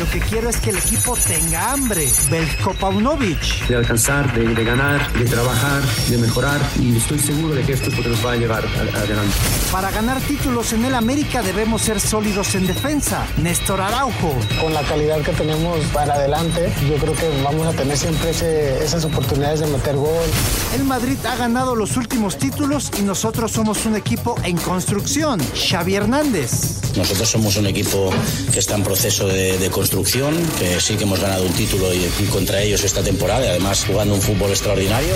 Lo 0.00 0.10
que 0.10 0.18
quiero 0.18 0.50
es 0.50 0.56
que 0.56 0.70
el 0.70 0.78
equipo 0.78 1.16
tenga 1.16 1.72
hambre. 1.72 2.08
Belko 2.30 2.74
Paunovic. 2.74 3.68
De 3.68 3.76
alcanzar, 3.76 4.32
de, 4.34 4.54
de, 4.54 4.64
ganar, 4.64 5.12
de 5.12 5.24
trabajar, 5.24 5.82
de 6.08 6.18
mejorar 6.18 6.60
y 6.80 6.96
estoy 6.96 7.18
seguro 7.18 7.54
de 7.54 7.62
que 7.62 7.74
esto 7.74 7.90
es 7.90 7.96
lo 7.96 8.02
que 8.02 8.08
nos 8.08 8.26
va 8.26 8.32
a 8.32 8.36
llevar 8.36 8.64
adelante. 8.64 9.34
Para 9.70 9.90
ganar 9.92 10.20
títulos 10.20 10.72
en 10.72 10.84
el 10.84 10.94
América 10.94 11.42
debemos 11.42 11.82
ser 11.82 12.00
sólidos 12.00 12.54
en 12.56 12.66
defensa. 12.66 13.24
Néstor 13.40 13.80
Araujo. 13.80 14.34
Con 14.60 14.74
la 14.74 14.82
calidad 14.82 15.20
que 15.22 15.32
tenemos 15.32 15.78
para 15.92 16.14
adelante, 16.14 16.72
yo 16.88 16.96
creo 16.96 17.14
que 17.14 17.42
vamos 17.42 17.66
a 17.66 17.72
tener 17.72 17.96
siempre 17.96 18.30
ese, 18.30 18.84
esas 18.84 19.04
oportunidades 19.04 19.60
de 19.60 19.66
meter 19.68 19.94
gol. 19.94 20.28
El 20.74 20.84
Madrid 20.84 21.18
ha 21.24 21.36
ganado 21.36 21.76
los 21.76 21.96
últimos 21.96 22.36
títulos 22.36 22.90
y 22.98 23.02
nosotros 23.02 23.52
somos 23.52 23.86
un 23.86 23.94
equipo 23.94 24.34
en 24.42 24.56
construcción. 24.56 25.40
Xavi 25.54 25.94
Hernández. 25.94 26.82
Nosotros 26.96 27.28
somos 27.28 27.56
un 27.56 27.66
equipo 27.66 28.10
que 28.52 28.58
está 28.58 28.76
en 28.76 28.84
proceso 28.84 29.26
de, 29.26 29.58
de 29.58 29.70
construcción, 29.70 29.83
que 29.90 30.80
sí 30.80 30.96
que 30.96 31.04
hemos 31.04 31.20
ganado 31.20 31.44
un 31.44 31.52
título 31.52 31.92
y, 31.92 32.04
y, 32.18 32.26
contra 32.30 32.60
ellos 32.60 32.82
esta 32.84 33.02
temporada, 33.02 33.44
y 33.44 33.48
además 33.48 33.84
jugando 33.86 34.14
un 34.14 34.20
fútbol 34.22 34.50
extraordinario. 34.50 35.14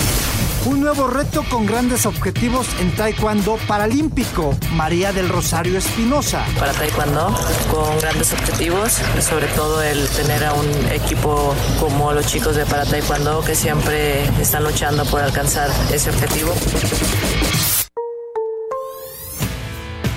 Un 0.67 0.81
nuevo 0.81 1.07
reto 1.07 1.45
con 1.49 1.67
grandes 1.67 2.05
objetivos 2.05 2.67
en 2.81 2.95
Taekwondo 2.95 3.59
Paralímpico. 3.67 4.57
María 4.73 5.13
del 5.13 5.29
Rosario 5.29 5.79
Espinosa. 5.79 6.45
Para 6.59 6.73
Taekwondo, 6.73 7.35
con 7.71 7.99
grandes 8.01 8.33
objetivos, 8.33 8.99
sobre 9.21 9.47
todo 9.49 9.83
el 9.83 10.07
tener 10.09 10.45
a 10.45 10.53
un 10.53 10.69
equipo 10.93 11.55
como 11.81 12.13
los 12.13 12.27
chicos 12.27 12.57
de 12.57 12.67
Para 12.67 12.85
Taekwondo 12.85 13.43
que 13.43 13.55
siempre 13.55 14.25
están 14.41 14.65
luchando 14.65 15.05
por 15.07 15.23
alcanzar 15.23 15.71
ese 15.93 16.11
objetivo. 16.11 16.53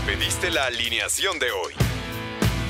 Pediste 0.05 0.51
la 0.51 0.65
alineación 0.65 1.39
de 1.39 1.51
hoy. 1.51 1.90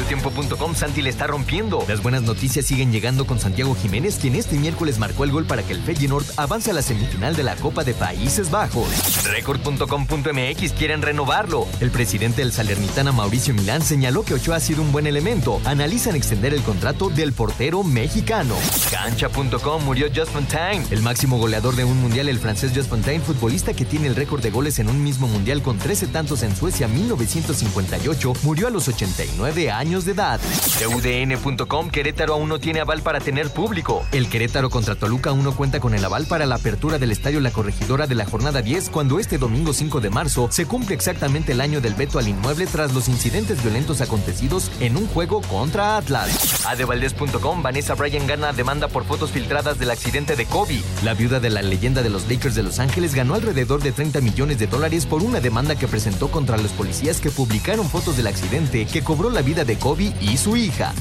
Mediotiempo.com 0.00 0.74
Santi 0.74 1.02
le 1.02 1.10
está 1.10 1.26
rompiendo. 1.26 1.84
Las 1.86 2.02
buenas 2.02 2.22
noticias 2.22 2.64
siguen 2.64 2.90
llegando 2.90 3.26
con 3.26 3.38
Santiago 3.38 3.74
Jiménez, 3.74 4.16
quien 4.18 4.34
este 4.34 4.56
miércoles 4.56 4.98
marcó 4.98 5.24
el 5.24 5.30
gol 5.30 5.44
para 5.44 5.62
que 5.62 5.74
el 5.74 5.82
Feyenoord 5.82 6.24
avance 6.38 6.70
a 6.70 6.74
la 6.74 6.80
semifinal 6.80 7.36
de 7.36 7.42
la 7.42 7.54
Copa 7.56 7.84
de 7.84 7.92
Países 7.92 8.50
Bajos. 8.50 8.88
Record.com.mx 9.26 10.72
quieren 10.72 11.02
renovarlo. 11.02 11.66
El 11.80 11.90
presidente 11.90 12.40
del 12.40 12.50
Salernitana 12.50 13.12
Mauricio 13.12 13.52
Milán 13.52 13.82
señaló 13.82 14.22
que 14.22 14.32
Ochoa 14.32 14.56
ha 14.56 14.60
sido 14.60 14.80
un 14.80 14.90
buen 14.90 15.06
elemento. 15.06 15.60
Analizan 15.66 16.16
extender 16.16 16.54
el 16.54 16.62
contrato 16.62 17.10
del 17.10 17.34
portero 17.34 17.82
mexicano. 17.82 18.54
Cancha.com 18.90 19.84
murió 19.84 20.06
Just 20.06 20.32
Fontaine. 20.32 20.82
El 20.90 21.02
máximo 21.02 21.36
goleador 21.36 21.76
de 21.76 21.84
un 21.84 22.00
mundial, 22.00 22.30
el 22.30 22.38
francés 22.38 22.72
Just 22.74 22.88
Fontaine, 22.88 23.22
futbolista 23.22 23.74
que 23.74 23.84
tiene 23.84 24.06
el 24.06 24.16
récord 24.16 24.42
de 24.42 24.50
goles 24.50 24.78
en 24.78 24.88
un 24.88 25.04
mismo 25.04 25.28
mundial 25.28 25.60
con 25.60 25.76
13 25.76 26.06
tantos 26.06 26.42
en 26.42 26.56
Suecia 26.56 26.88
1958, 26.88 28.32
murió 28.44 28.68
a 28.68 28.70
los 28.70 28.88
89 28.88 29.70
años 29.70 29.89
de 29.90 30.12
edad. 30.12 30.40
UDN.com 30.86 31.90
Querétaro 31.90 32.34
aún 32.34 32.48
no 32.48 32.60
tiene 32.60 32.78
aval 32.78 33.02
para 33.02 33.18
tener 33.18 33.50
público. 33.50 34.04
El 34.12 34.28
Querétaro 34.28 34.70
contra 34.70 34.94
Toluca 34.94 35.30
aún 35.30 35.42
no 35.42 35.56
cuenta 35.56 35.80
con 35.80 35.94
el 35.94 36.04
aval 36.04 36.26
para 36.26 36.46
la 36.46 36.54
apertura 36.54 36.98
del 36.98 37.10
estadio 37.10 37.40
La 37.40 37.50
Corregidora 37.50 38.06
de 38.06 38.14
la 38.14 38.24
jornada 38.24 38.62
10 38.62 38.88
cuando 38.90 39.18
este 39.18 39.36
domingo 39.36 39.72
5 39.72 40.00
de 40.00 40.10
marzo 40.10 40.48
se 40.52 40.64
cumple 40.64 40.94
exactamente 40.94 41.52
el 41.52 41.60
año 41.60 41.80
del 41.80 41.94
veto 41.94 42.20
al 42.20 42.28
inmueble 42.28 42.68
tras 42.68 42.94
los 42.94 43.08
incidentes 43.08 43.62
violentos 43.64 44.00
acontecidos 44.00 44.70
en 44.78 44.96
un 44.96 45.08
juego 45.08 45.42
contra 45.42 45.96
Atlas. 45.96 46.64
Adevaldez.com 46.64 47.60
Vanessa 47.60 47.96
Bryan 47.96 48.28
gana 48.28 48.52
demanda 48.52 48.86
por 48.86 49.04
fotos 49.04 49.32
filtradas 49.32 49.76
del 49.80 49.90
accidente 49.90 50.36
de 50.36 50.46
Kobe. 50.46 50.82
La 51.02 51.14
viuda 51.14 51.40
de 51.40 51.50
la 51.50 51.62
leyenda 51.62 52.02
de 52.02 52.10
los 52.10 52.28
Lakers 52.28 52.54
de 52.54 52.62
Los 52.62 52.78
Ángeles 52.78 53.16
ganó 53.16 53.34
alrededor 53.34 53.82
de 53.82 53.90
30 53.90 54.20
millones 54.20 54.60
de 54.60 54.68
dólares 54.68 55.04
por 55.04 55.24
una 55.24 55.40
demanda 55.40 55.74
que 55.74 55.88
presentó 55.88 56.30
contra 56.30 56.58
los 56.58 56.70
policías 56.70 57.20
que 57.20 57.30
publicaron 57.30 57.88
fotos 57.88 58.16
del 58.16 58.28
accidente 58.28 58.86
que 58.86 59.02
cobró 59.02 59.30
la 59.30 59.42
vida 59.42 59.64
de 59.64 59.79
Kobe 59.80 60.14
y 60.20 60.36
su 60.36 60.56
hija. 60.56 60.92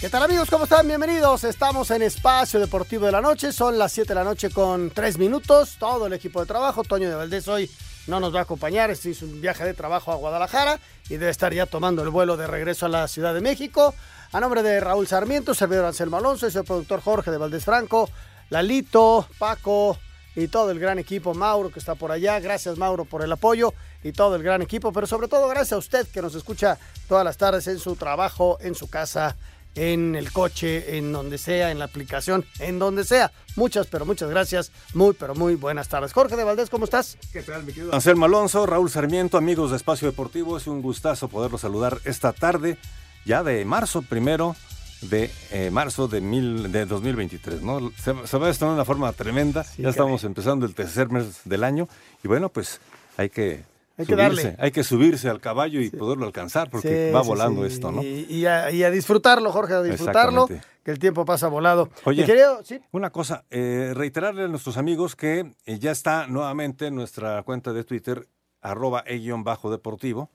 ¿Qué 0.00 0.10
tal 0.10 0.24
amigos? 0.24 0.50
¿Cómo 0.50 0.64
están? 0.64 0.86
Bienvenidos. 0.86 1.44
Estamos 1.44 1.90
en 1.92 2.02
Espacio 2.02 2.58
Deportivo 2.58 3.06
de 3.06 3.12
la 3.12 3.22
Noche. 3.22 3.52
Son 3.52 3.78
las 3.78 3.92
7 3.92 4.08
de 4.08 4.14
la 4.16 4.24
noche 4.24 4.50
con 4.50 4.90
3 4.90 5.16
minutos. 5.16 5.76
Todo 5.78 6.08
el 6.08 6.12
equipo 6.12 6.40
de 6.40 6.46
trabajo. 6.46 6.82
Toño 6.82 7.08
de 7.08 7.14
Valdés 7.14 7.46
hoy 7.46 7.70
no 8.06 8.20
nos 8.20 8.34
va 8.34 8.40
a 8.40 8.42
acompañar. 8.42 8.90
Este 8.90 9.12
un 9.24 9.40
viaje 9.40 9.64
de 9.64 9.74
trabajo 9.74 10.12
a 10.12 10.16
Guadalajara 10.16 10.78
y 11.08 11.16
debe 11.16 11.30
estar 11.30 11.52
ya 11.52 11.66
tomando 11.66 12.02
el 12.02 12.10
vuelo 12.10 12.36
de 12.36 12.46
regreso 12.46 12.86
a 12.86 12.88
la 12.88 13.08
Ciudad 13.08 13.34
de 13.34 13.40
México. 13.40 13.94
A 14.32 14.40
nombre 14.40 14.62
de 14.62 14.80
Raúl 14.80 15.06
Sarmiento, 15.06 15.54
servidor 15.54 15.84
Anselmo 15.84 16.16
Alonso, 16.16 16.46
es 16.46 16.56
el 16.56 16.64
productor 16.64 17.00
Jorge 17.00 17.30
de 17.30 17.38
Valdés 17.38 17.64
Franco, 17.64 18.10
Lalito, 18.50 19.28
Paco 19.38 19.98
y 20.36 20.48
todo 20.48 20.70
el 20.70 20.80
gran 20.80 20.98
equipo, 20.98 21.34
Mauro 21.34 21.70
que 21.70 21.78
está 21.78 21.94
por 21.94 22.10
allá. 22.10 22.40
Gracias 22.40 22.76
Mauro 22.76 23.04
por 23.04 23.22
el 23.22 23.30
apoyo 23.30 23.72
y 24.02 24.12
todo 24.12 24.36
el 24.36 24.42
gran 24.42 24.62
equipo, 24.62 24.92
pero 24.92 25.06
sobre 25.06 25.28
todo 25.28 25.48
gracias 25.48 25.72
a 25.72 25.78
usted 25.78 26.08
que 26.08 26.20
nos 26.20 26.34
escucha 26.34 26.78
todas 27.08 27.24
las 27.24 27.36
tardes 27.36 27.66
en 27.68 27.78
su 27.78 27.96
trabajo, 27.96 28.58
en 28.60 28.74
su 28.74 28.88
casa, 28.90 29.36
en 29.74 30.14
el 30.14 30.32
coche, 30.32 30.96
en 30.96 31.12
donde 31.12 31.38
sea, 31.38 31.70
en 31.70 31.78
la 31.78 31.86
aplicación, 31.86 32.44
en 32.58 32.78
donde 32.78 33.04
sea. 33.04 33.32
Muchas, 33.56 33.86
pero 33.86 34.06
muchas 34.06 34.30
gracias. 34.30 34.72
Muy, 34.94 35.14
pero 35.14 35.34
muy 35.34 35.54
buenas 35.56 35.88
tardes. 35.88 36.12
Jorge 36.12 36.36
de 36.36 36.44
Valdés, 36.44 36.70
¿cómo 36.70 36.84
estás? 36.84 37.18
¿Qué 37.32 37.42
tal, 37.42 37.64
mi 37.64 37.72
querido? 37.72 37.94
Anselmo 37.94 38.26
Alonso, 38.26 38.66
Raúl 38.66 38.90
Sarmiento, 38.90 39.38
amigos 39.38 39.70
de 39.70 39.76
Espacio 39.76 40.08
Deportivo. 40.08 40.56
Es 40.56 40.66
un 40.66 40.82
gustazo 40.82 41.28
poderlos 41.28 41.60
saludar 41.60 41.98
esta 42.04 42.32
tarde, 42.32 42.78
ya 43.24 43.42
de 43.42 43.64
marzo 43.64 44.02
primero 44.02 44.56
de 45.02 45.30
eh, 45.50 45.70
marzo 45.70 46.08
de, 46.08 46.22
mil, 46.22 46.72
de 46.72 46.86
2023, 46.86 47.60
¿no? 47.60 47.92
Se, 47.96 48.14
se 48.26 48.38
va 48.38 48.46
a 48.46 48.50
estar 48.50 48.68
de 48.68 48.74
una 48.74 48.84
forma 48.86 49.12
tremenda. 49.12 49.64
Sí, 49.64 49.82
ya 49.82 49.90
estamos 49.90 50.24
empezando 50.24 50.64
el 50.66 50.74
tercer 50.74 51.10
mes 51.10 51.40
del 51.44 51.62
año 51.62 51.88
y 52.22 52.28
bueno, 52.28 52.48
pues 52.48 52.80
hay 53.16 53.28
que 53.28 53.64
hay 53.96 54.06
que, 54.06 54.16
darle. 54.16 54.56
hay 54.58 54.72
que 54.72 54.82
subirse 54.82 55.28
al 55.28 55.40
caballo 55.40 55.80
y 55.80 55.88
sí. 55.88 55.96
poderlo 55.96 56.26
alcanzar 56.26 56.68
porque 56.68 57.08
sí, 57.08 57.12
va 57.12 57.22
volando 57.22 57.62
sí, 57.62 57.74
esto, 57.74 57.92
¿no? 57.92 58.02
Y, 58.02 58.26
y, 58.28 58.46
a, 58.46 58.70
y, 58.70 58.82
a, 58.82 58.90
disfrutarlo, 58.90 59.52
Jorge, 59.52 59.74
a 59.74 59.82
disfrutarlo, 59.82 60.48
que 60.48 60.90
el 60.90 60.98
tiempo 60.98 61.24
pasa 61.24 61.48
volado. 61.48 61.90
Oye, 62.04 62.24
querido, 62.24 62.60
una 62.90 63.10
cosa, 63.10 63.44
eh, 63.50 63.92
reiterarle 63.94 64.44
a 64.44 64.48
nuestros 64.48 64.76
amigos 64.76 65.14
que 65.14 65.54
eh, 65.66 65.78
ya 65.78 65.92
está 65.92 66.26
nuevamente 66.26 66.88
en 66.88 66.96
nuestra 66.96 67.42
cuenta 67.44 67.72
de 67.72 67.84
Twitter, 67.84 68.28
arroba 68.60 69.04
e-deportivo, 69.06 70.30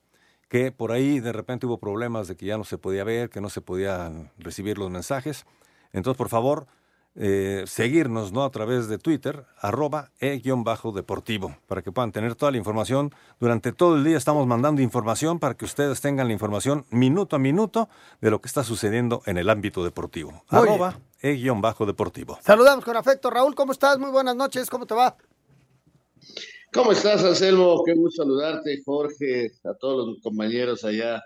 que 0.48 0.72
por 0.72 0.92
ahí 0.92 1.20
de 1.20 1.34
repente 1.34 1.66
hubo 1.66 1.80
problemas 1.80 2.28
de 2.28 2.38
que 2.38 2.46
ya 2.46 2.58
no 2.58 2.64
se 2.64 2.78
podía 2.78 3.04
ver, 3.04 3.30
que 3.30 3.42
no 3.42 3.50
se 3.50 3.62
podían 3.62 4.32
recibir 4.38 4.78
los 4.78 4.90
mensajes. 4.90 5.46
Entonces, 5.92 6.18
por 6.18 6.30
favor, 6.30 6.68
eh, 7.22 7.66
seguirnos 7.68 8.32
¿no? 8.32 8.46
a 8.46 8.50
través 8.50 8.88
de 8.88 8.98
Twitter, 8.98 9.46
arroba 9.60 10.10
e-deportivo, 10.22 11.58
para 11.68 11.82
que 11.82 11.92
puedan 11.92 12.14
tener 12.14 12.36
toda 12.36 12.54
la 12.54 12.58
información. 12.58 13.14
Durante 13.42 13.74
todo 13.74 13.98
el 13.98 14.06
día 14.06 14.18
estamos 14.18 14.48
mandando 14.48 14.82
información 14.82 15.38
para 15.38 15.56
que 15.56 15.66
ustedes 15.66 16.00
tengan 16.00 16.28
la 16.28 16.34
información 16.34 16.86
minuto 16.92 17.36
a 17.36 17.40
minuto 17.40 17.90
de 18.22 18.32
lo 18.32 18.40
que 18.40 18.48
está 18.48 18.64
sucediendo 18.64 19.22
en 19.26 19.38
el 19.38 19.50
ámbito 19.50 19.84
deportivo. 19.84 20.44
Muy 20.50 20.62
arroba 20.62 20.98
e-deportivo. 21.22 22.40
Saludamos 22.42 22.86
con 22.86 22.96
afecto. 22.96 23.30
Raúl, 23.30 23.54
¿cómo 23.54 23.74
estás? 23.74 24.00
Muy 24.00 24.12
buenas 24.12 24.38
noches, 24.38 24.70
¿cómo 24.70 24.86
te 24.86 24.96
va? 24.96 25.18
¿Cómo 26.72 26.94
estás, 26.94 27.22
Anselmo? 27.26 27.84
Qué 27.84 27.96
gusto 27.96 28.24
saludarte, 28.24 28.82
Jorge, 28.86 29.52
a 29.66 29.74
todos 29.74 30.08
los 30.08 30.22
compañeros 30.22 30.86
allá 30.86 31.22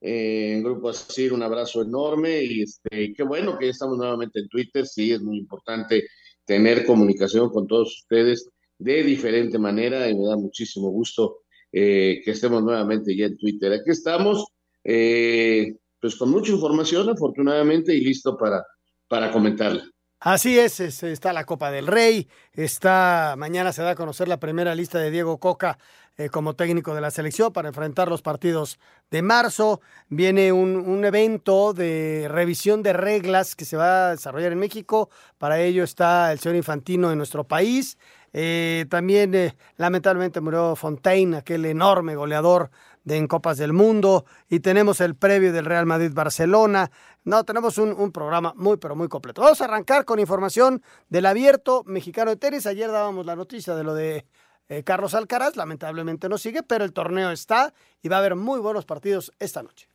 eh, 0.00 0.60
Grupo 0.62 0.88
Asir, 0.88 1.32
un 1.32 1.42
abrazo 1.42 1.82
enorme 1.82 2.42
y 2.42 2.62
este, 2.62 3.12
qué 3.14 3.22
bueno 3.22 3.58
que 3.58 3.68
estamos 3.68 3.98
nuevamente 3.98 4.40
en 4.40 4.48
Twitter, 4.48 4.86
sí, 4.86 5.12
es 5.12 5.22
muy 5.22 5.38
importante 5.38 6.04
tener 6.44 6.86
comunicación 6.86 7.50
con 7.50 7.66
todos 7.66 8.00
ustedes 8.02 8.48
de 8.78 9.02
diferente 9.02 9.58
manera 9.58 10.08
y 10.08 10.16
me 10.16 10.26
da 10.26 10.36
muchísimo 10.36 10.88
gusto 10.90 11.42
eh, 11.70 12.22
que 12.24 12.32
estemos 12.32 12.62
nuevamente 12.62 13.14
ya 13.16 13.26
en 13.26 13.36
Twitter. 13.36 13.72
Aquí 13.72 13.90
estamos, 13.90 14.46
eh, 14.82 15.76
pues 16.00 16.16
con 16.16 16.30
mucha 16.30 16.52
información, 16.52 17.08
afortunadamente, 17.08 17.94
y 17.94 18.00
listo 18.00 18.36
para, 18.36 18.64
para 19.06 19.30
comentarla. 19.30 19.84
Así 20.20 20.58
es, 20.58 20.80
es, 20.80 21.02
está 21.02 21.32
la 21.32 21.46
Copa 21.46 21.70
del 21.70 21.86
Rey, 21.86 22.28
está 22.52 23.36
mañana 23.38 23.72
se 23.72 23.80
da 23.80 23.92
a 23.92 23.94
conocer 23.94 24.28
la 24.28 24.38
primera 24.38 24.74
lista 24.74 24.98
de 24.98 25.10
Diego 25.10 25.38
Coca 25.38 25.78
eh, 26.18 26.28
como 26.28 26.54
técnico 26.54 26.94
de 26.94 27.00
la 27.00 27.10
selección 27.10 27.54
para 27.54 27.68
enfrentar 27.68 28.08
los 28.08 28.20
partidos 28.20 28.78
de 29.10 29.22
marzo. 29.22 29.80
Viene 30.10 30.52
un, 30.52 30.76
un, 30.76 31.06
evento 31.06 31.72
de 31.72 32.26
revisión 32.28 32.82
de 32.82 32.92
reglas 32.92 33.56
que 33.56 33.64
se 33.64 33.78
va 33.78 34.08
a 34.08 34.10
desarrollar 34.10 34.52
en 34.52 34.58
México. 34.58 35.08
Para 35.38 35.58
ello 35.58 35.84
está 35.84 36.30
el 36.32 36.38
señor 36.38 36.56
Infantino 36.56 37.10
en 37.10 37.16
nuestro 37.16 37.44
país. 37.44 37.96
Eh, 38.32 38.86
también 38.88 39.34
eh, 39.34 39.56
lamentablemente 39.76 40.40
murió 40.40 40.76
Fontaine, 40.76 41.38
aquel 41.38 41.64
enorme 41.64 42.14
goleador 42.14 42.70
de 43.04 43.16
en 43.16 43.26
Copas 43.26 43.58
del 43.58 43.72
Mundo. 43.72 44.24
Y 44.48 44.60
tenemos 44.60 45.00
el 45.00 45.14
previo 45.14 45.52
del 45.52 45.64
Real 45.64 45.86
Madrid-Barcelona. 45.86 46.90
No, 47.24 47.44
tenemos 47.44 47.76
un, 47.78 47.92
un, 47.92 48.12
programa 48.12 48.54
muy, 48.56 48.78
pero 48.78 48.96
muy 48.96 49.08
completo. 49.08 49.42
Vamos 49.42 49.60
a 49.60 49.64
arrancar 49.64 50.04
con 50.04 50.18
información 50.18 50.82
del 51.08 51.26
abierto 51.26 51.82
mexicano 51.84 52.30
de 52.30 52.36
tenis. 52.36 52.66
Ayer 52.66 52.90
dábamos 52.90 53.26
la 53.26 53.36
noticia 53.36 53.74
de 53.74 53.84
lo 53.84 53.94
de 53.94 54.26
eh, 54.70 54.84
Carlos 54.84 55.14
Alcaraz, 55.14 55.56
lamentablemente 55.56 56.28
no 56.28 56.38
sigue, 56.38 56.62
pero 56.62 56.84
el 56.84 56.92
torneo 56.92 57.32
está 57.32 57.74
y 58.02 58.08
va 58.08 58.16
a 58.16 58.18
haber 58.20 58.36
muy 58.36 58.60
buenos 58.60 58.84
partidos 58.86 59.32
esta 59.40 59.64
noche. 59.64 59.89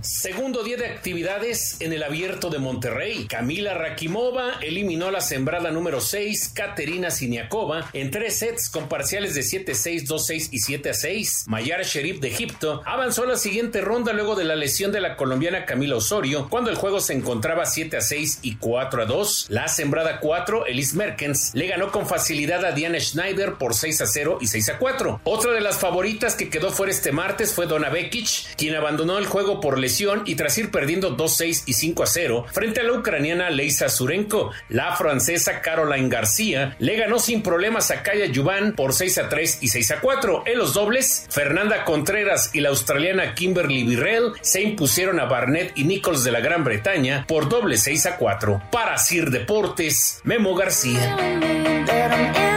Segundo 0.00 0.62
día 0.62 0.76
de 0.76 0.86
actividades 0.86 1.80
en 1.80 1.92
el 1.92 2.04
abierto 2.04 2.50
de 2.50 2.60
Monterrey. 2.60 3.26
Camila 3.26 3.74
Rakimova 3.74 4.60
eliminó 4.60 5.10
la 5.10 5.20
sembrada 5.20 5.72
número 5.72 6.00
6, 6.00 6.52
Katerina 6.54 7.10
Siniakova, 7.10 7.90
en 7.92 8.12
tres 8.12 8.38
sets 8.38 8.70
con 8.70 8.88
parciales 8.88 9.34
de 9.34 9.40
7-6, 9.40 10.06
2-6 10.06 10.48
y 10.52 10.60
7-6. 10.60 11.44
Mayar 11.46 11.82
Sherif 11.82 12.20
de 12.20 12.28
Egipto 12.28 12.80
avanzó 12.86 13.24
a 13.24 13.26
la 13.26 13.36
siguiente 13.36 13.80
ronda 13.80 14.12
luego 14.12 14.36
de 14.36 14.44
la 14.44 14.54
lesión 14.54 14.92
de 14.92 15.00
la 15.00 15.16
colombiana 15.16 15.66
Camila 15.66 15.96
Osorio, 15.96 16.48
cuando 16.48 16.70
el 16.70 16.76
juego 16.76 17.00
se 17.00 17.14
encontraba 17.14 17.64
7-6 17.64 18.38
y 18.42 18.56
4-2. 18.56 19.46
La 19.48 19.66
sembrada 19.66 20.20
4, 20.20 20.66
Elise 20.66 20.96
Merkens, 20.96 21.50
le 21.54 21.66
ganó 21.66 21.90
con 21.90 22.06
facilidad 22.06 22.64
a 22.64 22.70
Diana 22.70 23.00
Schneider 23.00 23.54
por 23.54 23.72
6-0 23.74 24.38
y 24.40 24.46
6-4. 24.46 25.20
Otra 25.24 25.52
de 25.52 25.60
las 25.60 25.78
favoritas 25.78 26.36
que 26.36 26.50
quedó 26.50 26.70
fuera 26.70 26.92
este 26.92 27.10
martes 27.10 27.52
fue 27.52 27.66
Donna 27.66 27.88
Bekic, 27.88 28.54
quien 28.56 28.76
abandonó 28.76 29.18
el 29.18 29.26
juego 29.26 29.60
por 29.60 29.76
lesión 29.76 29.87
y 30.26 30.34
tras 30.34 30.58
ir 30.58 30.70
perdiendo 30.70 31.16
2-6 31.16 31.64
y 31.66 31.72
5-0 31.72 32.46
frente 32.48 32.80
a 32.80 32.84
la 32.84 32.92
ucraniana 32.92 33.50
Leisa 33.50 33.88
Surenko. 33.88 34.50
La 34.68 34.94
francesa 34.96 35.60
Caroline 35.60 36.08
García 36.08 36.76
le 36.78 36.96
ganó 36.96 37.18
sin 37.18 37.42
problemas 37.42 37.90
a 37.90 38.02
Kaya 38.02 38.26
Yuban 38.26 38.74
por 38.74 38.92
6-3 38.92 39.58
y 39.60 39.68
6-4. 39.68 40.42
En 40.46 40.58
los 40.58 40.74
dobles, 40.74 41.26
Fernanda 41.30 41.84
Contreras 41.84 42.50
y 42.54 42.60
la 42.60 42.68
australiana 42.68 43.34
Kimberly 43.34 43.84
Virrell 43.84 44.32
se 44.40 44.62
impusieron 44.62 45.20
a 45.20 45.24
Barnett 45.24 45.72
y 45.76 45.84
Nichols 45.84 46.24
de 46.24 46.32
la 46.32 46.40
Gran 46.40 46.64
Bretaña 46.64 47.24
por 47.26 47.48
doble 47.48 47.76
6-4. 47.76 48.70
Para 48.70 48.98
Sir 48.98 49.30
Deportes, 49.30 50.20
Memo 50.24 50.54
García. 50.54 51.16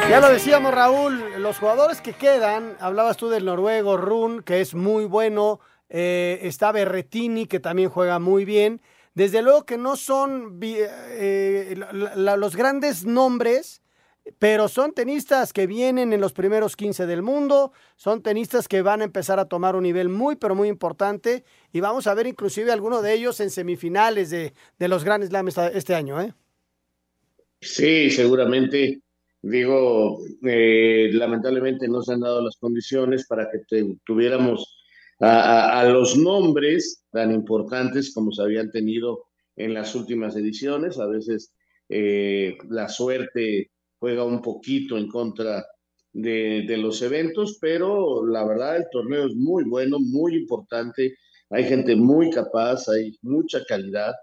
Ya 0.10 0.20
lo 0.20 0.30
decíamos 0.30 0.74
Raúl, 0.74 1.24
los 1.38 1.58
jugadores 1.58 2.02
que 2.02 2.12
quedan, 2.12 2.76
hablabas 2.82 3.16
tú 3.16 3.30
del 3.30 3.46
noruego 3.46 3.96
Run, 3.96 4.44
que 4.44 4.60
es 4.60 4.76
muy 4.76 5.06
bueno, 5.06 5.62
eh, 5.94 6.40
está 6.44 6.72
Berretini, 6.72 7.46
que 7.46 7.60
también 7.60 7.90
juega 7.90 8.18
muy 8.20 8.46
bien. 8.46 8.82
Desde 9.14 9.42
luego 9.42 9.66
que 9.66 9.78
no 9.78 9.98
son 9.98 10.58
eh, 10.62 11.76
los 12.16 12.56
grandes 12.56 13.06
nombres, 13.06 13.82
pero 14.40 14.70
son 14.70 14.94
tenistas 14.94 15.52
que 15.52 15.68
vienen 15.68 16.14
en 16.14 16.22
los 16.22 16.32
primeros 16.32 16.78
15 16.78 17.06
del 17.08 17.22
mundo, 17.22 17.74
son 17.98 18.22
tenistas 18.22 18.70
que 18.70 18.82
van 18.82 19.02
a 19.02 19.04
empezar 19.04 19.38
a 19.40 19.50
tomar 19.50 19.76
un 19.76 19.84
nivel 19.84 20.08
muy, 20.08 20.38
pero 20.38 20.56
muy 20.56 20.70
importante, 20.70 21.44
y 21.74 21.82
vamos 21.82 22.08
a 22.08 22.14
ver 22.14 22.28
inclusive 22.28 22.72
alguno 22.72 23.02
de 23.02 23.14
ellos 23.14 23.42
en 23.42 23.50
semifinales 23.50 24.30
de, 24.30 24.54
de 24.80 24.88
los 24.88 25.04
grandes 25.04 25.30
Slam 25.30 25.50
este 25.74 25.94
año. 25.94 26.22
¿eh? 26.22 26.34
Sí, 27.60 28.10
seguramente. 28.10 29.02
Digo, 29.44 30.20
eh, 30.44 31.10
lamentablemente 31.14 31.88
no 31.88 32.04
se 32.04 32.14
han 32.14 32.20
dado 32.20 32.44
las 32.44 32.58
condiciones 32.58 33.26
para 33.28 33.50
que 33.50 33.96
tuviéramos 34.06 34.81
a, 35.22 35.86
los 35.86 36.18
nombres 36.18 37.04
tan 37.12 37.32
importantes 37.32 38.14
como 38.14 38.32
se 38.32 38.42
habían 38.42 38.72
tenido 38.72 39.26
en 39.56 39.74
las 39.74 39.94
últimas 39.96 40.36
ediciones. 40.36 41.00
A 41.00 41.08
veces 41.08 41.54
eh, 41.90 42.58
la 42.70 42.90
suerte 42.90 43.72
juega 44.00 44.24
un 44.24 44.42
poquito 44.42 44.98
en 44.98 45.08
contra 45.08 45.66
de, 46.14 46.66
los 46.78 47.02
eventos, 47.02 47.58
pero 47.62 48.26
la 48.26 48.46
verdad 48.46 48.78
el 48.78 48.86
torneo 48.92 49.28
es 49.28 49.36
muy 49.36 49.64
bueno, 49.64 50.00
muy 50.00 50.36
importante. 50.36 51.16
Hay 51.50 51.66
gente 51.66 51.96
muy 51.96 52.30
capaz, 52.30 52.88
hay 52.90 53.18
mucha 53.22 53.64
calidad 53.66 54.14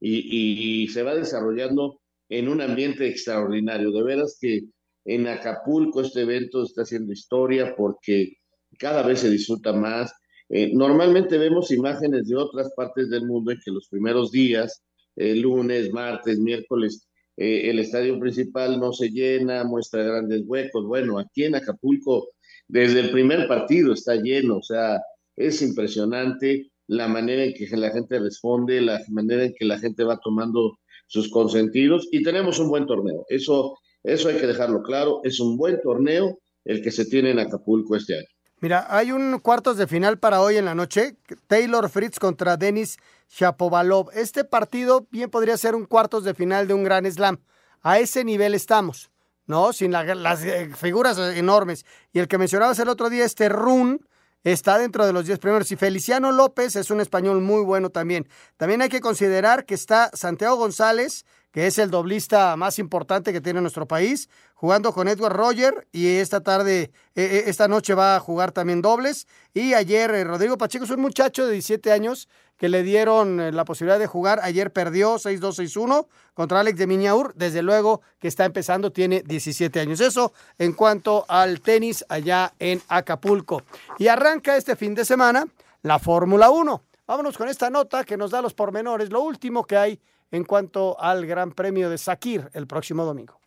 y, 0.00 0.82
y 0.82 0.88
se 0.88 1.02
va 1.02 1.14
desarrollando 1.14 2.00
en 2.28 2.48
un 2.48 2.60
ambiente 2.60 3.06
extraordinario. 3.06 3.92
De 3.92 4.02
veras 4.02 4.36
que 4.40 4.62
en 5.04 5.28
Acapulco 5.28 6.00
este 6.00 6.22
evento 6.22 6.64
está 6.64 6.82
haciendo 6.82 7.12
historia 7.12 7.74
porque 7.76 8.34
cada 8.78 9.02
vez 9.02 9.20
se 9.20 9.30
disfruta 9.30 9.72
más, 9.72 10.12
eh, 10.50 10.72
normalmente 10.74 11.38
vemos 11.38 11.70
imágenes 11.70 12.26
de 12.26 12.36
otras 12.36 12.72
partes 12.74 13.08
del 13.08 13.24
mundo 13.24 13.52
en 13.52 13.60
que 13.64 13.70
los 13.70 13.88
primeros 13.88 14.32
días, 14.32 14.82
eh, 15.14 15.36
lunes, 15.36 15.92
martes, 15.92 16.40
miércoles, 16.40 17.06
eh, 17.36 17.70
el 17.70 17.78
estadio 17.78 18.18
principal 18.18 18.80
no 18.80 18.92
se 18.92 19.10
llena, 19.10 19.62
muestra 19.64 20.02
grandes 20.02 20.42
huecos. 20.44 20.84
Bueno, 20.86 21.18
aquí 21.18 21.44
en 21.44 21.54
Acapulco, 21.54 22.30
desde 22.66 23.00
el 23.00 23.10
primer 23.10 23.46
partido 23.46 23.92
está 23.92 24.16
lleno, 24.16 24.58
o 24.58 24.62
sea, 24.62 25.00
es 25.36 25.62
impresionante 25.62 26.70
la 26.88 27.06
manera 27.06 27.44
en 27.44 27.54
que 27.54 27.68
la 27.76 27.90
gente 27.90 28.18
responde, 28.18 28.80
la 28.80 29.00
manera 29.08 29.44
en 29.44 29.54
que 29.56 29.64
la 29.64 29.78
gente 29.78 30.02
va 30.02 30.18
tomando 30.18 30.78
sus 31.06 31.30
consentidos 31.30 32.08
y 32.10 32.22
tenemos 32.22 32.58
un 32.58 32.68
buen 32.68 32.86
torneo. 32.86 33.24
Eso, 33.28 33.78
eso 34.02 34.28
hay 34.28 34.36
que 34.36 34.48
dejarlo 34.48 34.82
claro, 34.82 35.20
es 35.22 35.38
un 35.38 35.56
buen 35.56 35.80
torneo 35.80 36.40
el 36.64 36.82
que 36.82 36.90
se 36.90 37.04
tiene 37.04 37.30
en 37.30 37.38
Acapulco 37.38 37.94
este 37.94 38.16
año. 38.16 38.39
Mira, 38.62 38.86
hay 38.90 39.10
un 39.10 39.38
cuartos 39.38 39.78
de 39.78 39.86
final 39.86 40.18
para 40.18 40.42
hoy 40.42 40.58
en 40.58 40.66
la 40.66 40.74
noche. 40.74 41.16
Taylor 41.46 41.88
Fritz 41.88 42.18
contra 42.18 42.58
Denis 42.58 42.98
Shapovalov. 43.30 44.10
Este 44.12 44.44
partido 44.44 45.06
bien 45.10 45.30
podría 45.30 45.56
ser 45.56 45.74
un 45.74 45.86
cuartos 45.86 46.24
de 46.24 46.34
final 46.34 46.68
de 46.68 46.74
un 46.74 46.84
gran 46.84 47.10
slam. 47.10 47.38
A 47.80 48.00
ese 48.00 48.22
nivel 48.22 48.54
estamos, 48.54 49.10
¿no? 49.46 49.72
Sin 49.72 49.92
las 49.92 50.44
eh, 50.44 50.70
figuras 50.76 51.16
enormes. 51.16 51.86
Y 52.12 52.18
el 52.18 52.28
que 52.28 52.36
mencionabas 52.36 52.78
el 52.80 52.90
otro 52.90 53.08
día, 53.08 53.24
este 53.24 53.48
Run, 53.48 54.06
está 54.44 54.76
dentro 54.76 55.06
de 55.06 55.14
los 55.14 55.24
10 55.24 55.38
primeros. 55.38 55.72
Y 55.72 55.76
Feliciano 55.76 56.30
López 56.30 56.76
es 56.76 56.90
un 56.90 57.00
español 57.00 57.40
muy 57.40 57.62
bueno 57.64 57.88
también. 57.88 58.28
También 58.58 58.82
hay 58.82 58.90
que 58.90 59.00
considerar 59.00 59.64
que 59.64 59.74
está 59.74 60.10
Santiago 60.12 60.56
González, 60.56 61.24
que 61.52 61.66
es 61.66 61.78
el 61.78 61.90
doblista 61.90 62.56
más 62.56 62.78
importante 62.78 63.32
que 63.32 63.40
tiene 63.40 63.60
nuestro 63.60 63.86
país, 63.86 64.28
jugando 64.54 64.92
con 64.92 65.08
Edward 65.08 65.34
Roger 65.34 65.88
y 65.90 66.06
esta 66.16 66.40
tarde, 66.40 66.82
eh, 66.82 66.90
eh, 67.14 67.44
esta 67.46 67.66
noche 67.66 67.94
va 67.94 68.16
a 68.16 68.20
jugar 68.20 68.52
también 68.52 68.82
dobles. 68.82 69.26
Y 69.52 69.74
ayer 69.74 70.10
eh, 70.12 70.24
Rodrigo 70.24 70.58
Pacheco 70.58 70.84
es 70.84 70.90
un 70.90 71.00
muchacho 71.00 71.46
de 71.46 71.52
17 71.52 71.90
años 71.92 72.28
que 72.56 72.68
le 72.68 72.82
dieron 72.82 73.56
la 73.56 73.64
posibilidad 73.64 73.98
de 73.98 74.06
jugar. 74.06 74.38
Ayer 74.42 74.70
perdió 74.70 75.14
6-2-6-1 75.14 76.06
contra 76.34 76.60
Alex 76.60 76.78
de 76.78 76.86
Miñaur. 76.86 77.34
Desde 77.34 77.62
luego 77.62 78.02
que 78.18 78.28
está 78.28 78.44
empezando, 78.44 78.92
tiene 78.92 79.22
17 79.22 79.80
años. 79.80 80.00
Eso 80.00 80.34
en 80.58 80.74
cuanto 80.74 81.24
al 81.26 81.62
tenis 81.62 82.04
allá 82.10 82.52
en 82.58 82.82
Acapulco. 82.88 83.62
Y 83.98 84.08
arranca 84.08 84.58
este 84.58 84.76
fin 84.76 84.94
de 84.94 85.06
semana 85.06 85.46
la 85.82 85.98
Fórmula 85.98 86.50
1. 86.50 86.82
Vámonos 87.06 87.38
con 87.38 87.48
esta 87.48 87.70
nota 87.70 88.04
que 88.04 88.18
nos 88.18 88.30
da 88.30 88.42
los 88.42 88.54
pormenores, 88.54 89.10
lo 89.10 89.22
último 89.22 89.64
que 89.64 89.76
hay 89.78 90.00
en 90.30 90.44
cuanto 90.44 91.00
al 91.00 91.26
Gran 91.26 91.52
Premio 91.52 91.90
de 91.90 91.98
Sakir 91.98 92.50
el 92.52 92.66
próximo 92.66 93.04
domingo. 93.04 93.40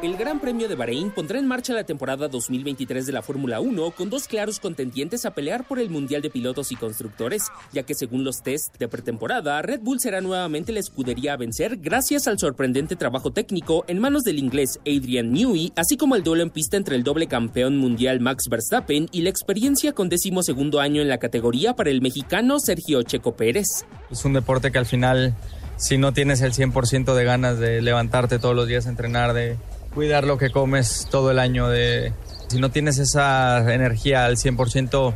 El 0.00 0.16
Gran 0.16 0.38
Premio 0.38 0.68
de 0.68 0.76
Bahrein 0.76 1.10
pondrá 1.10 1.40
en 1.40 1.48
marcha 1.48 1.74
la 1.74 1.82
temporada 1.82 2.28
2023 2.28 3.04
de 3.04 3.10
la 3.10 3.20
Fórmula 3.20 3.58
1 3.58 3.90
con 3.90 4.08
dos 4.08 4.28
claros 4.28 4.60
contendientes 4.60 5.26
a 5.26 5.32
pelear 5.32 5.66
por 5.66 5.80
el 5.80 5.90
Mundial 5.90 6.22
de 6.22 6.30
Pilotos 6.30 6.70
y 6.70 6.76
Constructores, 6.76 7.48
ya 7.72 7.82
que 7.82 7.96
según 7.96 8.22
los 8.22 8.40
test 8.44 8.78
de 8.78 8.86
pretemporada, 8.86 9.60
Red 9.60 9.80
Bull 9.80 9.98
será 9.98 10.20
nuevamente 10.20 10.70
la 10.70 10.78
escudería 10.78 11.32
a 11.32 11.36
vencer 11.36 11.78
gracias 11.78 12.28
al 12.28 12.38
sorprendente 12.38 12.94
trabajo 12.94 13.32
técnico 13.32 13.84
en 13.88 13.98
manos 13.98 14.22
del 14.22 14.38
inglés 14.38 14.78
Adrian 14.82 15.32
Newey, 15.32 15.72
así 15.74 15.96
como 15.96 16.14
el 16.14 16.22
duelo 16.22 16.44
en 16.44 16.50
pista 16.50 16.76
entre 16.76 16.94
el 16.94 17.02
doble 17.02 17.26
campeón 17.26 17.76
mundial 17.76 18.20
Max 18.20 18.44
Verstappen 18.48 19.08
y 19.10 19.22
la 19.22 19.30
experiencia 19.30 19.94
con 19.94 20.08
décimo 20.08 20.44
segundo 20.44 20.78
año 20.78 21.02
en 21.02 21.08
la 21.08 21.18
categoría 21.18 21.74
para 21.74 21.90
el 21.90 22.02
mexicano 22.02 22.60
Sergio 22.60 23.02
Checo 23.02 23.34
Pérez. 23.34 23.84
Es 24.12 24.24
un 24.24 24.34
deporte 24.34 24.70
que 24.70 24.78
al 24.78 24.86
final, 24.86 25.34
si 25.76 25.98
no 25.98 26.12
tienes 26.12 26.40
el 26.40 26.52
100% 26.52 27.16
de 27.16 27.24
ganas 27.24 27.58
de 27.58 27.82
levantarte 27.82 28.38
todos 28.38 28.54
los 28.54 28.68
días 28.68 28.86
a 28.86 28.90
entrenar, 28.90 29.32
de 29.32 29.56
cuidar 29.94 30.24
lo 30.24 30.38
que 30.38 30.50
comes 30.50 31.08
todo 31.10 31.30
el 31.30 31.38
año. 31.38 31.68
De, 31.68 32.12
si 32.48 32.58
no 32.58 32.70
tienes 32.70 32.98
esa 32.98 33.58
energía 33.72 34.24
al 34.24 34.36
100%, 34.36 35.14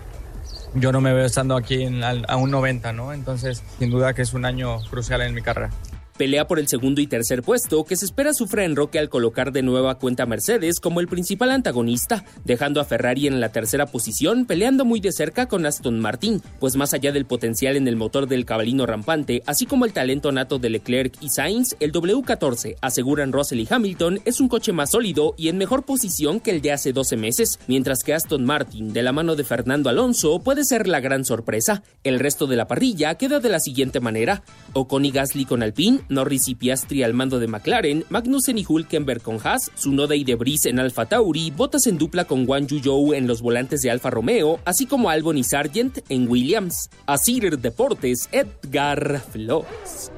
yo 0.74 0.92
no 0.92 1.00
me 1.00 1.12
veo 1.12 1.26
estando 1.26 1.56
aquí 1.56 1.86
a 2.28 2.36
un 2.36 2.50
90, 2.50 2.92
¿no? 2.92 3.12
Entonces, 3.12 3.62
sin 3.78 3.90
duda 3.90 4.14
que 4.14 4.22
es 4.22 4.32
un 4.34 4.44
año 4.44 4.78
crucial 4.90 5.22
en 5.22 5.34
mi 5.34 5.42
carrera. 5.42 5.70
Pelea 6.16 6.46
por 6.46 6.58
el 6.58 6.68
segundo 6.68 7.00
y 7.00 7.06
tercer 7.06 7.42
puesto 7.42 7.84
que 7.84 7.96
se 7.96 8.04
espera 8.04 8.34
sufra 8.34 8.64
en 8.64 8.76
Roque 8.76 8.98
al 8.98 9.08
colocar 9.08 9.52
de 9.52 9.62
nueva 9.62 9.98
cuenta 9.98 10.24
a 10.24 10.26
Mercedes 10.26 10.78
como 10.78 11.00
el 11.00 11.08
principal 11.08 11.50
antagonista, 11.50 12.24
dejando 12.44 12.80
a 12.80 12.84
Ferrari 12.84 13.26
en 13.26 13.40
la 13.40 13.50
tercera 13.50 13.86
posición 13.86 14.46
peleando 14.46 14.84
muy 14.84 15.00
de 15.00 15.12
cerca 15.12 15.46
con 15.46 15.66
Aston 15.66 15.98
Martin, 15.98 16.42
pues 16.60 16.76
más 16.76 16.94
allá 16.94 17.12
del 17.12 17.24
potencial 17.24 17.76
en 17.76 17.88
el 17.88 17.96
motor 17.96 18.28
del 18.28 18.44
cabalino 18.44 18.86
rampante, 18.86 19.42
así 19.46 19.66
como 19.66 19.84
el 19.84 19.92
talento 19.92 20.32
nato 20.32 20.58
de 20.58 20.70
Leclerc 20.70 21.16
y 21.20 21.30
Sainz, 21.30 21.76
el 21.80 21.92
W14, 21.92 22.76
aseguran 22.80 23.32
Russell 23.32 23.60
y 23.60 23.68
Hamilton, 23.68 24.20
es 24.24 24.40
un 24.40 24.48
coche 24.48 24.72
más 24.72 24.90
sólido 24.90 25.34
y 25.36 25.48
en 25.48 25.58
mejor 25.58 25.84
posición 25.84 26.40
que 26.40 26.50
el 26.50 26.60
de 26.60 26.72
hace 26.72 26.92
12 26.92 27.16
meses, 27.16 27.58
mientras 27.66 28.02
que 28.04 28.14
Aston 28.14 28.44
Martin, 28.44 28.92
de 28.92 29.02
la 29.02 29.12
mano 29.12 29.34
de 29.34 29.44
Fernando 29.44 29.88
Alonso, 29.88 30.40
puede 30.40 30.64
ser 30.64 30.88
la 30.88 31.00
gran 31.00 31.24
sorpresa. 31.24 31.82
El 32.04 32.20
resto 32.20 32.46
de 32.46 32.56
la 32.56 32.66
parrilla 32.66 33.14
queda 33.14 33.40
de 33.40 33.48
la 33.48 33.60
siguiente 33.60 34.00
manera: 34.00 34.42
Ocon 34.72 35.04
y 35.04 35.10
Gasly 35.10 35.44
con 35.44 35.62
Alpine, 35.62 36.01
Norris 36.08 36.48
y 36.48 36.54
Piastri 36.54 37.02
al 37.02 37.14
mando 37.14 37.38
de 37.38 37.46
McLaren, 37.46 38.04
Magnussen 38.08 38.58
y 38.58 38.66
Hulkenberg 38.68 39.22
con 39.22 39.38
Haas, 39.42 39.70
Tsunoda 39.74 40.14
y 40.14 40.24
Debris 40.24 40.66
en 40.66 40.78
Alfa 40.78 41.06
Tauri, 41.06 41.50
Bottas 41.50 41.86
en 41.86 41.98
dupla 41.98 42.24
con 42.24 42.48
Wang 42.48 42.68
Zhou 42.68 43.12
en 43.14 43.26
los 43.26 43.42
volantes 43.42 43.82
de 43.82 43.90
Alfa 43.90 44.10
Romeo, 44.10 44.60
así 44.64 44.86
como 44.86 45.10
Albon 45.10 45.38
y 45.38 45.44
Sargent 45.44 45.98
en 46.08 46.28
Williams. 46.28 46.90
Asir 47.06 47.58
Deportes, 47.58 48.28
Edgar 48.32 49.20
Flores. 49.30 50.12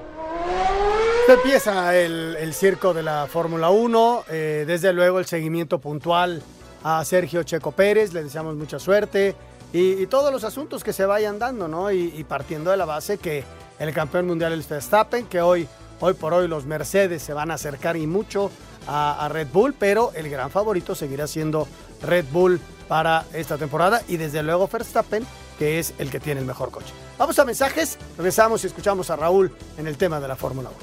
Empieza 1.28 1.96
el, 1.96 2.52
circo 2.52 2.92
de 2.92 3.02
la 3.02 3.26
Fórmula 3.26 3.70
1, 3.70 4.24
eh, 4.30 4.64
desde 4.66 4.92
luego 4.92 5.18
el 5.18 5.24
seguimiento 5.24 5.78
puntual 5.78 6.42
a 6.82 7.02
Sergio 7.04 7.42
Checo 7.44 7.72
Pérez, 7.72 8.12
le 8.12 8.22
deseamos 8.22 8.56
mucha 8.56 8.78
suerte 8.78 9.34
y, 9.74 10.06
todos 10.06 10.32
los 10.32 10.44
asuntos 10.44 10.84
que 10.84 10.92
se 10.92 11.04
vayan 11.04 11.40
dando, 11.40 11.66
¿no? 11.66 11.90
Y, 11.90 12.14
y, 12.16 12.22
partiendo 12.22 12.70
de 12.70 12.76
la 12.76 12.84
base 12.84 13.18
que 13.18 13.42
el 13.80 13.92
campeón 13.92 14.28
mundial 14.28 14.52
es 14.52 14.68
Verstappen, 14.68 15.26
que 15.26 15.40
hoy, 15.40 15.66
hoy 15.98 16.14
por 16.14 16.32
hoy 16.32 16.46
los 16.46 16.64
Mercedes 16.64 17.22
se 17.22 17.32
van 17.32 17.50
a 17.50 17.54
acercar 17.54 17.96
y 17.96 18.06
mucho 18.06 18.52
a, 18.86 19.24
a 19.24 19.28
Red 19.28 19.48
Bull, 19.52 19.74
pero 19.76 20.12
el 20.14 20.30
gran 20.30 20.50
favorito 20.50 20.94
seguirá 20.94 21.26
siendo 21.26 21.66
Red 22.02 22.26
Bull 22.30 22.60
para 22.86 23.24
esta 23.32 23.58
temporada 23.58 24.00
y 24.06 24.16
desde 24.16 24.44
luego 24.44 24.68
Verstappen, 24.68 25.26
que 25.58 25.80
es 25.80 25.92
el 25.98 26.08
que 26.08 26.20
tiene 26.20 26.40
el 26.40 26.46
mejor 26.46 26.70
coche. 26.70 26.94
Vamos 27.18 27.36
a 27.40 27.44
mensajes, 27.44 27.98
regresamos 28.16 28.62
y 28.62 28.68
escuchamos 28.68 29.10
a 29.10 29.16
Raúl 29.16 29.52
en 29.76 29.88
el 29.88 29.96
tema 29.96 30.20
de 30.20 30.28
la 30.28 30.36
Fórmula 30.36 30.70
1. 30.70 30.78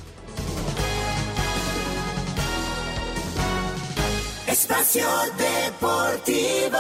Espacio 4.52 5.08
Deportivo. 5.38 6.78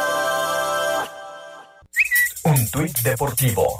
Tuit 2.71 2.97
deportivo. 3.01 3.77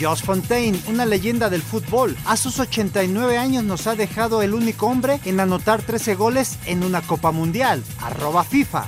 Josh 0.00 0.22
Fontaine, 0.22 0.78
una 0.86 1.04
leyenda 1.04 1.50
del 1.50 1.62
fútbol, 1.62 2.16
a 2.24 2.36
sus 2.36 2.60
89 2.60 3.38
años 3.38 3.64
nos 3.64 3.88
ha 3.88 3.96
dejado 3.96 4.42
el 4.42 4.54
único 4.54 4.86
hombre 4.86 5.18
en 5.24 5.40
anotar 5.40 5.82
13 5.82 6.14
goles 6.14 6.58
en 6.66 6.84
una 6.84 7.02
Copa 7.02 7.32
Mundial. 7.32 7.82
Arroba 8.00 8.44
FIFA. 8.44 8.86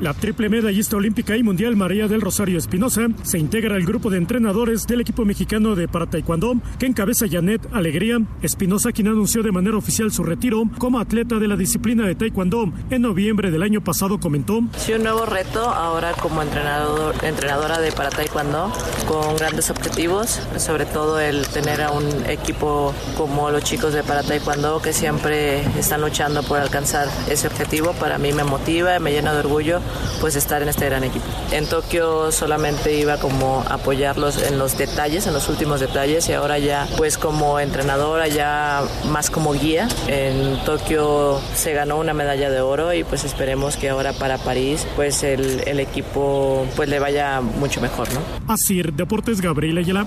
La 0.00 0.12
triple 0.12 0.48
medallista 0.48 0.96
olímpica 0.96 1.36
y 1.36 1.44
mundial 1.44 1.76
María 1.76 2.08
del 2.08 2.20
Rosario 2.20 2.58
Espinosa 2.58 3.02
se 3.22 3.38
integra 3.38 3.76
al 3.76 3.84
grupo 3.84 4.10
de 4.10 4.18
entrenadores 4.18 4.88
del 4.88 5.00
equipo 5.00 5.24
mexicano 5.24 5.76
de 5.76 5.86
para 5.86 6.06
taekwondo 6.06 6.56
que 6.80 6.86
encabeza 6.86 7.26
Janet 7.30 7.68
Alegría. 7.72 8.18
Espinosa, 8.42 8.90
quien 8.90 9.06
anunció 9.06 9.44
de 9.44 9.52
manera 9.52 9.76
oficial 9.76 10.10
su 10.10 10.24
retiro 10.24 10.64
como 10.78 10.98
atleta 10.98 11.38
de 11.38 11.46
la 11.46 11.56
disciplina 11.56 12.06
de 12.08 12.16
taekwondo 12.16 12.72
en 12.90 13.02
noviembre 13.02 13.52
del 13.52 13.62
año 13.62 13.82
pasado, 13.82 14.18
comentó. 14.18 14.62
Sí, 14.76 14.92
un 14.94 15.04
nuevo 15.04 15.26
reto 15.26 15.60
ahora 15.60 16.12
como 16.14 16.42
entrenador, 16.42 17.14
entrenadora 17.22 17.78
de 17.78 17.92
para 17.92 18.10
taekwondo 18.10 18.72
con 19.06 19.36
grandes 19.36 19.70
objetivos, 19.70 20.40
sobre 20.56 20.86
todo 20.86 21.20
el 21.20 21.46
tener 21.46 21.82
a 21.82 21.92
un 21.92 22.04
equipo 22.26 22.92
como 23.16 23.48
los 23.50 23.62
chicos 23.62 23.94
de 23.94 24.02
para 24.02 24.24
taekwondo 24.24 24.82
que 24.82 24.92
siempre 24.92 25.60
están 25.78 26.00
luchando 26.00 26.42
por 26.42 26.58
alcanzar 26.58 27.06
ese 27.30 27.46
objetivo. 27.46 27.92
Para 27.92 28.18
mí 28.18 28.32
me 28.32 28.42
motiva, 28.42 28.98
me 28.98 29.12
llena 29.12 29.32
de 29.32 29.38
orgullo 29.38 29.83
pues 30.20 30.36
estar 30.36 30.62
en 30.62 30.68
este 30.68 30.86
gran 30.86 31.04
equipo. 31.04 31.24
En 31.50 31.66
Tokio 31.66 32.32
solamente 32.32 32.96
iba 32.96 33.18
como 33.18 33.64
a 33.68 33.74
apoyarlos 33.74 34.42
en 34.42 34.58
los 34.58 34.78
detalles, 34.78 35.26
en 35.26 35.34
los 35.34 35.48
últimos 35.48 35.80
detalles 35.80 36.28
y 36.28 36.32
ahora 36.32 36.58
ya 36.58 36.86
pues 36.96 37.18
como 37.18 37.60
entrenadora, 37.60 38.28
ya 38.28 38.82
más 39.10 39.30
como 39.30 39.52
guía. 39.52 39.88
En 40.08 40.62
Tokio 40.64 41.40
se 41.54 41.72
ganó 41.72 41.98
una 41.98 42.14
medalla 42.14 42.50
de 42.50 42.60
oro 42.60 42.92
y 42.92 43.04
pues 43.04 43.24
esperemos 43.24 43.76
que 43.76 43.90
ahora 43.90 44.12
para 44.12 44.38
París 44.38 44.86
pues 44.96 45.22
el, 45.22 45.62
el 45.66 45.80
equipo 45.80 46.66
pues 46.76 46.88
le 46.88 46.98
vaya 46.98 47.40
mucho 47.40 47.80
mejor, 47.80 48.08
¿no? 48.12 48.20
Así, 48.52 48.82
Deportes 48.82 49.40
Gabriel 49.40 49.78
Ayala. 49.78 50.06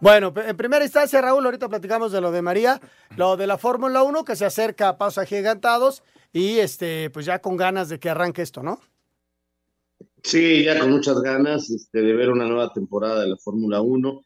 Bueno, 0.00 0.32
en 0.36 0.56
primera 0.56 0.84
instancia, 0.84 1.20
Raúl, 1.20 1.44
ahorita 1.44 1.68
platicamos 1.68 2.12
de 2.12 2.20
lo 2.20 2.30
de 2.30 2.40
María, 2.40 2.80
lo 3.16 3.36
de 3.36 3.48
la 3.48 3.58
Fórmula 3.58 4.04
1 4.04 4.24
que 4.24 4.36
se 4.36 4.44
acerca 4.44 4.90
a 4.90 4.96
pasos 4.96 5.18
agigantados 5.18 6.04
y 6.32 6.58
este, 6.58 7.10
pues 7.10 7.26
ya 7.26 7.40
con 7.40 7.56
ganas 7.56 7.88
de 7.88 7.98
que 7.98 8.08
arranque 8.08 8.42
esto, 8.42 8.62
¿no? 8.62 8.78
Sí, 10.22 10.62
ya 10.62 10.78
con 10.78 10.92
muchas 10.92 11.20
ganas 11.20 11.68
este, 11.70 12.00
de 12.00 12.12
ver 12.12 12.30
una 12.30 12.46
nueva 12.46 12.72
temporada 12.72 13.22
de 13.22 13.28
la 13.28 13.36
Fórmula 13.38 13.80
1. 13.80 14.24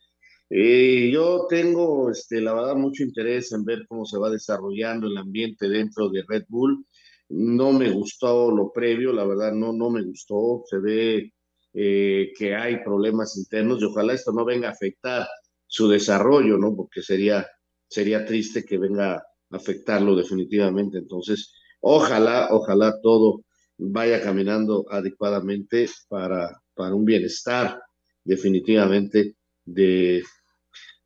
Eh, 0.51 1.11
yo 1.11 1.47
tengo, 1.49 2.11
este, 2.11 2.43
la 2.43 2.53
verdad, 2.53 2.75
mucho 2.75 3.03
interés 3.03 3.53
en 3.53 3.65
ver 3.65 3.87
cómo 3.89 4.05
se 4.05 4.19
va 4.19 4.29
desarrollando 4.29 5.07
el 5.07 5.17
ambiente 5.17 5.71
dentro 5.71 6.11
de 6.11 6.23
Red 6.29 6.45
Bull. 6.49 6.85
No 7.31 7.73
me 7.73 7.91
gustó 7.91 8.51
lo 8.51 8.71
previo, 8.73 9.11
la 9.15 9.25
verdad, 9.25 9.53
no, 9.53 9.73
no 9.73 9.89
me 9.89 10.03
gustó. 10.03 10.65
Se 10.67 10.77
ve 10.79 11.33
eh, 11.73 12.33
que 12.37 12.55
hay 12.55 12.85
problemas 12.85 13.39
internos 13.39 13.81
y 13.81 13.87
ojalá 13.87 14.13
esto 14.13 14.33
no 14.33 14.45
venga 14.45 14.69
a 14.69 14.73
afectar 14.73 15.27
su 15.73 15.89
desarrollo, 15.89 16.59
¿no? 16.59 16.77
Porque 16.77 17.01
sería, 17.01 17.49
sería 17.89 18.27
triste 18.27 18.63
que 18.63 18.77
venga 18.77 19.15
a 19.15 19.25
afectarlo 19.51 20.15
definitivamente. 20.15 20.99
Entonces, 20.99 21.55
ojalá, 21.81 22.49
ojalá 22.51 23.01
todo 23.01 23.41
vaya 23.79 24.21
caminando 24.21 24.85
adecuadamente 24.91 25.89
para, 26.11 26.61
para 26.75 26.95
un 26.95 27.07
bienestar 27.07 27.81
definitivamente 28.23 29.37
de, 29.65 30.23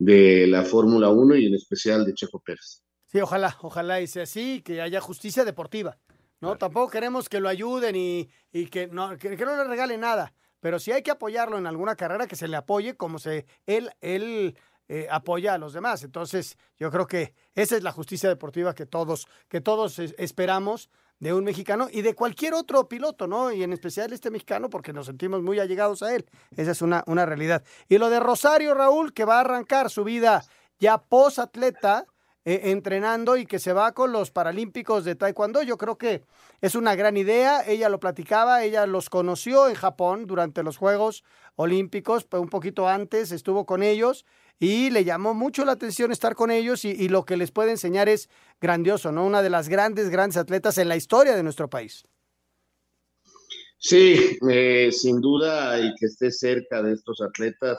de 0.01 0.49
la 0.49 0.65
Fórmula 0.65 1.11
1 1.11 1.37
y 1.37 1.47
en 1.47 1.55
especial 1.55 2.05
de 2.05 2.15
Checo 2.15 2.41
Pérez. 2.41 2.83
Sí, 3.05 3.21
ojalá, 3.21 3.57
ojalá 3.63 4.01
y 4.01 4.09
sea 4.09 4.25
así, 4.25 4.63
que 4.63 4.81
haya 4.81 5.01
justicia 5.01 5.45
deportiva. 5.45 5.97
¿no? 6.41 6.59
Tampoco 6.59 6.91
queremos 6.91 7.29
que 7.29 7.39
lo 7.39 7.49
ayuden 7.49 7.95
y, 7.95 8.29
y 8.53 8.67
que, 8.67 8.89
no, 8.89 9.17
que, 9.17 9.37
que 9.37 9.45
no 9.45 9.57
le 9.57 9.63
regalen 9.63 10.01
nada. 10.01 10.35
Pero 10.61 10.79
si 10.79 10.93
hay 10.93 11.03
que 11.03 11.11
apoyarlo 11.11 11.59
en 11.59 11.67
alguna 11.67 11.97
carrera, 11.97 12.27
que 12.27 12.37
se 12.37 12.49
le 12.49 12.57
apoye 12.57 12.97
como 12.97 13.19
se 13.19 13.47
él, 13.67 13.91
él 14.01 14.57
eh, 14.89 15.09
apoya 15.11 15.55
a 15.55 15.59
los 15.59 15.73
demás. 15.73 16.05
Entonces, 16.05 16.57
yo 16.79 16.91
creo 16.91 17.07
que 17.07 17.35
esa 17.55 17.77
es 17.77 17.83
la 17.83 17.93
justicia 17.93 18.29
deportiva 18.29 18.75
que 18.75 18.87
todos, 18.87 19.27
que 19.49 19.61
todos 19.61 19.99
esperamos 19.99 20.91
de 21.19 21.33
un 21.33 21.45
mexicano 21.45 21.89
y 21.91 22.03
de 22.03 22.15
cualquier 22.15 22.55
otro 22.55 22.89
piloto, 22.89 23.27
¿no? 23.27 23.51
Y 23.51 23.63
en 23.63 23.73
especial 23.73 24.13
este 24.13 24.31
mexicano, 24.31 24.71
porque 24.71 24.93
nos 24.93 25.07
sentimos 25.07 25.43
muy 25.43 25.59
allegados 25.59 26.03
a 26.03 26.15
él. 26.15 26.27
Esa 26.57 26.73
es 26.73 26.83
una, 26.83 27.03
una 27.07 27.27
realidad. 27.27 27.65
Y 27.89 27.99
lo 27.99 28.11
de 28.11 28.21
Rosario, 28.21 28.75
Raúl, 28.75 29.13
que 29.13 29.25
va 29.25 29.39
a 29.39 29.41
arrancar 29.41 29.91
su 29.91 30.05
vida 30.05 30.45
ya 30.79 30.99
post-atleta, 30.99 32.07
eh, 32.47 32.71
entrenando 32.71 33.37
y 33.37 33.45
que 33.45 33.59
se 33.59 33.75
va 33.75 33.93
con 33.93 34.13
los 34.13 34.31
Paralímpicos 34.31 35.05
de 35.05 35.17
Taekwondo. 35.17 35.63
Yo 35.63 35.77
creo 35.77 35.99
que 35.99 36.23
es 36.63 36.75
una 36.75 36.95
gran 36.95 37.19
idea. 37.19 37.61
Ella 37.67 37.91
lo 37.91 38.01
platicaba, 38.01 38.65
ella 38.65 38.87
los 38.87 39.11
conoció 39.11 39.69
en 39.69 39.75
Japón 39.75 40.27
durante 40.27 40.63
los 40.63 40.79
Juegos 40.79 41.25
Olímpicos, 41.57 42.27
un 42.33 42.49
poquito 42.49 42.89
antes 42.89 43.33
estuvo 43.33 43.67
con 43.67 43.83
ellos 43.83 44.25
y 44.59 44.91
le 44.91 45.05
llamó 45.05 45.35
mucho 45.35 45.65
la 45.65 45.73
atención 45.73 46.13
estar 46.13 46.35
con 46.35 46.51
ellos 46.51 46.85
y, 46.85 46.91
y, 46.91 47.09
lo 47.09 47.25
que 47.25 47.37
les 47.37 47.51
puede 47.51 47.73
enseñar 47.73 48.09
es 48.09 48.31
grandioso, 48.61 49.13
¿no? 49.13 49.27
Una 49.27 49.43
de 49.43 49.51
las 49.51 49.69
grandes, 49.69 50.09
grandes 50.09 50.37
atletas 50.37 50.79
en 50.79 50.89
la 50.89 50.97
historia 50.97 51.35
de 51.35 51.43
nuestro 51.43 51.69
país. 51.69 52.05
Sí, 53.79 54.39
eh, 54.51 54.91
sin 54.91 55.21
duda, 55.21 55.79
y 55.81 55.95
que 55.95 56.07
esté 56.07 56.31
cerca 56.31 56.83
de 56.83 56.95
estos 56.95 57.21
atletas 57.21 57.79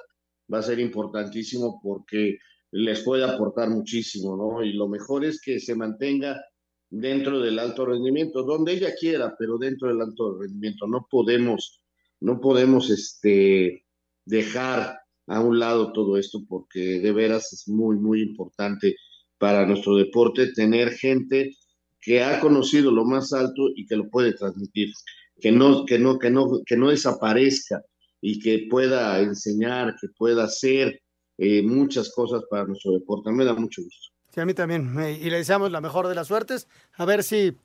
va 0.51 0.59
a 0.59 0.63
ser 0.63 0.79
importantísimo 0.79 1.79
porque 1.81 2.37
les 2.71 3.01
puede 3.01 3.23
aportar 3.23 3.69
muchísimo, 3.69 4.35
¿no? 4.35 4.63
Y 4.63 4.73
lo 4.73 4.87
mejor 4.87 5.25
es 5.25 5.41
que 5.41 5.59
se 5.59 5.75
mantenga 5.75 6.41
dentro 6.89 7.39
del 7.39 7.59
alto 7.59 7.85
rendimiento, 7.85 8.43
donde 8.43 8.73
ella 8.73 8.93
quiera, 8.99 9.35
pero 9.37 9.57
dentro 9.57 9.89
del 9.89 10.01
alto 10.01 10.37
rendimiento. 10.39 10.87
No 10.87 11.07
podemos, 11.09 11.81
no 12.19 12.39
podemos 12.39 12.89
este, 12.89 13.85
dejar 14.25 14.99
a 15.27 15.41
un 15.41 15.59
lado 15.59 15.91
todo 15.91 16.17
esto 16.17 16.39
porque 16.47 16.99
de 16.99 17.11
veras 17.11 17.51
es 17.53 17.67
muy, 17.67 17.97
muy 17.97 18.21
importante 18.21 18.95
para 19.37 19.65
nuestro 19.65 19.95
deporte 19.95 20.51
tener 20.53 20.91
gente 20.91 21.55
que 21.99 22.23
ha 22.23 22.39
conocido 22.39 22.91
lo 22.91 23.05
más 23.05 23.33
alto 23.33 23.69
y 23.75 23.85
que 23.85 23.97
lo 23.97 24.09
puede 24.09 24.33
transmitir, 24.33 24.93
que 25.39 25.51
no, 25.51 25.85
que 25.85 25.99
no, 25.99 26.17
que 26.17 26.29
no, 26.29 26.61
que 26.65 26.77
no 26.77 26.89
desaparezca 26.89 27.81
y 28.21 28.39
que 28.39 28.67
pueda 28.69 29.19
enseñar, 29.19 29.95
que 29.99 30.07
pueda 30.17 30.45
hacer 30.45 31.01
eh, 31.37 31.61
muchas 31.61 32.11
cosas 32.13 32.43
para 32.49 32.65
nuestro 32.65 32.91
deporte. 32.93 33.31
Me 33.31 33.45
da 33.45 33.53
mucho 33.53 33.81
gusto. 33.83 34.13
Sí, 34.33 34.41
a 34.41 34.45
mí 34.45 34.53
también. 34.53 34.93
Y 35.19 35.29
le 35.29 35.37
deseamos 35.37 35.71
la 35.71 35.81
mejor 35.81 36.07
de 36.07 36.15
las 36.15 36.27
suertes. 36.27 36.67
A 36.95 37.05
ver 37.05 37.23
si 37.23 37.55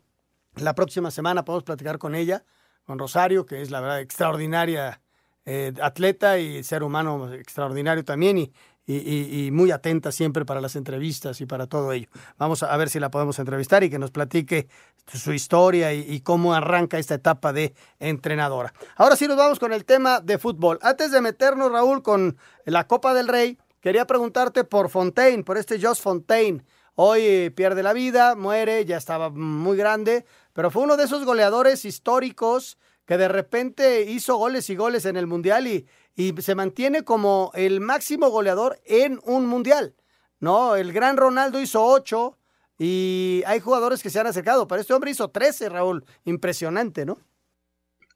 la 0.57 0.75
próxima 0.75 1.11
semana 1.11 1.45
podemos 1.45 1.65
platicar 1.65 1.99
con 1.99 2.15
ella, 2.15 2.45
con 2.85 2.99
Rosario, 2.99 3.47
que 3.47 3.63
es 3.63 3.71
la 3.71 3.81
verdad 3.81 4.01
extraordinaria 4.01 5.01
eh, 5.45 5.73
atleta 5.83 6.39
y 6.39 6.63
ser 6.63 6.83
humano 6.83 7.33
extraordinario 7.35 8.05
también 8.05 8.39
y, 8.39 8.53
y, 8.87 9.51
muy 9.53 9.71
atenta 9.71 10.13
siempre 10.13 10.45
para 10.45 10.61
las 10.61 10.77
entrevistas 10.77 11.41
y 11.41 11.47
para 11.47 11.67
todo 11.67 11.93
ello. 11.93 12.09
Vamos 12.39 12.63
a 12.63 12.77
ver 12.77 12.89
si 12.91 12.99
la 12.99 13.11
podemos 13.11 13.39
entrevistar 13.39 13.85
y 13.85 13.91
que 13.91 13.99
nos 13.99 14.11
platique 14.11 14.69
su 15.13 15.33
historia 15.33 15.93
y, 15.93 16.01
y, 16.09 16.21
cómo 16.21 16.55
arranca 16.55 16.99
esta 16.99 17.15
etapa 17.15 17.53
de 17.53 17.75
entrenadora. 18.01 18.73
Ahora 18.97 19.17
sí 19.17 19.27
nos 19.29 19.37
vamos 19.37 19.59
con 19.59 19.73
el 19.73 19.85
tema 19.85 20.21
de 20.21 20.39
fútbol. 20.39 20.79
Antes 20.83 21.11
de 21.13 21.21
meternos, 21.21 21.71
Raúl, 21.71 22.03
con 22.03 22.37
la 22.65 22.87
Copa 22.87 23.15
del 23.15 23.29
Rey, 23.29 23.59
quería 23.81 24.07
preguntarte 24.07 24.65
por 24.65 24.89
Fontaine, 24.89 25.45
por 25.45 25.59
este 25.59 25.81
Josh 25.81 26.01
Fontaine. 26.01 26.65
Hoy 26.95 27.51
pierde 27.51 27.83
la 27.83 27.95
vida, 27.95 28.35
muere, 28.35 28.85
ya 28.85 28.99
estaba 28.99 29.31
muy 29.31 29.77
grande, 29.77 30.27
pero 30.53 30.71
fue 30.71 30.83
uno 30.83 30.97
de 30.97 31.05
esos 31.05 31.25
goleadores 31.25 31.85
históricos 31.85 32.77
que 33.07 33.17
de 33.17 33.29
repente 33.29 34.03
hizo 34.03 34.37
goles 34.37 34.69
y 34.71 34.77
goles 34.77 35.07
en 35.07 35.17
el 35.17 35.27
Mundial 35.27 35.67
y, 35.67 35.87
y 36.15 36.33
se 36.41 36.55
mantiene 36.55 37.05
como 37.05 37.51
el 37.55 37.81
máximo 37.81 38.29
goleador 38.31 38.81
en 38.85 39.21
un 39.25 39.47
Mundial. 39.47 39.95
¿no? 40.41 40.77
El 40.77 40.93
gran 40.93 41.17
Ronaldo 41.17 41.61
hizo 41.61 41.85
ocho 41.85 42.37
y 42.79 43.43
hay 43.47 43.61
jugadores 43.61 44.03
que 44.03 44.11
se 44.11 44.19
han 44.19 44.27
acercado, 44.27 44.67
pero 44.67 44.81
este 44.81 44.93
hombre 44.93 45.13
hizo 45.13 45.31
trece, 45.31 45.69
Raúl. 45.69 46.05
Impresionante, 46.25 47.07
¿no? 47.07 47.19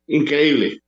Increíble. 0.08 0.82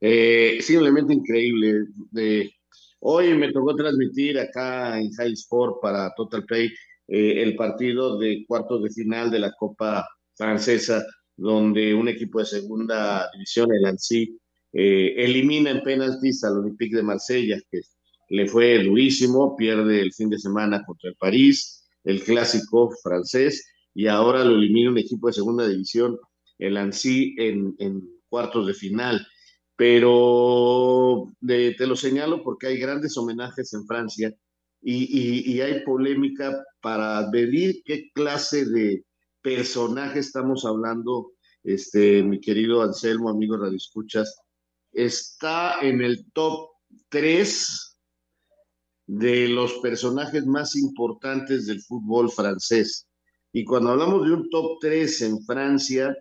Eh, 0.00 0.58
simplemente 0.60 1.14
increíble. 1.14 1.86
De, 2.10 2.52
hoy 3.00 3.34
me 3.34 3.52
tocó 3.52 3.74
transmitir 3.74 4.38
acá 4.38 5.00
en 5.00 5.10
High 5.12 5.32
Sport 5.32 5.80
para 5.80 6.12
Total 6.14 6.44
Play 6.44 6.66
eh, 7.08 7.42
el 7.42 7.56
partido 7.56 8.18
de 8.18 8.44
cuartos 8.46 8.82
de 8.82 8.90
final 8.90 9.30
de 9.30 9.38
la 9.38 9.52
Copa 9.58 10.06
Francesa 10.34 11.02
donde 11.38 11.94
un 11.94 12.08
equipo 12.08 12.40
de 12.40 12.46
segunda 12.46 13.30
división, 13.32 13.72
el 13.72 13.84
ANSI, 13.86 14.38
eh, 14.72 15.14
elimina 15.16 15.70
en 15.70 15.82
penaltis 15.82 16.44
al 16.44 16.58
Olympique 16.58 16.96
de 16.96 17.02
Marsella, 17.02 17.58
que 17.70 17.80
le 18.30 18.46
fue 18.46 18.84
durísimo, 18.84 19.56
pierde 19.56 20.00
el 20.00 20.12
fin 20.12 20.28
de 20.28 20.38
semana 20.38 20.84
contra 20.84 21.10
el 21.10 21.16
París, 21.16 21.88
el 22.04 22.22
clásico 22.22 22.90
francés, 23.02 23.66
y 23.94 24.06
ahora 24.06 24.44
lo 24.44 24.56
elimina 24.56 24.90
un 24.90 24.98
equipo 24.98 25.28
de 25.28 25.32
segunda 25.32 25.66
división, 25.66 26.18
el 26.58 26.76
ANSI, 26.76 27.34
en, 27.38 28.08
cuartos 28.28 28.66
de 28.66 28.74
final. 28.74 29.26
Pero 29.76 31.32
te 31.46 31.86
lo 31.86 31.96
señalo 31.96 32.42
porque 32.42 32.66
hay 32.66 32.78
grandes 32.78 33.16
homenajes 33.16 33.72
en 33.72 33.86
Francia 33.86 34.34
y, 34.82 35.60
hay 35.60 35.82
polémica 35.84 36.62
para 36.80 37.28
medir 37.30 37.80
qué 37.84 38.10
clase 38.12 38.66
de, 38.66 39.02
personaje 39.42 40.18
estamos 40.18 40.64
hablando, 40.64 41.32
este, 41.62 42.22
mi 42.22 42.40
querido 42.40 42.82
Anselmo, 42.82 43.30
amigo 43.30 43.56
Radio 43.56 43.76
Escuchas, 43.76 44.36
está 44.92 45.80
en 45.80 46.00
el 46.00 46.30
top 46.32 46.70
3 47.08 47.96
de 49.06 49.48
los 49.48 49.74
personajes 49.78 50.46
más 50.46 50.76
importantes 50.76 51.66
del 51.66 51.80
fútbol 51.82 52.30
francés. 52.30 53.06
Y 53.52 53.64
cuando 53.64 53.90
hablamos 53.90 54.26
de 54.26 54.34
un 54.34 54.50
top 54.50 54.78
3 54.80 55.22
en 55.22 55.44
Francia, 55.44 56.16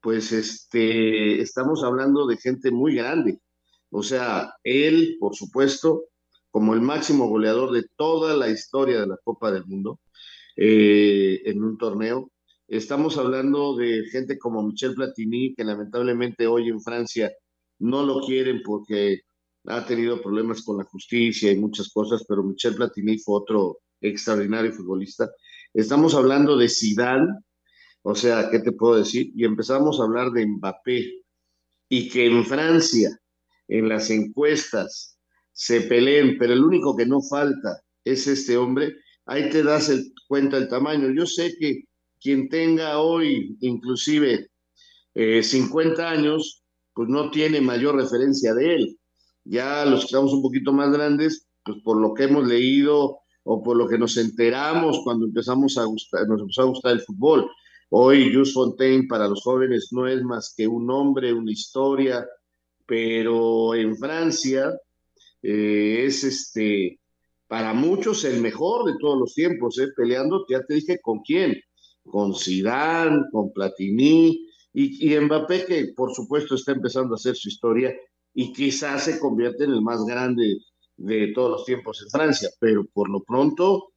pues 0.00 0.32
este, 0.32 1.40
estamos 1.40 1.84
hablando 1.84 2.26
de 2.26 2.36
gente 2.36 2.70
muy 2.70 2.94
grande. 2.94 3.40
O 3.90 4.02
sea, 4.02 4.54
él, 4.62 5.16
por 5.20 5.34
supuesto, 5.34 6.04
como 6.50 6.74
el 6.74 6.80
máximo 6.80 7.28
goleador 7.28 7.72
de 7.72 7.84
toda 7.96 8.34
la 8.36 8.48
historia 8.48 9.00
de 9.00 9.06
la 9.06 9.18
Copa 9.22 9.50
del 9.50 9.66
Mundo 9.66 10.00
eh, 10.56 11.42
en 11.44 11.62
un 11.62 11.76
torneo, 11.76 12.30
Estamos 12.68 13.16
hablando 13.16 13.76
de 13.76 14.02
gente 14.10 14.38
como 14.38 14.60
Michel 14.60 14.94
Platini, 14.94 15.54
que 15.54 15.62
lamentablemente 15.62 16.48
hoy 16.48 16.68
en 16.68 16.80
Francia 16.80 17.30
no 17.78 18.04
lo 18.04 18.20
quieren 18.20 18.62
porque 18.64 19.20
ha 19.66 19.84
tenido 19.84 20.22
problemas 20.22 20.62
con 20.62 20.78
la 20.78 20.84
justicia 20.84 21.50
y 21.50 21.56
muchas 21.56 21.88
cosas, 21.90 22.24
pero 22.28 22.42
Michel 22.42 22.76
Platini 22.76 23.18
fue 23.18 23.40
otro 23.40 23.78
extraordinario 24.00 24.72
futbolista. 24.72 25.30
Estamos 25.74 26.14
hablando 26.14 26.56
de 26.56 26.68
Zidane, 26.68 27.28
o 28.02 28.14
sea, 28.14 28.48
¿qué 28.50 28.60
te 28.60 28.72
puedo 28.72 28.96
decir? 28.96 29.32
Y 29.34 29.44
empezamos 29.44 29.98
a 29.98 30.04
hablar 30.04 30.30
de 30.30 30.46
Mbappé 30.46 31.22
y 31.88 32.08
que 32.08 32.26
en 32.26 32.44
Francia, 32.44 33.18
en 33.68 33.88
las 33.88 34.10
encuestas, 34.10 35.18
se 35.52 35.80
peleen, 35.82 36.36
pero 36.38 36.52
el 36.52 36.62
único 36.62 36.96
que 36.96 37.06
no 37.06 37.20
falta 37.22 37.82
es 38.04 38.26
este 38.26 38.56
hombre, 38.56 38.94
ahí 39.24 39.50
te 39.50 39.62
das 39.62 39.88
el, 39.88 40.12
cuenta 40.28 40.56
el 40.56 40.68
tamaño. 40.68 41.10
Yo 41.10 41.26
sé 41.26 41.56
que 41.58 41.84
quien 42.20 42.48
tenga 42.48 42.98
hoy 43.00 43.56
inclusive 43.60 44.48
eh, 45.14 45.42
50 45.42 46.08
años, 46.08 46.62
pues 46.96 47.10
no 47.10 47.30
tiene 47.30 47.60
mayor 47.60 47.94
referencia 47.94 48.54
de 48.54 48.74
él. 48.74 48.98
Ya 49.44 49.84
los 49.84 50.00
que 50.00 50.06
estamos 50.06 50.32
un 50.32 50.40
poquito 50.40 50.72
más 50.72 50.90
grandes, 50.90 51.46
pues 51.62 51.76
por 51.84 52.00
lo 52.00 52.14
que 52.14 52.24
hemos 52.24 52.48
leído 52.48 53.18
o 53.44 53.62
por 53.62 53.76
lo 53.76 53.86
que 53.86 53.98
nos 53.98 54.16
enteramos 54.16 55.02
cuando 55.04 55.26
empezamos 55.26 55.76
a 55.76 55.84
gustar, 55.84 56.26
nos 56.26 56.40
empezó 56.40 56.62
a 56.62 56.64
gustar 56.64 56.92
el 56.92 57.02
fútbol. 57.02 57.50
Hoy 57.90 58.32
Jules 58.32 58.54
Fontaine 58.54 59.06
para 59.06 59.28
los 59.28 59.42
jóvenes 59.42 59.88
no 59.92 60.08
es 60.08 60.22
más 60.22 60.54
que 60.56 60.66
un 60.66 60.86
nombre, 60.86 61.34
una 61.34 61.52
historia, 61.52 62.26
pero 62.86 63.74
en 63.74 63.94
Francia 63.98 64.72
eh, 65.42 66.04
es 66.06 66.24
este 66.24 66.98
para 67.46 67.74
muchos 67.74 68.24
el 68.24 68.40
mejor 68.40 68.90
de 68.90 68.98
todos 68.98 69.18
los 69.18 69.34
tiempos, 69.34 69.78
¿eh? 69.78 69.88
peleando, 69.94 70.46
ya 70.48 70.64
te 70.64 70.74
dije 70.74 70.98
con 71.02 71.20
quién, 71.20 71.60
con 72.04 72.34
Zidane, 72.34 73.26
con 73.30 73.52
Platini 73.52 74.45
y, 74.78 75.14
y, 75.14 75.18
Mbappé 75.18 75.64
que 75.64 75.92
por 75.96 76.14
supuesto 76.14 76.54
está 76.54 76.72
empezando 76.72 77.14
a 77.14 77.16
hacer 77.16 77.34
su 77.34 77.48
historia 77.48 77.94
y 78.34 78.52
quizás 78.52 79.04
se 79.04 79.18
convierte 79.18 79.64
en 79.64 79.70
el 79.70 79.80
más 79.80 80.04
grande 80.04 80.58
de 80.98 81.32
todos 81.34 81.50
los 81.50 81.64
tiempos 81.64 82.02
en 82.02 82.10
Francia, 82.10 82.50
pero 82.60 82.84
por 82.92 83.08
lo 83.08 83.22
pronto 83.22 83.94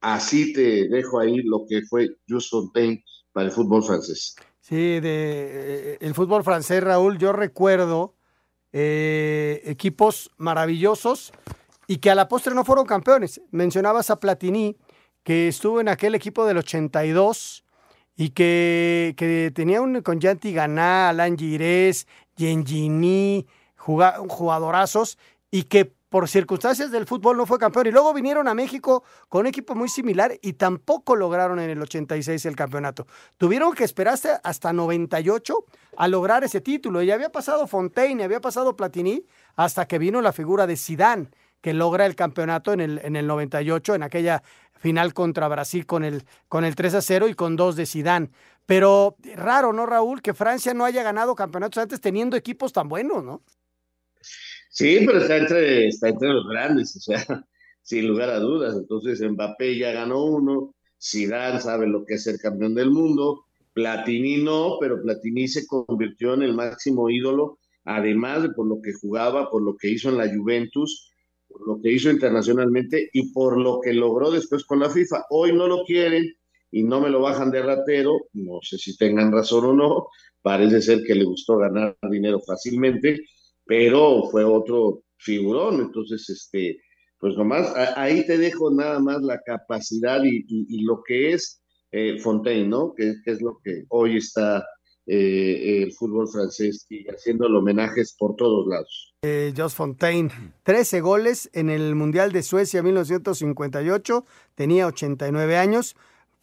así 0.00 0.52
te 0.52 0.88
dejo 0.88 1.18
ahí 1.18 1.42
lo 1.42 1.64
que 1.68 1.82
fue 1.82 2.10
Just 2.28 2.50
Fontaine 2.50 3.02
para 3.32 3.46
el 3.46 3.52
fútbol 3.52 3.82
francés. 3.82 4.36
Sí, 4.60 5.00
de 5.00 5.02
eh, 5.02 5.98
el 6.00 6.14
fútbol 6.14 6.44
francés, 6.44 6.80
Raúl, 6.80 7.18
yo 7.18 7.32
recuerdo 7.32 8.14
eh, 8.72 9.62
equipos 9.64 10.30
maravillosos 10.36 11.32
y 11.88 11.96
que 11.96 12.08
a 12.08 12.14
la 12.14 12.28
postre 12.28 12.54
no 12.54 12.64
fueron 12.64 12.86
campeones. 12.86 13.40
Mencionabas 13.50 14.10
a 14.10 14.20
Platini, 14.20 14.76
que 15.24 15.48
estuvo 15.48 15.80
en 15.80 15.88
aquel 15.88 16.14
equipo 16.14 16.46
del 16.46 16.58
82 16.58 17.64
y 18.20 18.30
que, 18.30 19.14
que 19.16 19.50
tenía 19.54 19.80
un 19.80 20.02
con 20.02 20.20
Yanti 20.20 20.52
Ganá, 20.52 21.08
Alain 21.08 21.38
Girés, 21.38 22.06
Gengini, 22.36 23.46
jugadorazos 23.76 25.16
y 25.50 25.62
que 25.62 25.94
por 26.10 26.28
circunstancias 26.28 26.90
del 26.90 27.06
fútbol 27.06 27.38
no 27.38 27.46
fue 27.46 27.58
campeón. 27.58 27.86
Y 27.86 27.92
luego 27.92 28.12
vinieron 28.12 28.46
a 28.46 28.52
México 28.52 29.04
con 29.30 29.40
un 29.40 29.46
equipo 29.46 29.74
muy 29.74 29.88
similar 29.88 30.38
y 30.42 30.52
tampoco 30.52 31.16
lograron 31.16 31.60
en 31.60 31.70
el 31.70 31.80
86 31.80 32.44
el 32.44 32.56
campeonato. 32.56 33.06
Tuvieron 33.38 33.72
que 33.72 33.84
esperarse 33.84 34.36
hasta 34.42 34.70
98 34.74 35.64
a 35.96 36.06
lograr 36.06 36.44
ese 36.44 36.60
título. 36.60 37.02
Y 37.02 37.10
había 37.10 37.32
pasado 37.32 37.66
Fontaine, 37.66 38.22
había 38.22 38.42
pasado 38.42 38.76
Platini, 38.76 39.24
hasta 39.56 39.88
que 39.88 39.98
vino 39.98 40.20
la 40.20 40.34
figura 40.34 40.66
de 40.66 40.76
Sidán, 40.76 41.34
que 41.62 41.72
logra 41.72 42.04
el 42.04 42.16
campeonato 42.16 42.74
en 42.74 42.80
el, 42.80 43.00
en 43.02 43.16
el 43.16 43.26
98, 43.26 43.94
en 43.94 44.02
aquella 44.02 44.42
final 44.80 45.14
contra 45.14 45.46
Brasil 45.46 45.86
con 45.86 46.04
el, 46.04 46.24
con 46.48 46.64
el 46.64 46.74
3 46.74 46.94
a 46.94 47.02
0 47.02 47.28
y 47.28 47.34
con 47.34 47.54
dos 47.54 47.76
de 47.76 47.86
Sidán. 47.86 48.32
Pero 48.66 49.16
raro, 49.36 49.72
¿no, 49.72 49.86
Raúl? 49.86 50.22
Que 50.22 50.34
Francia 50.34 50.74
no 50.74 50.84
haya 50.84 51.02
ganado 51.02 51.34
campeonatos 51.34 51.82
antes 51.82 52.00
teniendo 52.00 52.36
equipos 52.36 52.72
tan 52.72 52.88
buenos, 52.88 53.22
¿no? 53.22 53.42
Sí, 54.70 55.02
pero 55.04 55.18
está 55.18 55.36
entre, 55.36 55.88
está 55.88 56.08
entre 56.08 56.28
los 56.28 56.48
grandes, 56.48 56.96
o 56.96 57.00
sea, 57.00 57.24
sin 57.82 58.08
lugar 58.08 58.30
a 58.30 58.38
dudas. 58.38 58.74
Entonces 58.76 59.20
Mbappé 59.20 59.76
ya 59.76 59.92
ganó 59.92 60.24
uno, 60.24 60.74
Zidane 61.00 61.60
sabe 61.60 61.86
lo 61.86 62.06
que 62.06 62.14
es 62.14 62.22
ser 62.22 62.38
campeón 62.38 62.74
del 62.74 62.90
mundo, 62.90 63.44
Platini 63.74 64.42
no, 64.42 64.78
pero 64.80 65.02
Platini 65.02 65.48
se 65.48 65.66
convirtió 65.66 66.34
en 66.34 66.42
el 66.42 66.54
máximo 66.54 67.10
ídolo, 67.10 67.58
además 67.84 68.42
de 68.42 68.50
por 68.50 68.66
lo 68.66 68.80
que 68.80 68.92
jugaba, 68.92 69.50
por 69.50 69.62
lo 69.62 69.76
que 69.76 69.90
hizo 69.90 70.08
en 70.08 70.18
la 70.18 70.28
Juventus, 70.34 71.09
por 71.50 71.66
lo 71.66 71.80
que 71.82 71.92
hizo 71.92 72.10
internacionalmente 72.10 73.10
y 73.12 73.32
por 73.32 73.58
lo 73.58 73.80
que 73.80 73.92
logró 73.92 74.30
después 74.30 74.64
con 74.64 74.78
la 74.78 74.88
FIFA. 74.88 75.24
Hoy 75.30 75.52
no 75.52 75.66
lo 75.66 75.84
quieren 75.84 76.32
y 76.70 76.84
no 76.84 77.00
me 77.00 77.10
lo 77.10 77.20
bajan 77.20 77.50
de 77.50 77.62
ratero, 77.62 78.28
no 78.32 78.60
sé 78.62 78.78
si 78.78 78.96
tengan 78.96 79.32
razón 79.32 79.64
o 79.64 79.72
no, 79.72 80.06
parece 80.40 80.80
ser 80.80 81.02
que 81.04 81.14
le 81.14 81.24
gustó 81.24 81.58
ganar 81.58 81.96
dinero 82.08 82.40
fácilmente, 82.40 83.20
pero 83.64 84.28
fue 84.30 84.44
otro 84.44 85.02
figurón, 85.18 85.80
entonces, 85.80 86.28
este, 86.30 86.80
pues 87.18 87.36
nomás, 87.36 87.72
ahí 87.96 88.24
te 88.26 88.38
dejo 88.38 88.70
nada 88.70 88.98
más 89.00 89.20
la 89.22 89.40
capacidad 89.44 90.22
y, 90.24 90.82
lo 90.84 91.02
que 91.02 91.32
es 91.32 91.62
eh, 91.92 92.18
Fontaine, 92.20 92.68
¿no? 92.68 92.94
Que, 92.94 93.14
es 93.26 93.42
lo 93.42 93.58
que 93.62 93.84
hoy 93.88 94.16
está 94.16 94.64
eh, 95.12 95.82
el 95.82 95.92
fútbol 95.92 96.28
francés 96.28 96.86
y 96.88 97.04
haciendo 97.08 97.46
homenajes 97.46 98.14
por 98.16 98.36
todos 98.36 98.66
lados. 98.68 99.14
Eh, 99.22 99.52
Jos 99.56 99.74
Fontaine, 99.74 100.30
13 100.62 101.00
goles 101.00 101.50
en 101.52 101.68
el 101.68 101.96
Mundial 101.96 102.30
de 102.30 102.42
Suecia 102.42 102.82
1958, 102.82 104.24
tenía 104.54 104.86
89 104.86 105.56
años, 105.56 105.96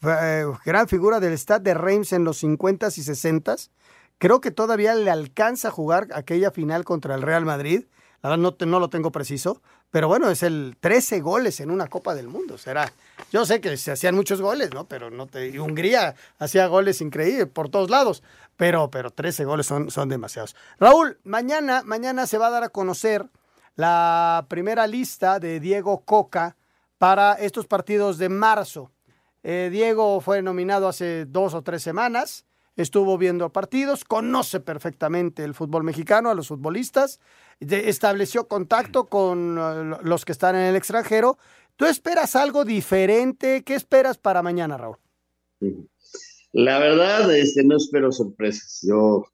eh, 0.03 0.43
gran 0.65 0.87
figura 0.87 1.19
del 1.19 1.37
Stade 1.37 1.63
de 1.63 1.73
Reims 1.75 2.11
en 2.11 2.25
los 2.25 2.43
50s 2.43 2.97
y 2.97 3.03
60s, 3.03 3.69
Creo 4.19 4.41
que 4.41 4.51
todavía 4.51 4.95
le 4.95 5.11
alcanza 5.11 5.67
a 5.67 5.71
jugar 5.71 6.07
aquella 6.13 6.49
final 6.49 6.83
contra 6.83 7.15
el 7.15 7.21
Real 7.21 7.45
Madrid. 7.45 7.83
La 8.21 8.29
verdad 8.31 8.41
no, 8.41 8.53
te- 8.53 8.65
no 8.65 8.79
lo 8.79 8.89
tengo 8.89 9.11
preciso, 9.11 9.61
pero 9.91 10.07
bueno, 10.07 10.29
es 10.29 10.41
el 10.43 10.75
13 10.79 11.21
goles 11.21 11.59
en 11.59 11.69
una 11.71 11.87
Copa 11.87 12.15
del 12.15 12.27
Mundo. 12.27 12.57
Será. 12.57 12.91
Yo 13.31 13.45
sé 13.45 13.61
que 13.61 13.77
se 13.77 13.91
hacían 13.91 14.15
muchos 14.15 14.41
goles, 14.41 14.73
¿no? 14.73 14.85
Pero 14.87 15.11
no 15.11 15.27
te. 15.27 15.49
y 15.49 15.59
Hungría 15.59 16.15
hacía 16.39 16.67
goles 16.67 16.99
increíbles 17.01 17.47
por 17.47 17.69
todos 17.69 17.89
lados. 17.89 18.23
Pero, 18.57 18.89
pero 18.89 19.11
13 19.11 19.45
goles 19.45 19.67
son, 19.67 19.91
son 19.91 20.09
demasiados. 20.09 20.55
Raúl, 20.79 21.19
mañana, 21.23 21.83
mañana 21.85 22.25
se 22.25 22.39
va 22.39 22.47
a 22.47 22.51
dar 22.51 22.63
a 22.63 22.69
conocer 22.69 23.29
la 23.75 24.45
primera 24.49 24.87
lista 24.87 25.39
de 25.39 25.59
Diego 25.59 26.01
Coca 26.03 26.57
para 26.97 27.33
estos 27.33 27.67
partidos 27.67 28.17
de 28.17 28.29
marzo. 28.29 28.91
Eh, 29.43 29.69
Diego 29.71 30.19
fue 30.21 30.41
nominado 30.41 30.87
hace 30.87 31.25
dos 31.25 31.53
o 31.53 31.61
tres 31.61 31.83
semanas, 31.83 32.45
estuvo 32.77 33.17
viendo 33.17 33.51
partidos, 33.51 34.05
conoce 34.05 34.59
perfectamente 34.59 35.43
el 35.43 35.53
fútbol 35.53 35.83
mexicano, 35.83 36.29
a 36.29 36.35
los 36.35 36.47
futbolistas, 36.47 37.19
de- 37.59 37.89
estableció 37.89 38.47
contacto 38.47 39.07
con 39.07 39.57
eh, 39.59 39.97
los 40.03 40.23
que 40.23 40.31
están 40.31 40.55
en 40.55 40.61
el 40.61 40.75
extranjero. 40.75 41.37
¿Tú 41.75 41.85
esperas 41.85 42.35
algo 42.35 42.65
diferente? 42.65 43.63
¿Qué 43.63 43.75
esperas 43.75 44.17
para 44.17 44.41
mañana, 44.41 44.77
Raúl? 44.77 44.97
La 46.53 46.79
verdad, 46.79 47.35
este, 47.35 47.63
no 47.63 47.77
espero 47.77 48.11
sorpresas. 48.11 48.79
Yo 48.87 49.25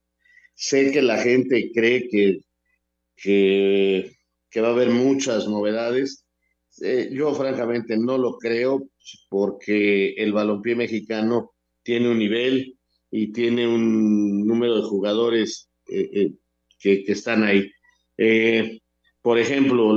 sé 0.55 0.91
que 0.91 1.01
la 1.01 1.17
gente 1.17 1.71
cree 1.73 2.07
que, 2.09 2.39
que, 3.15 4.15
que 4.49 4.61
va 4.61 4.69
a 4.69 4.71
haber 4.71 4.89
muchas 4.89 5.47
novedades. 5.47 6.25
Eh, 6.81 7.09
yo 7.13 7.33
francamente 7.35 7.97
no 7.97 8.17
lo 8.17 8.37
creo 8.37 8.89
porque 9.29 10.13
el 10.13 10.33
balompié 10.33 10.75
mexicano 10.75 11.53
tiene 11.83 12.09
un 12.09 12.17
nivel 12.17 12.77
y 13.15 13.31
tiene 13.31 13.67
un 13.67 14.47
número 14.47 14.75
de 14.75 14.81
jugadores 14.81 15.69
eh, 15.87 16.09
eh, 16.13 16.33
que, 16.79 17.03
están 17.07 17.43
ahí. 17.43 17.69
Eh, 18.17 18.79
por 19.21 19.37
ejemplo, 19.37 19.93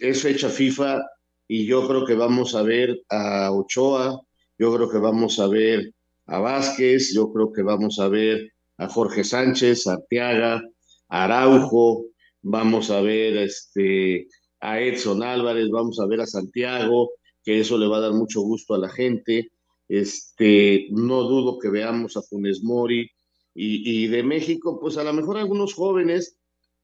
es 0.00 0.22
fecha 0.22 0.48
FIFA 0.48 1.00
y 1.46 1.64
yo 1.64 1.86
creo 1.86 2.04
que 2.04 2.14
vamos 2.14 2.56
a 2.56 2.62
ver 2.62 3.00
a 3.08 3.52
Ochoa, 3.52 4.20
yo 4.58 4.74
creo 4.74 4.90
que 4.90 4.98
vamos 4.98 5.38
a 5.38 5.46
ver 5.46 5.92
a 6.26 6.40
Vázquez, 6.40 7.14
yo 7.14 7.32
creo 7.32 7.52
que 7.52 7.62
vamos 7.62 8.00
a 8.00 8.08
ver 8.08 8.52
a 8.78 8.88
Jorge 8.88 9.22
Sánchez, 9.22 9.86
a 9.86 9.92
Arteaga, 9.92 10.60
a 11.08 11.24
Araujo, 11.24 12.06
vamos 12.42 12.90
a 12.90 13.00
ver 13.00 13.36
este, 13.36 14.26
a 14.58 14.80
Edson 14.80 15.22
Álvarez, 15.22 15.70
vamos 15.70 16.00
a 16.00 16.06
ver 16.06 16.22
a 16.22 16.26
Santiago, 16.26 17.12
que 17.44 17.60
eso 17.60 17.78
le 17.78 17.86
va 17.86 17.98
a 17.98 18.06
dar 18.08 18.12
mucho 18.12 18.40
gusto 18.40 18.74
a 18.74 18.78
la 18.78 18.88
gente. 18.88 19.52
Este, 19.88 20.88
no 20.90 21.22
dudo 21.24 21.58
que 21.58 21.68
veamos 21.68 22.16
a 22.16 22.22
Funes 22.22 22.62
Mori 22.62 23.10
y, 23.54 24.04
y 24.04 24.06
de 24.08 24.22
México, 24.22 24.78
pues 24.80 24.96
a 24.96 25.04
lo 25.04 25.12
mejor 25.12 25.36
algunos 25.36 25.74
jóvenes, 25.74 26.36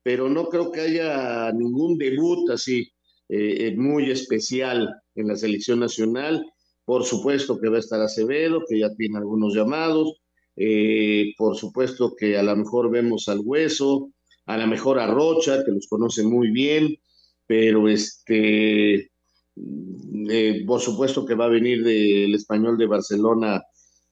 pero 0.02 0.28
no 0.28 0.48
creo 0.48 0.70
que 0.70 0.80
haya 0.80 1.52
ningún 1.52 1.98
debut 1.98 2.50
así 2.50 2.90
eh, 3.32 3.68
eh, 3.68 3.76
muy 3.76 4.10
especial 4.10 4.92
en 5.14 5.28
la 5.28 5.36
selección 5.36 5.78
nacional. 5.78 6.44
Por 6.84 7.04
supuesto 7.04 7.60
que 7.60 7.68
va 7.68 7.76
a 7.76 7.80
estar 7.80 8.00
Acevedo, 8.00 8.64
que 8.68 8.80
ya 8.80 8.92
tiene 8.96 9.18
algunos 9.18 9.54
llamados. 9.54 10.20
Eh, 10.56 11.32
por 11.38 11.56
supuesto 11.56 12.16
que 12.16 12.36
a 12.36 12.42
lo 12.42 12.56
mejor 12.56 12.90
vemos 12.90 13.28
al 13.28 13.40
Hueso, 13.44 14.10
a 14.46 14.58
lo 14.58 14.66
mejor 14.66 14.98
a 14.98 15.06
Rocha, 15.06 15.64
que 15.64 15.70
los 15.70 15.86
conoce 15.86 16.24
muy 16.24 16.50
bien, 16.50 16.96
pero 17.46 17.88
este, 17.88 19.12
por 20.66 20.80
supuesto 20.80 21.24
que 21.24 21.34
va 21.34 21.46
a 21.46 21.48
venir 21.48 21.82
del 21.84 22.34
español 22.34 22.78
de 22.78 22.86
Barcelona 22.86 23.62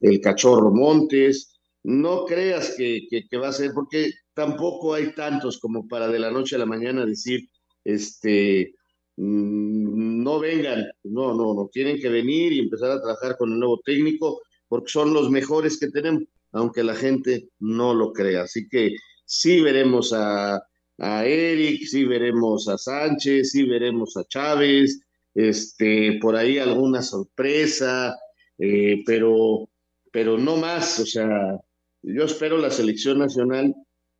el 0.01 0.21
Cachorro 0.21 0.71
Montes. 0.73 1.59
No 1.85 2.25
creas 2.25 2.75
que 2.77 3.39
va 3.39 3.49
a 3.49 3.53
ser, 3.53 3.73
porque 3.73 4.11
tampoco 4.39 4.95
hay 4.95 5.13
tantos 5.15 5.59
como 5.59 5.89
para 5.89 6.07
de 6.07 6.21
la 6.21 6.31
noche 6.31 6.55
a 6.55 6.61
la 6.61 6.67
mañana 6.67 7.05
decir, 7.05 7.49
este, 7.83 8.73
mm, 9.17 10.23
no 10.23 10.39
vengan, 10.39 10.85
no, 11.03 11.35
no, 11.35 11.55
no, 11.55 11.69
tienen 11.73 11.99
que 11.99 12.09
venir 12.09 12.53
y 12.53 12.61
empezar 12.61 12.93
a 12.93 13.01
trabajar 13.01 13.37
con 13.37 13.53
el 13.53 13.59
nuevo 13.59 13.81
técnico, 13.85 14.41
porque 14.69 14.93
son 14.93 15.13
los 15.13 15.29
mejores 15.29 15.77
que 15.81 15.89
tenemos, 15.91 16.23
aunque 16.53 16.85
la 16.85 16.95
gente 16.95 17.49
no 17.59 17.95
lo 17.95 18.13
crea. 18.13 18.43
Así 18.43 18.69
que 18.69 18.95
sí 19.25 19.61
veremos 19.61 20.13
a, 20.13 20.63
a 20.99 21.27
Eric, 21.27 21.83
sí 21.87 22.05
veremos 22.05 22.69
a 22.69 22.79
Sánchez, 22.79 23.51
sí 23.51 23.65
veremos 23.65 24.17
a 24.17 24.25
Chávez, 24.29 25.01
este, 25.39 26.19
por 26.21 26.35
ahí 26.35 26.59
alguna 26.59 27.01
sorpresa, 27.01 28.19
eh, 28.59 29.05
pero, 29.07 29.69
pero 30.11 30.37
no 30.37 30.57
más, 30.57 30.99
o 30.99 31.07
sea, 31.07 31.57
yo 32.03 32.25
espero 32.25 32.59
la 32.59 32.73
selección 32.73 33.21
nacional 33.21 33.73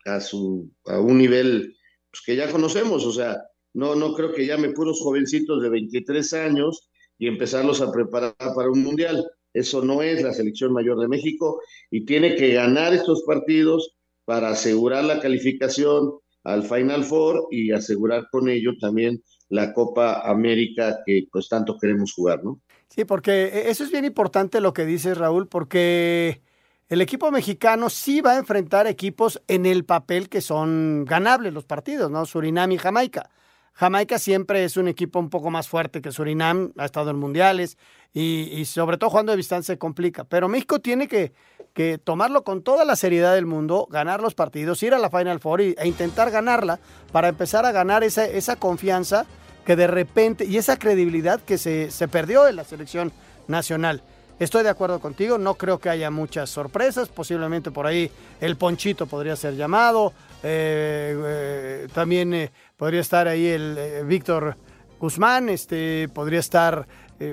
a 0.05 0.21
su, 0.21 0.71
a 0.85 1.01
un 1.01 1.19
nivel 1.19 1.77
pues, 2.13 2.23
que 2.25 2.37
ya 2.37 2.53
conocemos, 2.53 3.05
o 3.05 3.13
sea, 3.13 3.37
no, 3.75 3.97
no 3.97 4.15
creo 4.15 4.33
que 4.33 4.47
llame 4.47 4.71
puros 4.71 5.01
jovencitos 5.01 5.61
de 5.61 5.69
23 5.71 6.33
años 6.35 6.89
y 7.19 7.27
empezarlos 7.27 7.81
a 7.81 7.91
preparar 7.91 8.37
para 8.37 8.71
un 8.71 8.85
mundial. 8.85 9.27
Eso 9.53 9.85
no 9.85 10.03
es 10.03 10.23
la 10.23 10.33
selección 10.33 10.73
mayor 10.73 11.01
de 11.01 11.09
México 11.09 11.61
y 11.91 12.05
tiene 12.05 12.37
que 12.37 12.53
ganar 12.53 12.95
estos 12.95 13.25
partidos 13.25 13.97
para 14.25 14.51
asegurar 14.51 15.03
la 15.03 15.21
calificación 15.21 16.13
al 16.45 16.63
Final 16.63 17.03
Four 17.03 17.49
y 17.51 17.73
asegurar 17.73 18.29
con 18.31 18.49
ello 18.49 18.71
también 18.81 19.21
la 19.49 19.73
Copa 19.73 20.21
América 20.29 20.99
que 21.05 21.27
pues 21.31 21.49
tanto 21.49 21.79
queremos 21.79 22.13
jugar, 22.13 22.45
¿no? 22.45 22.61
Sí, 22.89 23.05
porque 23.05 23.65
eso 23.67 23.85
es 23.85 23.91
bien 23.91 24.05
importante 24.05 24.61
lo 24.61 24.73
que 24.73 24.85
dices, 24.85 25.17
Raúl, 25.17 25.47
porque 25.47 26.41
el 26.89 27.01
equipo 27.01 27.31
mexicano 27.31 27.91
sí 27.91 28.21
va 28.21 28.33
a 28.33 28.39
enfrentar 28.39 28.87
equipos 28.87 29.43
en 29.47 29.67
el 29.67 29.85
papel 29.85 30.29
que 30.29 30.41
son 30.41 31.05
ganables 31.05 31.53
los 31.53 31.65
partidos, 31.65 32.11
¿no? 32.11 32.25
Surinam 32.25 32.73
y 32.73 32.79
Jamaica. 32.79 33.31
Jamaica 33.79 34.19
siempre 34.19 34.65
es 34.65 34.77
un 34.77 34.89
equipo 34.89 35.21
un 35.21 35.31
poco 35.31 35.51
más 35.51 35.69
fuerte 35.69 36.03
que 36.03 36.11
Surinam, 36.11 36.73
ha 36.79 36.85
estado 36.85 37.11
en 37.11 37.17
mundiales 37.17 37.79
y, 38.13 38.65
sobre 38.65 38.99
todo 38.99 39.11
jugando 39.11 39.31
de 39.31 39.37
distancia 39.37 39.75
se 39.75 39.79
complica. 39.79 40.25
Pero 40.25 40.49
México 40.49 40.81
tiene 40.81 41.07
que, 41.07 41.33
que, 41.75 41.97
tomarlo 41.97 42.43
con 42.43 42.63
toda 42.63 42.85
la 42.85 42.97
seriedad 42.97 43.37
del 43.37 43.47
mundo, 43.47 43.87
ganar 43.89 44.21
los 44.21 44.35
partidos, 44.35 44.83
ir 44.83 44.95
a 44.95 44.99
la 44.99 45.11
Final 45.11 45.39
Four 45.39 45.61
y, 45.61 45.77
e 45.79 45.87
intentar 45.87 46.33
ganarla 46.33 46.81
para 47.13 47.29
empezar 47.29 47.65
a 47.67 47.71
ganar 47.71 48.03
esa, 48.03 48.25
esa 48.25 48.57
confianza 48.57 49.27
que 49.65 49.77
de 49.77 49.87
repente 49.87 50.45
y 50.45 50.57
esa 50.57 50.77
credibilidad 50.77 51.41
que 51.41 51.57
se, 51.57 51.93
se 51.93 52.09
perdió 52.09 52.49
en 52.49 52.57
la 52.57 52.65
selección 52.65 53.13
nacional. 53.47 54.03
Estoy 54.41 54.65
de 54.65 54.71
acuerdo 54.71 54.99
contigo, 54.99 55.39
no 55.39 55.55
creo 55.55 55.79
que 55.79 55.89
haya 55.89 56.11
muchas 56.11 56.51
sorpresas, 56.51 57.09
posiblemente 57.09 57.71
por 57.71 57.87
ahí 57.87 58.11
el 58.41 58.57
Ponchito 58.57 59.07
podría 59.07 59.37
ser 59.37 59.55
llamado, 59.55 60.13
eh, 60.43 61.17
eh, 61.25 61.89
también 61.93 62.33
eh, 62.33 62.53
podría 62.77 63.01
estar 63.01 63.27
ahí 63.27 63.47
el 63.47 64.05
Víctor 64.05 64.57
Guzmán, 65.01 65.49
este, 65.49 66.09
podría 66.13 66.41
estar 66.41 66.87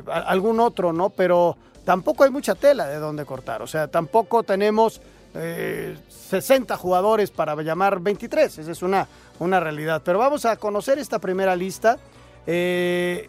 algún 0.07 0.59
otro, 0.59 0.91
¿no? 0.91 1.11
Pero 1.11 1.57
tampoco 1.83 2.23
hay 2.23 2.31
mucha 2.31 2.55
tela 2.55 2.87
de 2.87 2.97
donde 2.97 3.25
cortar, 3.25 3.61
o 3.61 3.67
sea, 3.67 3.87
tampoco 3.87 4.43
tenemos 4.43 5.01
60 5.33 6.77
jugadores 6.77 7.29
para 7.29 7.61
llamar 7.61 7.99
23, 7.99 8.57
esa 8.57 8.71
es 8.71 8.81
una, 8.81 9.07
una 9.39 9.59
realidad. 9.59 10.01
Pero 10.03 10.17
vamos 10.17 10.45
a 10.45 10.55
conocer 10.55 10.97
esta 10.97 11.19
primera 11.19 11.55
lista, 11.55 11.99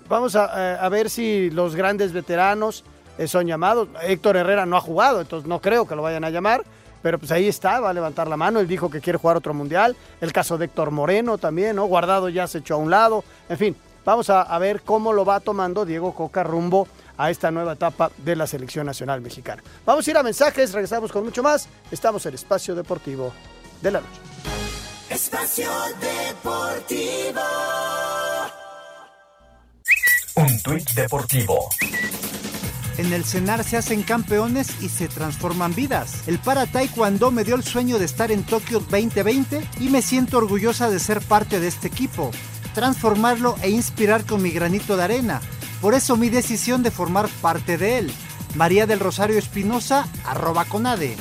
vamos 0.08 0.36
a, 0.36 0.76
a 0.76 0.88
ver 0.88 1.10
si 1.10 1.50
los 1.50 1.74
grandes 1.74 2.12
veteranos 2.12 2.84
son 3.26 3.46
llamados. 3.46 3.88
Héctor 4.02 4.36
Herrera 4.36 4.64
no 4.66 4.76
ha 4.76 4.80
jugado, 4.80 5.20
entonces 5.20 5.48
no 5.48 5.60
creo 5.60 5.86
que 5.86 5.96
lo 5.96 6.02
vayan 6.02 6.24
a 6.24 6.30
llamar. 6.30 6.62
Pero 7.06 7.20
pues 7.20 7.30
ahí 7.30 7.46
está, 7.46 7.78
va 7.78 7.90
a 7.90 7.92
levantar 7.92 8.26
la 8.26 8.36
mano. 8.36 8.58
Él 8.58 8.66
dijo 8.66 8.90
que 8.90 9.00
quiere 9.00 9.16
jugar 9.16 9.36
otro 9.36 9.54
mundial. 9.54 9.96
El 10.20 10.32
caso 10.32 10.58
de 10.58 10.64
Héctor 10.64 10.90
Moreno 10.90 11.38
también, 11.38 11.76
¿no? 11.76 11.84
Guardado 11.84 12.28
ya 12.28 12.48
se 12.48 12.58
echó 12.58 12.74
a 12.74 12.78
un 12.78 12.90
lado. 12.90 13.22
En 13.48 13.56
fin, 13.56 13.76
vamos 14.04 14.28
a, 14.28 14.42
a 14.42 14.58
ver 14.58 14.82
cómo 14.82 15.12
lo 15.12 15.24
va 15.24 15.38
tomando 15.38 15.84
Diego 15.84 16.12
Coca 16.16 16.42
rumbo 16.42 16.88
a 17.16 17.30
esta 17.30 17.52
nueva 17.52 17.74
etapa 17.74 18.10
de 18.16 18.34
la 18.34 18.48
selección 18.48 18.86
nacional 18.86 19.20
mexicana. 19.20 19.62
Vamos 19.84 20.04
a 20.04 20.10
ir 20.10 20.18
a 20.18 20.24
mensajes, 20.24 20.72
regresamos 20.72 21.12
con 21.12 21.22
mucho 21.22 21.44
más. 21.44 21.68
Estamos 21.92 22.26
en 22.26 22.34
Espacio 22.34 22.74
Deportivo 22.74 23.32
de 23.82 23.90
la 23.92 24.00
Noche. 24.00 24.20
Espacio 25.08 25.70
Deportivo. 26.00 27.40
Un 30.34 30.60
tuit 30.60 30.90
deportivo. 30.90 31.68
En 32.98 33.12
el 33.12 33.24
cenar 33.24 33.62
se 33.62 33.76
hacen 33.76 34.02
campeones 34.02 34.68
y 34.80 34.88
se 34.88 35.08
transforman 35.08 35.74
vidas. 35.74 36.26
El 36.26 36.38
para 36.38 36.66
taekwondo 36.66 37.30
me 37.30 37.44
dio 37.44 37.54
el 37.54 37.62
sueño 37.62 37.98
de 37.98 38.06
estar 38.06 38.32
en 38.32 38.42
Tokio 38.42 38.80
2020 38.80 39.68
y 39.80 39.88
me 39.90 40.00
siento 40.00 40.38
orgullosa 40.38 40.88
de 40.88 40.98
ser 40.98 41.20
parte 41.20 41.60
de 41.60 41.68
este 41.68 41.88
equipo, 41.88 42.30
transformarlo 42.74 43.56
e 43.62 43.68
inspirar 43.68 44.24
con 44.24 44.42
mi 44.42 44.50
granito 44.50 44.96
de 44.96 45.04
arena. 45.04 45.42
Por 45.82 45.92
eso 45.92 46.16
mi 46.16 46.30
decisión 46.30 46.82
de 46.82 46.90
formar 46.90 47.28
parte 47.42 47.76
de 47.76 47.98
él. 47.98 48.12
María 48.54 48.86
del 48.86 49.00
Rosario 49.00 49.38
Espinosa, 49.38 50.08
arroba 50.24 50.64
conade. 50.64 51.18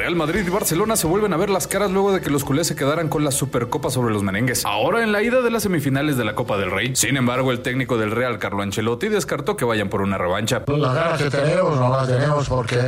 Real 0.00 0.16
Madrid 0.16 0.46
y 0.46 0.48
Barcelona 0.48 0.96
se 0.96 1.06
vuelven 1.06 1.34
a 1.34 1.36
ver 1.36 1.50
las 1.50 1.66
caras 1.66 1.90
luego 1.90 2.10
de 2.10 2.22
que 2.22 2.30
los 2.30 2.42
culés 2.42 2.66
se 2.66 2.74
quedaran 2.74 3.10
con 3.10 3.22
la 3.22 3.30
Supercopa 3.30 3.90
sobre 3.90 4.14
los 4.14 4.22
merengues. 4.22 4.64
Ahora 4.64 5.02
en 5.02 5.12
la 5.12 5.22
ida 5.22 5.42
de 5.42 5.50
las 5.50 5.64
semifinales 5.64 6.16
de 6.16 6.24
la 6.24 6.34
Copa 6.34 6.56
del 6.56 6.70
Rey. 6.70 6.96
Sin 6.96 7.18
embargo, 7.18 7.52
el 7.52 7.60
técnico 7.60 7.98
del 7.98 8.10
Real, 8.10 8.38
Carlo 8.38 8.62
Ancelotti, 8.62 9.08
descartó 9.08 9.58
que 9.58 9.66
vayan 9.66 9.90
por 9.90 10.00
una 10.00 10.16
revancha. 10.16 10.62
La 10.68 10.94
gana 10.94 11.18
que 11.18 11.28
tenemos 11.28 11.78
no 11.78 11.90
la 11.90 12.06
tenemos 12.06 12.48
porque 12.48 12.78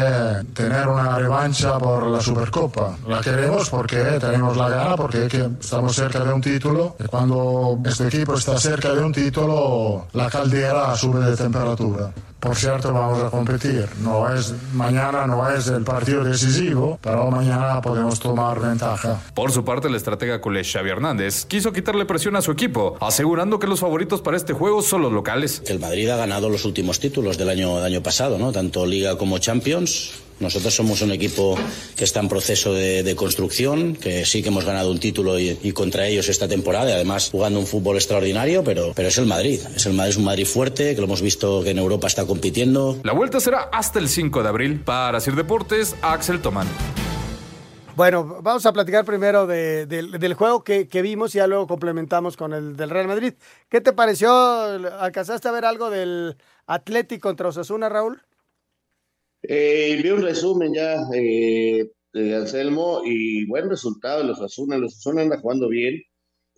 tener 0.54 0.88
una 0.88 1.18
revancha 1.18 1.78
por 1.78 2.06
la 2.06 2.22
Supercopa. 2.22 2.96
La 3.06 3.20
queremos 3.20 3.68
porque 3.68 3.98
tenemos 4.18 4.56
la 4.56 4.70
gana, 4.70 4.96
porque 4.96 5.28
estamos 5.60 5.94
cerca 5.94 6.20
de 6.20 6.32
un 6.32 6.40
título. 6.40 6.96
Y 6.98 7.08
cuando 7.08 7.78
este 7.84 8.08
equipo 8.08 8.36
está 8.36 8.56
cerca 8.56 8.94
de 8.94 9.04
un 9.04 9.12
título, 9.12 10.06
la 10.14 10.30
caldera 10.30 10.96
sube 10.96 11.20
de 11.20 11.36
temperatura. 11.36 12.10
Por 12.42 12.56
cierto, 12.56 12.92
vamos 12.92 13.22
a 13.22 13.30
competir. 13.30 13.88
No 14.00 14.28
es 14.34 14.52
mañana, 14.74 15.28
no 15.28 15.48
es 15.48 15.68
el 15.68 15.84
partido 15.84 16.24
decisivo, 16.24 16.98
pero 17.00 17.30
mañana 17.30 17.80
podemos 17.80 18.18
tomar 18.18 18.58
ventaja. 18.58 19.22
Por 19.32 19.52
su 19.52 19.64
parte, 19.64 19.86
el 19.86 19.94
estratega 19.94 20.40
culé 20.40 20.64
Xavi 20.64 20.90
Hernández 20.90 21.44
quiso 21.44 21.72
quitarle 21.72 22.04
presión 22.04 22.34
a 22.34 22.42
su 22.42 22.50
equipo, 22.50 22.96
asegurando 23.00 23.60
que 23.60 23.68
los 23.68 23.78
favoritos 23.78 24.22
para 24.22 24.36
este 24.36 24.54
juego 24.54 24.82
son 24.82 25.02
los 25.02 25.12
locales. 25.12 25.62
El 25.66 25.78
Madrid 25.78 26.08
ha 26.08 26.16
ganado 26.16 26.48
los 26.48 26.64
últimos 26.64 26.98
títulos 26.98 27.38
del 27.38 27.48
año, 27.48 27.76
del 27.76 27.84
año 27.84 28.02
pasado, 28.02 28.36
¿no? 28.38 28.50
Tanto 28.50 28.86
Liga 28.86 29.16
como 29.16 29.38
Champions. 29.38 30.21
Nosotros 30.40 30.74
somos 30.74 31.02
un 31.02 31.12
equipo 31.12 31.58
que 31.96 32.04
está 32.04 32.20
en 32.20 32.28
proceso 32.28 32.74
de, 32.74 33.14
construcción, 33.16 33.94
que 33.94 34.24
sí 34.24 34.42
que 34.42 34.48
hemos 34.48 34.64
ganado 34.64 34.90
un 34.90 34.98
título 34.98 35.38
y, 35.38 35.72
contra 35.72 36.06
ellos 36.06 36.28
esta 36.28 36.48
temporada, 36.48 36.90
y 36.90 36.92
además 36.92 37.30
jugando 37.30 37.60
un 37.60 37.66
fútbol 37.66 37.96
extraordinario, 37.96 38.64
pero, 38.64 38.92
pero 38.94 39.08
es 39.08 39.18
el 39.18 39.26
Madrid. 39.26 39.60
Es 39.76 39.86
el 39.86 39.92
Madrid, 39.92 40.10
es 40.10 40.16
un 40.16 40.24
Madrid 40.24 40.46
fuerte, 40.46 40.94
que 40.94 41.00
lo 41.00 41.06
hemos 41.06 41.22
visto 41.22 41.62
que 41.62 41.70
en 41.70 41.78
Europa 41.78 42.06
está 42.06 42.26
compitiendo. 42.26 42.98
La 43.04 43.12
vuelta 43.12 43.40
será 43.40 43.68
hasta 43.72 43.98
el 43.98 44.08
5 44.08 44.42
de 44.42 44.48
abril. 44.48 44.80
Para 44.80 45.20
Sir 45.20 45.34
Deportes, 45.34 45.94
Axel 46.02 46.40
Tomán. 46.40 46.68
Bueno, 47.94 48.38
vamos 48.40 48.64
a 48.64 48.72
platicar 48.72 49.04
primero 49.04 49.46
del 49.46 50.34
juego 50.34 50.64
que, 50.64 51.02
vimos 51.02 51.34
y 51.34 51.38
ya 51.38 51.46
luego 51.46 51.66
complementamos 51.66 52.38
con 52.38 52.54
el 52.54 52.74
del 52.74 52.88
Real 52.88 53.06
Madrid. 53.06 53.34
¿Qué 53.68 53.82
te 53.82 53.92
pareció? 53.92 54.32
¿Alcanzaste 54.98 55.48
a 55.48 55.52
ver 55.52 55.66
algo 55.66 55.90
del 55.90 56.36
Atlético 56.66 57.28
contra 57.28 57.48
Osasuna, 57.48 57.90
Raúl? 57.90 58.22
Eh, 59.42 60.00
vi 60.02 60.10
un 60.10 60.22
resumen 60.22 60.72
ya 60.72 60.96
eh, 61.14 61.90
de 62.12 62.36
Anselmo 62.36 63.02
y 63.04 63.46
buen 63.46 63.68
resultado 63.68 64.18
de 64.18 64.28
los 64.28 64.40
Asuna. 64.40 64.78
Los 64.78 64.96
Asuna 64.96 65.22
anda 65.22 65.40
jugando 65.40 65.68
bien, 65.68 66.00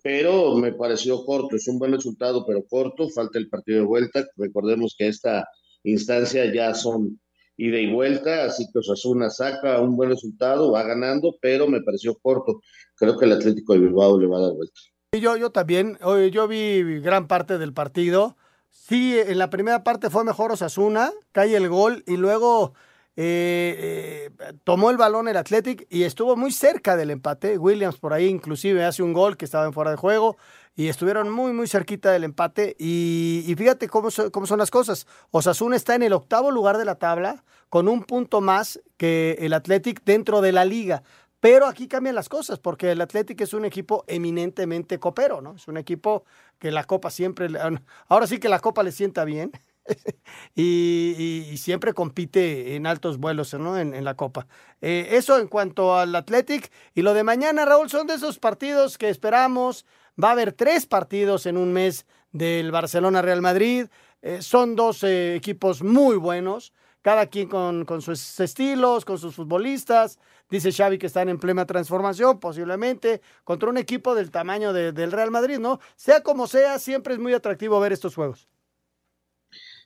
pero 0.03 0.55
me 0.55 0.73
pareció 0.73 1.25
corto. 1.25 1.55
Es 1.55 1.67
un 1.67 1.79
buen 1.79 1.93
resultado, 1.93 2.45
pero 2.45 2.63
corto. 2.67 3.09
Falta 3.09 3.39
el 3.39 3.49
partido 3.49 3.79
de 3.79 3.85
vuelta. 3.85 4.25
Recordemos 4.37 4.95
que 4.97 5.07
esta 5.07 5.47
instancia 5.83 6.53
ya 6.53 6.73
son 6.73 7.19
ida 7.57 7.79
y 7.79 7.91
vuelta, 7.91 8.45
así 8.45 8.65
que 8.71 8.79
Osasuna 8.79 9.29
saca 9.29 9.79
un 9.79 9.95
buen 9.95 10.09
resultado, 10.09 10.71
va 10.71 10.83
ganando, 10.83 11.37
pero 11.41 11.67
me 11.67 11.81
pareció 11.81 12.15
corto. 12.21 12.59
Creo 12.95 13.17
que 13.17 13.25
el 13.25 13.31
Atlético 13.31 13.73
de 13.73 13.79
Bilbao 13.79 14.19
le 14.19 14.27
va 14.27 14.37
a 14.37 14.41
dar 14.41 14.53
vuelta. 14.53 14.79
Yo, 15.13 15.37
yo 15.37 15.51
también, 15.51 15.97
yo 16.31 16.47
vi 16.47 16.99
gran 16.99 17.27
parte 17.27 17.57
del 17.57 17.73
partido 17.73 18.35
Sí, 18.75 19.17
en 19.17 19.39
la 19.39 19.49
primera 19.49 19.83
parte 19.83 20.11
fue 20.11 20.23
mejor 20.23 20.51
Osasuna, 20.51 21.11
cae 21.31 21.55
el 21.55 21.69
gol 21.69 22.03
y 22.05 22.17
luego 22.17 22.73
eh, 23.15 24.29
eh, 24.37 24.53
tomó 24.63 24.91
el 24.91 24.97
balón 24.97 25.29
el 25.29 25.37
Athletic 25.37 25.87
y 25.89 26.03
estuvo 26.03 26.35
muy 26.35 26.51
cerca 26.51 26.95
del 26.95 27.09
empate. 27.09 27.57
Williams 27.57 27.97
por 27.97 28.13
ahí 28.13 28.27
inclusive 28.27 28.83
hace 28.83 29.01
un 29.01 29.13
gol 29.13 29.37
que 29.37 29.45
estaba 29.45 29.65
en 29.65 29.73
fuera 29.73 29.89
de 29.89 29.97
juego 29.97 30.37
y 30.75 30.89
estuvieron 30.89 31.31
muy, 31.31 31.53
muy 31.53 31.67
cerquita 31.67 32.11
del 32.11 32.25
empate. 32.25 32.75
Y, 32.77 33.55
fíjate 33.57 33.87
cómo, 33.87 34.09
cómo 34.31 34.45
son 34.45 34.59
las 34.59 34.69
cosas. 34.69 35.07
Osasuna 35.31 35.77
está 35.77 35.95
en 35.95 36.03
el 36.03 36.13
octavo 36.13 36.51
lugar 36.51 36.77
de 36.77 36.85
la 36.85 36.95
tabla 36.95 37.43
con 37.69 37.87
un 37.87 38.03
punto 38.03 38.41
más 38.41 38.81
que 38.97 39.37
el 39.39 39.53
Athletic 39.53 40.03
dentro 40.03 40.41
de 40.41 40.51
la 40.51 40.65
liga. 40.65 41.01
Pero 41.39 41.67
aquí 41.67 41.87
cambian 41.87 42.15
las 42.15 42.29
cosas, 42.29 42.59
porque 42.59 42.91
el 42.91 43.01
Atlético 43.01 43.43
es 43.43 43.53
un 43.53 43.65
equipo 43.65 44.03
eminentemente 44.07 44.99
copero, 44.99 45.41
¿no? 45.41 45.55
Es 45.55 45.67
un 45.67 45.77
equipo 45.77 46.25
que 46.59 46.71
la 46.71 46.85
Copa 46.85 47.09
siempre, 47.11 47.47
ahora 48.07 48.27
sí 48.27 48.39
que 48.39 48.49
la 48.49 48.59
Copa 48.59 48.83
le 48.83 48.91
sienta 48.91 49.25
bien 49.25 49.51
y, 50.55 51.55
siempre 51.57 51.93
compite 51.93 52.75
en 52.75 52.87
altos 52.87 53.17
vuelos, 53.17 53.53
¿no? 53.53 53.77
En, 53.77 54.03
la 54.03 54.15
Copa. 54.15 54.47
Eh, 54.81 55.09
eso 55.11 55.39
en 55.39 55.47
cuanto 55.47 55.97
al 55.97 56.15
Atlético. 56.15 56.67
Y 56.93 57.01
lo 57.01 57.13
de 57.13 57.23
mañana, 57.23 57.65
Raúl, 57.65 57.89
son 57.89 58.07
de 58.07 58.15
esos 58.15 58.39
partidos 58.39 58.97
que 58.97 59.09
esperamos. 59.09 59.85
Va 60.21 60.29
a 60.29 60.31
haber 60.31 60.53
tres 60.53 60.85
partidos 60.85 61.45
en 61.45 61.57
un 61.57 61.73
mes 61.73 62.05
del 62.31 62.71
Barcelona-Real 62.71 63.41
Madrid. 63.41 63.87
Eh, 64.21 64.41
son 64.41 64.75
dos 64.75 65.03
eh, 65.03 65.35
equipos 65.35 65.83
muy 65.83 66.17
buenos 66.17 66.73
cada 67.05 67.27
quien 67.27 67.47
con, 67.47 68.01
sus 68.01 68.39
estilos, 68.39 69.05
con 69.05 69.19
sus 69.19 69.35
futbolistas. 69.35 70.17
Dice 70.49 70.71
Xavi 70.71 70.97
que 70.97 71.05
están 71.05 71.29
en 71.29 71.37
plena 71.37 71.67
transformación, 71.67 72.39
posiblemente, 72.39 73.21
contra 73.43 73.69
un 73.69 73.77
equipo 73.77 74.15
del 74.15 74.31
tamaño 74.31 74.73
del 74.73 75.11
Real 75.11 75.29
Madrid, 75.29 75.59
¿no? 75.59 75.79
Sea 75.95 76.23
como 76.23 76.47
sea, 76.47 76.79
siempre 76.79 77.13
es 77.13 77.19
muy 77.19 77.33
atractivo 77.33 77.79
ver 77.79 77.93
estos 77.93 78.15
juegos. 78.15 78.49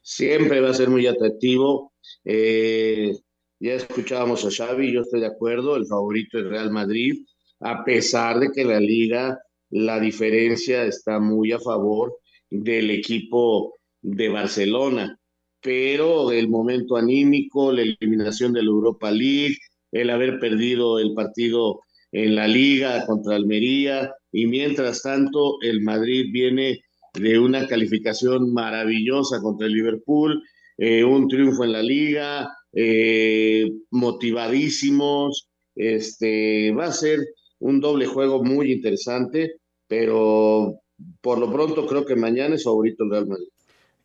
Siempre 0.01 0.61
va 0.61 0.69
a 0.69 0.73
ser 0.73 0.89
muy 0.89 1.07
atractivo. 1.07 1.91
Eh, 2.23 3.11
ya 3.59 3.73
escuchábamos 3.73 4.45
a 4.45 4.49
Xavi, 4.49 4.93
yo 4.93 5.01
estoy 5.01 5.19
de 5.19 5.27
acuerdo, 5.27 5.75
el 5.75 5.87
favorito 5.87 6.39
es 6.39 6.45
Real 6.45 6.71
Madrid, 6.71 7.25
a 7.59 7.83
pesar 7.83 8.39
de 8.39 8.49
que 8.49 8.63
la 8.63 8.79
liga, 8.79 9.37
la 9.71 9.99
diferencia 9.99 10.85
está 10.85 11.19
muy 11.19 11.51
a 11.51 11.59
favor 11.59 12.17
del 12.49 12.91
equipo 12.91 13.75
de 14.01 14.29
Barcelona 14.29 15.18
pero 15.61 16.31
el 16.31 16.49
momento 16.49 16.95
anímico, 16.95 17.71
la 17.71 17.81
eliminación 17.81 18.53
de 18.53 18.63
la 18.63 18.69
Europa 18.69 19.11
League, 19.11 19.57
el 19.91 20.09
haber 20.09 20.39
perdido 20.39 20.99
el 20.99 21.13
partido 21.13 21.81
en 22.11 22.35
la 22.35 22.47
liga 22.47 23.05
contra 23.05 23.35
Almería 23.35 24.11
y 24.31 24.47
mientras 24.47 25.01
tanto 25.01 25.61
el 25.61 25.81
Madrid 25.81 26.25
viene 26.31 26.81
de 27.13 27.39
una 27.39 27.67
calificación 27.67 28.53
maravillosa 28.53 29.41
contra 29.41 29.67
el 29.67 29.73
Liverpool, 29.73 30.41
eh, 30.77 31.03
un 31.03 31.27
triunfo 31.27 31.63
en 31.63 31.71
la 31.73 31.83
liga, 31.83 32.49
eh, 32.73 33.69
motivadísimos, 33.91 35.49
este, 35.75 36.71
va 36.71 36.85
a 36.85 36.91
ser 36.91 37.19
un 37.59 37.79
doble 37.79 38.05
juego 38.05 38.43
muy 38.43 38.71
interesante, 38.71 39.55
pero 39.87 40.75
por 41.21 41.39
lo 41.39 41.51
pronto 41.51 41.85
creo 41.87 42.05
que 42.05 42.15
mañana 42.15 42.55
es 42.55 42.63
favorito 42.63 43.03
el 43.03 43.11
Real 43.11 43.27
Madrid 43.27 43.49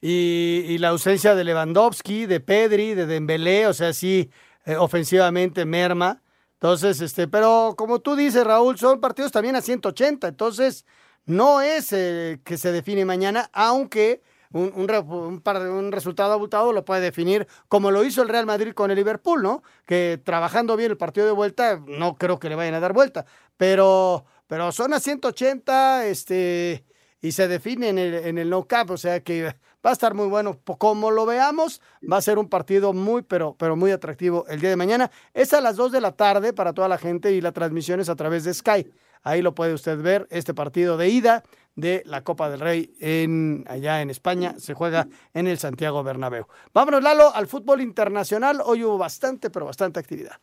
y, 0.07 0.77
la 0.79 0.91
ausencia 0.91 1.35
de 1.35 1.45
Lewandowski, 1.45 2.27
de 2.27 2.39
Pedri, 2.39 2.93
de 2.93 3.07
Dembélé, 3.07 3.67
o 3.67 3.73
sea, 3.73 3.95
sí, 3.95 4.31
eh, 4.67 4.77
ofensivamente 4.77 5.65
merma. 5.65 6.23
Entonces, 6.55 7.01
este, 7.01 7.27
pero 7.27 7.75
como 7.79 8.01
tú 8.01 8.15
dices, 8.15 8.45
Raúl, 8.45 8.77
son 8.77 9.01
partidos 9.01 9.33
también 9.33 9.57
a 9.57 9.63
180, 9.63 10.29
entonces 10.29 10.85
no 11.25 11.63
es 11.63 11.91
eh, 11.93 12.39
que 12.45 12.59
se 12.59 12.71
define 12.71 13.07
mañana, 13.07 13.49
aunque 13.55 14.21
un, 14.53 14.73
un, 14.77 14.91
un, 14.93 15.43
un, 15.69 15.93
resultado 15.93 16.35
abultado 16.35 16.75
lo 16.75 16.85
puede 16.85 17.01
definir 17.01 17.47
como 17.69 17.91
lo 17.91 18.05
hizo 18.05 18.21
el 18.21 18.29
Real 18.29 18.45
Madrid 18.45 18.75
con 18.75 18.91
el 18.91 18.97
Liverpool, 18.97 19.43
¿no? 19.43 19.63
Que 19.87 20.21
trabajando 20.23 20.77
bien 20.77 20.91
el 20.91 20.99
partido 20.99 21.25
de 21.25 21.33
vuelta, 21.33 21.81
no 21.87 22.17
creo 22.17 22.39
que 22.39 22.51
le 22.51 22.57
vayan 22.57 22.75
a 22.75 22.81
dar 22.81 22.93
vuelta, 22.93 23.25
pero, 23.57 24.27
pero 24.49 24.71
son 24.71 24.93
a 24.93 25.01
180, 25.01 26.07
este, 26.07 26.85
y 27.23 27.33
se 27.33 27.49
define 27.49 27.89
en 27.89 27.99
el, 27.99 28.15
en 28.15 28.37
el 28.37 28.51
no 28.51 28.67
cap, 28.67 28.91
o 28.91 28.99
sea 28.99 29.21
que 29.21 29.55
Va 29.85 29.91
a 29.91 29.93
estar 29.93 30.15
muy 30.15 30.27
bueno. 30.27 30.59
Como 30.79 31.11
lo 31.11 31.27
veamos, 31.27 31.81
va 32.11 32.17
a 32.17 32.23
ser 32.23 32.39
un 32.39 32.49
partido 32.49 32.93
muy, 32.93 33.23
pero, 33.23 33.55
pero 33.59 33.77
muy 33.77 33.91
atractivo 33.91 34.47
el 34.49 34.61
día 34.61 34.71
de 34.71 34.77
mañana. 34.77 35.11
Es 35.35 35.53
a 35.53 35.61
las 35.61 35.77
2 35.77 35.93
de 35.93 36.01
la 36.01 36.13
tarde 36.13 36.53
para 36.53 36.73
toda 36.73 36.89
la 36.89 36.99
gente 36.99 37.33
y 37.33 37.41
la 37.41 37.53
transmisión 37.53 38.01
es 38.01 38.09
a 38.09 38.17
través 38.17 38.45
de 38.45 38.55
Sky. 38.55 38.91
Ahí 39.23 39.43
lo 39.43 39.55
puede 39.55 39.75
usted 39.75 40.01
ver, 40.01 40.27
este 40.31 40.55
partido 40.55 40.97
de 40.97 41.09
ida 41.09 41.43
de 41.77 42.03
la 42.07 42.23
Copa 42.23 42.51
del 42.51 42.61
Rey 42.61 42.95
en, 43.01 43.65
allá 43.69 44.01
en 44.03 44.11
España. 44.11 44.55
Se 44.59 44.75
juega 44.75 45.09
en 45.33 45.47
el 45.47 45.59
Santiago 45.59 46.03
Bernabéu. 46.03 46.47
Vámonos, 46.73 47.03
Lalo, 47.03 47.35
al 47.35 47.47
fútbol 47.47 47.81
internacional. 47.81 48.61
Hoy 48.65 48.85
hubo 48.85 48.99
bastante, 48.99 49.51
pero 49.51 49.67
bastante 49.67 50.01
actividad. 50.01 50.37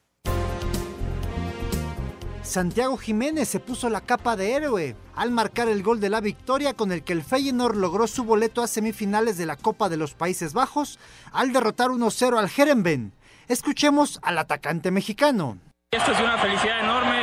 Santiago 2.43 2.97
Jiménez 2.97 3.47
se 3.47 3.59
puso 3.59 3.89
la 3.89 4.01
capa 4.01 4.35
de 4.35 4.53
héroe 4.53 4.95
al 5.15 5.31
marcar 5.31 5.69
el 5.69 5.83
gol 5.83 5.99
de 5.99 6.09
la 6.09 6.21
victoria 6.21 6.73
con 6.73 6.91
el 6.91 7.03
que 7.03 7.13
el 7.13 7.23
Feyenoord 7.23 7.75
logró 7.75 8.07
su 8.07 8.23
boleto 8.23 8.63
a 8.63 8.67
semifinales 8.67 9.37
de 9.37 9.45
la 9.45 9.55
Copa 9.55 9.89
de 9.89 9.97
los 9.97 10.15
Países 10.15 10.53
Bajos 10.53 10.99
al 11.31 11.53
derrotar 11.53 11.89
1-0 11.89 12.39
al 12.39 12.49
Jerenben. 12.49 13.13
Escuchemos 13.47 14.19
al 14.23 14.39
atacante 14.39 14.89
mexicano. 14.89 15.59
Esto 15.91 16.13
es 16.13 16.19
una 16.19 16.37
felicidad 16.37 16.79
enorme, 16.79 17.20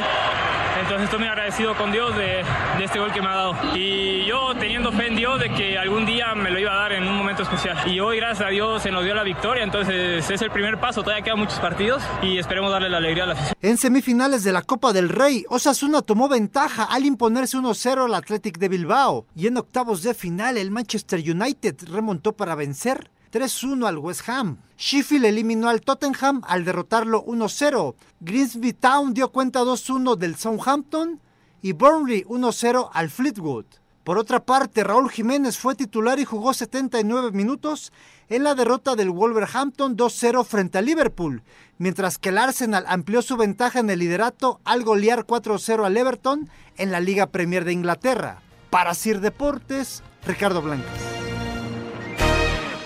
entonces 0.88 1.04
estoy 1.04 1.18
muy 1.18 1.28
agradecido 1.28 1.76
con 1.76 1.92
Dios 1.92 2.16
de, 2.16 2.42
este 2.82 2.98
gol 2.98 3.12
que 3.12 3.20
me 3.20 3.28
ha 3.28 3.34
dado. 3.34 3.54
Y 3.76 4.24
yo 4.24 4.54
teniendo 4.58 4.90
fe 4.90 5.08
en 5.08 5.16
Dios 5.16 5.38
de 5.38 5.52
que 5.52 5.76
algún 5.76 6.06
día 6.06 6.34
me 6.34 6.50
lo 6.50 6.58
iba 6.58 6.72
a 6.72 6.76
dar 6.76 6.92
en 6.94 7.06
un 7.06 7.14
momento 7.14 7.42
especial. 7.42 7.76
Y 7.86 8.00
hoy, 8.00 8.16
gracias 8.16 8.48
a 8.48 8.50
Dios, 8.50 8.82
se 8.82 8.90
nos 8.90 9.04
dio 9.04 9.14
la 9.14 9.22
victoria. 9.22 9.64
Entonces 9.64 10.30
es 10.30 10.40
el 10.40 10.50
primer 10.50 10.80
paso. 10.80 11.02
Todavía 11.02 11.22
quedan 11.22 11.40
muchos 11.40 11.60
partidos 11.60 12.02
y 12.22 12.38
esperemos 12.38 12.72
darle 12.72 12.88
la 12.88 12.96
alegría 12.96 13.24
a 13.24 13.26
la 13.26 13.32
afición. 13.34 13.54
En 13.60 13.76
semifinales 13.76 14.44
de 14.44 14.52
la 14.52 14.62
Copa 14.62 14.94
del 14.94 15.10
Rey, 15.10 15.44
Osasuna 15.50 16.00
tomó 16.00 16.26
ventaja 16.26 16.84
al 16.84 17.04
imponerse 17.04 17.58
1-0 17.58 18.06
al 18.06 18.14
Athletic 18.14 18.56
de 18.56 18.70
Bilbao. 18.70 19.26
Y 19.36 19.46
en 19.46 19.58
octavos 19.58 20.02
de 20.02 20.14
final, 20.14 20.56
el 20.56 20.70
Manchester 20.70 21.20
United 21.20 21.76
remontó 21.90 22.32
para 22.32 22.54
vencer 22.54 23.10
3-1 23.30 23.86
al 23.86 23.98
West 23.98 24.28
Ham. 24.28 24.58
Sheffield 24.76 25.26
eliminó 25.26 25.68
al 25.68 25.80
Tottenham 25.80 26.42
al 26.46 26.64
derrotarlo 26.64 27.24
1-0. 27.24 27.94
Grimsby 28.20 28.72
Town 28.72 29.14
dio 29.14 29.30
cuenta 29.30 29.62
2-1 29.62 30.16
del 30.16 30.36
Southampton 30.36 31.20
y 31.62 31.72
Burnley 31.72 32.24
1-0 32.24 32.90
al 32.92 33.10
Fleetwood. 33.10 33.66
Por 34.08 34.16
otra 34.16 34.42
parte, 34.42 34.84
Raúl 34.84 35.10
Jiménez 35.10 35.58
fue 35.58 35.74
titular 35.74 36.18
y 36.18 36.24
jugó 36.24 36.54
79 36.54 37.30
minutos 37.32 37.92
en 38.30 38.42
la 38.42 38.54
derrota 38.54 38.96
del 38.96 39.10
Wolverhampton 39.10 39.98
2-0 39.98 40.46
frente 40.46 40.78
a 40.78 40.82
Liverpool, 40.82 41.42
mientras 41.76 42.16
que 42.16 42.30
el 42.30 42.38
Arsenal 42.38 42.84
amplió 42.88 43.20
su 43.20 43.36
ventaja 43.36 43.80
en 43.80 43.90
el 43.90 43.98
liderato 43.98 44.60
al 44.64 44.82
golear 44.82 45.26
4-0 45.26 45.84
al 45.84 45.96
Everton 45.96 46.48
en 46.78 46.90
la 46.90 47.00
Liga 47.00 47.26
Premier 47.26 47.66
de 47.66 47.74
Inglaterra. 47.74 48.40
Para 48.70 48.94
Sir 48.94 49.20
Deportes, 49.20 50.02
Ricardo 50.26 50.62
Blancas. 50.62 51.17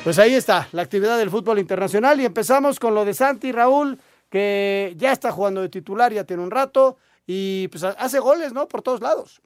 Pues 0.04 0.18
ahí 0.18 0.34
está 0.34 0.68
la 0.72 0.82
actividad 0.82 1.16
del 1.16 1.30
fútbol 1.30 1.60
internacional 1.60 2.20
y 2.20 2.24
empezamos 2.24 2.80
con 2.80 2.92
lo 2.92 3.04
de 3.04 3.14
Santi 3.14 3.52
Raúl, 3.52 3.96
que 4.28 4.94
ya 4.96 5.12
está 5.12 5.30
jugando 5.30 5.60
de 5.62 5.68
titular, 5.68 6.12
ya 6.12 6.24
tiene 6.24 6.42
un 6.42 6.50
rato 6.50 6.96
y 7.24 7.68
pues 7.68 7.84
hace 7.84 8.18
goles, 8.18 8.52
¿no? 8.52 8.66
Por 8.66 8.82
todos 8.82 9.00
lados. 9.00 9.40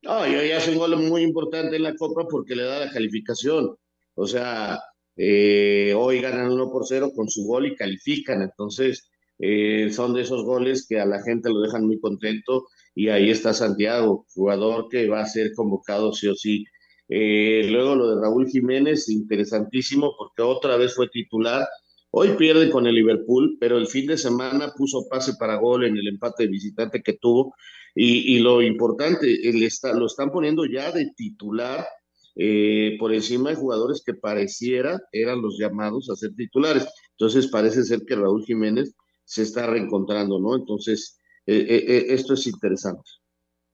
No, 0.00 0.26
y 0.26 0.34
hoy 0.34 0.50
hace 0.50 0.70
un 0.70 0.78
gol 0.78 0.96
muy 0.96 1.22
importante 1.22 1.76
en 1.76 1.82
la 1.82 1.94
Copa 1.94 2.26
porque 2.26 2.54
le 2.54 2.62
da 2.62 2.86
la 2.86 2.90
calificación. 2.90 3.76
O 4.14 4.26
sea, 4.26 4.80
eh, 5.14 5.92
hoy 5.94 6.20
ganan 6.20 6.50
1 6.50 6.70
por 6.70 6.86
0 6.86 7.12
con 7.14 7.28
su 7.28 7.44
gol 7.44 7.66
y 7.66 7.76
califican. 7.76 8.40
Entonces, 8.40 9.10
eh, 9.38 9.90
son 9.92 10.14
de 10.14 10.22
esos 10.22 10.42
goles 10.44 10.86
que 10.88 11.00
a 11.00 11.04
la 11.06 11.22
gente 11.22 11.50
lo 11.50 11.60
dejan 11.60 11.86
muy 11.86 12.00
contento. 12.00 12.66
Y 12.94 13.08
ahí 13.08 13.30
está 13.30 13.52
Santiago, 13.52 14.24
jugador 14.34 14.88
que 14.88 15.06
va 15.06 15.20
a 15.20 15.26
ser 15.26 15.52
convocado 15.54 16.14
sí 16.14 16.28
o 16.28 16.34
sí. 16.34 16.64
Eh, 17.08 17.68
luego 17.70 17.94
lo 17.94 18.14
de 18.14 18.22
Raúl 18.22 18.48
Jiménez, 18.48 19.08
interesantísimo 19.08 20.14
porque 20.16 20.42
otra 20.42 20.76
vez 20.76 20.94
fue 20.94 21.08
titular. 21.08 21.66
Hoy 22.10 22.30
pierde 22.38 22.70
con 22.70 22.86
el 22.86 22.94
Liverpool, 22.94 23.56
pero 23.60 23.76
el 23.76 23.88
fin 23.88 24.06
de 24.06 24.16
semana 24.16 24.72
puso 24.76 25.08
pase 25.08 25.34
para 25.38 25.56
gol 25.56 25.84
en 25.84 25.96
el 25.96 26.08
empate 26.08 26.44
de 26.44 26.50
visitante 26.50 27.02
que 27.02 27.14
tuvo 27.14 27.54
y, 27.96 28.38
lo 28.38 28.62
importante, 28.62 29.38
lo 29.94 30.06
están 30.06 30.30
poniendo 30.30 30.64
ya 30.64 30.90
de 30.90 31.12
titular 31.16 31.86
eh, 32.36 32.96
por 32.98 33.12
encima 33.12 33.50
de 33.50 33.56
jugadores 33.56 34.02
que 34.04 34.14
pareciera 34.14 35.00
eran 35.12 35.40
los 35.40 35.58
llamados 35.58 36.10
a 36.10 36.16
ser 36.16 36.34
titulares. 36.34 36.86
Entonces 37.12 37.48
parece 37.48 37.84
ser 37.84 38.02
que 38.06 38.16
Raúl 38.16 38.44
Jiménez 38.44 38.94
se 39.24 39.42
está 39.42 39.66
reencontrando, 39.66 40.40
¿no? 40.40 40.56
Entonces, 40.56 41.20
eh, 41.46 42.06
esto 42.08 42.34
es 42.34 42.46
interesante. 42.46 43.08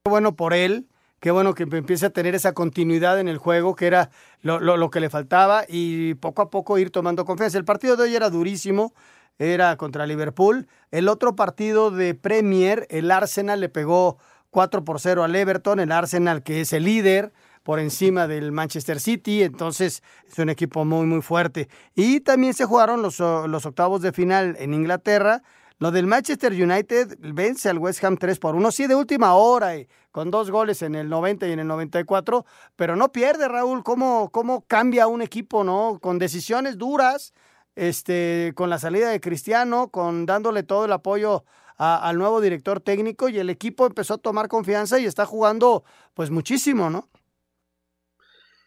Bueno 0.05 0.35
por 0.35 0.55
él, 0.55 0.90
qué 1.21 1.31
bueno 1.31 1.55
que 1.55 1.63
empiece 1.63 2.07
a 2.07 2.11
tener 2.11 2.35
esa 2.35 2.53
continuidad 2.53 3.21
en 3.21 3.29
el 3.29 3.39
juego, 3.39 3.77
que 3.77 3.87
era 3.87 4.11
lo, 4.43 4.59
lo 4.59 4.91
que 4.91 5.01
le 5.01 5.11
faltaba, 5.11 5.65
y 5.69 6.15
poco 6.15 6.43
a 6.43 6.51
poco 6.51 6.79
ir 6.79 6.91
tomando 6.91 7.25
confianza. 7.25 7.59
El 7.59 7.65
partido 7.65 7.97
de 7.97 8.05
hoy 8.05 8.17
era 8.17 8.31
durísimo, 8.31 8.95
era 9.39 9.77
contra 9.77 10.07
Liverpool. 10.07 10.67
El 10.91 11.09
otro 11.09 11.37
partido 11.37 11.91
de 11.91 12.15
Premier, 12.15 12.87
el 12.91 13.11
Arsenal 13.11 13.61
le 13.61 13.69
pegó 13.69 14.19
4 14.51 14.85
por 14.85 15.01
0 15.01 15.23
al 15.23 15.37
Everton, 15.37 15.81
el 15.81 15.93
Arsenal 15.93 16.43
que 16.43 16.61
es 16.61 16.73
el 16.73 16.85
líder 16.85 17.33
por 17.63 17.79
encima 17.79 18.27
del 18.27 18.53
Manchester 18.53 19.01
City, 19.01 19.43
entonces 19.43 20.03
es 20.27 20.39
un 20.39 20.49
equipo 20.49 20.85
muy 20.85 21.07
muy 21.07 21.23
fuerte. 21.23 21.69
Y 21.95 22.21
también 22.21 22.55
se 22.55 22.65
jugaron 22.65 23.03
los, 23.03 23.21
los 23.21 23.67
octavos 23.67 24.03
de 24.03 24.13
final 24.13 24.57
en 24.59 24.75
Inglaterra. 24.75 25.43
Lo 25.81 25.91
del 25.91 26.07
Manchester 26.07 26.53
United 26.53 27.17
vence 27.21 27.71
al 27.71 27.79
West 27.79 28.05
Ham 28.05 28.19
3 28.19 28.39
por 28.39 28.55
1, 28.55 28.71
sí 28.71 28.87
de 28.87 28.95
última 28.95 29.33
hora, 29.35 29.79
y 29.79 29.89
con 30.11 30.31
dos 30.31 30.51
goles 30.51 30.83
en 30.83 30.95
el 30.95 31.09
90 31.09 31.49
y 31.49 31.53
en 31.53 31.61
el 31.61 31.67
94, 31.67 32.45
pero 32.77 32.97
no 32.97 33.13
pierde 33.13 33.49
Raúl, 33.49 33.83
cómo, 33.83 34.31
cómo 34.31 34.67
cambia 34.67 35.07
un 35.07 35.23
equipo, 35.23 35.65
¿no? 35.65 35.99
Con 36.03 36.19
decisiones 36.19 36.77
duras, 36.77 37.33
este, 37.77 38.53
con 38.57 38.69
la 38.69 38.79
salida 38.79 39.09
de 39.09 39.21
Cristiano, 39.21 39.89
con 39.89 40.27
dándole 40.27 40.65
todo 40.65 40.85
el 40.85 40.93
apoyo 40.93 41.45
al 41.79 42.19
nuevo 42.19 42.43
director 42.43 42.81
técnico 42.81 43.31
y 43.31 43.39
el 43.39 43.49
equipo 43.49 43.87
empezó 43.87 44.15
a 44.15 44.19
tomar 44.19 44.49
confianza 44.49 44.99
y 45.01 45.07
está 45.07 45.25
jugando 45.25 45.85
pues 46.13 46.29
muchísimo, 46.29 46.91
¿no? 46.91 47.09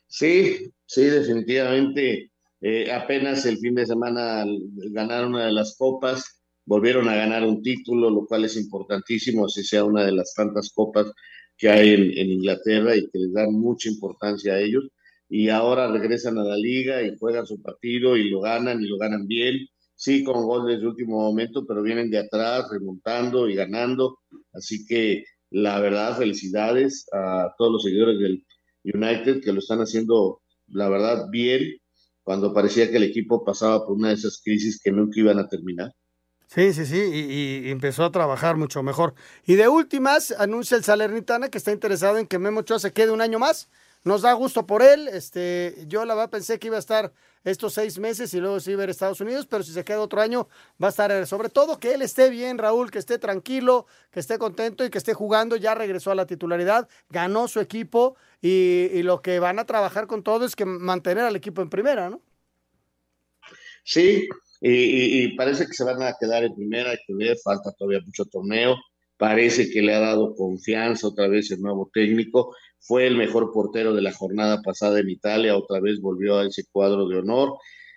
Sí, 0.07 0.73
sí, 0.87 1.03
definitivamente. 1.03 2.31
Eh, 2.59 2.91
apenas 2.91 3.45
el 3.45 3.59
fin 3.59 3.75
de 3.75 3.85
semana 3.85 4.45
ganaron 4.89 5.35
una 5.35 5.45
de 5.45 5.51
las 5.51 5.77
copas, 5.77 6.42
volvieron 6.65 7.09
a 7.09 7.15
ganar 7.15 7.43
un 7.43 7.61
título, 7.61 8.09
lo 8.09 8.25
cual 8.25 8.45
es 8.45 8.57
importantísimo, 8.57 9.45
así 9.45 9.63
sea 9.63 9.83
una 9.83 10.05
de 10.05 10.13
las 10.13 10.33
tantas 10.33 10.71
copas 10.73 11.11
que 11.57 11.69
hay 11.69 11.93
en 11.93 12.31
Inglaterra 12.31 12.95
y 12.95 13.09
que 13.09 13.19
les 13.19 13.33
dan 13.33 13.53
mucha 13.53 13.89
importancia 13.89 14.53
a 14.53 14.59
ellos 14.59 14.85
y 15.29 15.49
ahora 15.49 15.91
regresan 15.91 16.37
a 16.37 16.43
la 16.43 16.57
liga 16.57 17.01
y 17.01 17.17
juegan 17.17 17.47
su 17.47 17.61
partido 17.61 18.17
y 18.17 18.29
lo 18.29 18.41
ganan 18.41 18.81
y 18.81 18.87
lo 18.87 18.97
ganan 18.97 19.27
bien. 19.27 19.67
Sí, 19.95 20.23
con 20.23 20.45
goles 20.45 20.81
de 20.81 20.87
último 20.87 21.17
momento, 21.19 21.65
pero 21.65 21.81
vienen 21.81 22.09
de 22.11 22.19
atrás, 22.19 22.67
remontando 22.71 23.49
y 23.49 23.55
ganando. 23.55 24.19
Así 24.53 24.85
que 24.85 25.23
la 25.49 25.79
verdad, 25.79 26.17
felicidades 26.17 27.07
a 27.13 27.53
todos 27.57 27.71
los 27.73 27.83
seguidores 27.83 28.19
del 28.19 28.45
United 28.83 29.41
que 29.41 29.53
lo 29.53 29.59
están 29.59 29.79
haciendo, 29.79 30.41
la 30.67 30.89
verdad, 30.89 31.27
bien, 31.31 31.77
cuando 32.23 32.53
parecía 32.53 32.89
que 32.91 32.97
el 32.97 33.03
equipo 33.03 33.43
pasaba 33.43 33.85
por 33.85 33.95
una 33.95 34.09
de 34.09 34.15
esas 34.15 34.41
crisis 34.43 34.79
que 34.83 34.91
nunca 34.91 35.19
iban 35.19 35.39
a 35.39 35.47
terminar. 35.47 35.91
Sí, 36.53 36.71
sí, 36.71 36.85
sí, 36.85 36.97
y, 36.97 37.71
empezó 37.71 38.05
a 38.05 38.11
trabajar 38.11 38.57
mucho 38.57 38.83
mejor. 38.83 39.15
Y 39.43 39.55
de 39.55 39.67
últimas, 39.69 40.31
anuncia 40.37 40.77
el 40.77 40.83
Salernitana 40.83 41.49
que 41.49 41.57
está 41.57 41.71
interesado 41.71 42.19
en 42.19 42.27
que 42.27 42.37
Memo 42.37 42.59
Ochoa 42.59 42.77
se 42.77 42.93
quede 42.93 43.09
un 43.09 43.21
año 43.21 43.39
más. 43.39 43.69
Nos 44.03 44.21
da 44.21 44.33
gusto 44.33 44.67
por 44.67 44.83
él. 44.83 45.07
Este, 45.07 45.75
yo 45.87 46.05
la 46.05 46.13
verdad 46.13 46.29
pensé 46.29 46.59
que 46.59 46.67
iba 46.67 46.75
a 46.75 46.79
estar 46.79 47.11
estos 47.43 47.73
seis 47.73 47.97
meses 47.97 48.31
y 48.35 48.39
luego 48.39 48.59
se 48.59 48.71
iba 48.71 48.81
a 48.81 48.83
ir 48.83 48.89
a 48.89 48.91
Estados 48.91 49.19
Unidos, 49.19 49.47
pero 49.47 49.63
si 49.63 49.73
se 49.73 49.83
queda 49.83 49.99
otro 49.99 50.21
año 50.21 50.47
va 50.81 50.87
a 50.87 50.89
estar, 50.91 51.11
eh, 51.11 51.25
sobre 51.25 51.49
todo 51.49 51.79
que 51.79 51.95
él 51.95 52.03
esté 52.03 52.29
bien, 52.29 52.59
Raúl, 52.59 52.91
que 52.91 52.99
esté 52.99 53.17
tranquilo, 53.17 53.87
que 54.11 54.19
esté 54.19 54.37
contento 54.37 54.85
y 54.85 54.91
que 54.91 54.99
esté 54.99 55.15
jugando. 55.15 55.55
Ya 55.55 55.73
regresó 55.73 56.11
a 56.11 56.15
la 56.15 56.27
titularidad, 56.27 56.87
ganó 57.09 57.47
su 57.47 57.61
equipo 57.61 58.15
y, 58.41 59.01
lo 59.01 59.23
que 59.23 59.39
van 59.39 59.57
a 59.57 59.65
trabajar 59.65 60.05
con 60.05 60.21
todo 60.21 60.45
es 60.45 60.55
que 60.55 60.65
mantener 60.65 61.23
al 61.23 61.35
equipo 61.35 61.63
en 61.63 61.69
primera, 61.71 62.11
¿no? 62.11 62.21
Sí, 63.83 64.29
y, 64.71 65.23
y 65.23 65.35
parece 65.35 65.65
que 65.67 65.73
se 65.73 65.83
van 65.83 66.01
a 66.01 66.15
quedar 66.19 66.43
en 66.43 66.55
primera, 66.55 66.91
hay 66.91 66.97
que 67.05 67.13
ver, 67.13 67.37
falta 67.43 67.71
todavía 67.73 68.01
mucho 68.05 68.25
torneo 68.25 68.77
parece 69.17 69.69
que 69.69 69.81
le 69.81 69.93
ha 69.93 69.99
dado 69.99 70.35
confianza 70.35 71.07
otra 71.07 71.29
vez 71.29 71.49
el 71.51 71.61
nuevo 71.61 71.89
técnico, 71.93 72.53
fue 72.79 73.07
el 73.07 73.15
mejor 73.15 73.53
portero 73.53 73.93
de 73.93 74.01
la 74.01 74.11
jornada 74.11 74.61
pasada 74.61 74.99
en 74.99 75.09
Italia, 75.09 75.55
otra 75.55 75.79
vez 75.79 76.01
volvió 76.01 76.39
a 76.39 76.45
ese 76.45 76.63
cuadro 76.69 77.07
de 77.07 77.19
honor. 77.19 77.53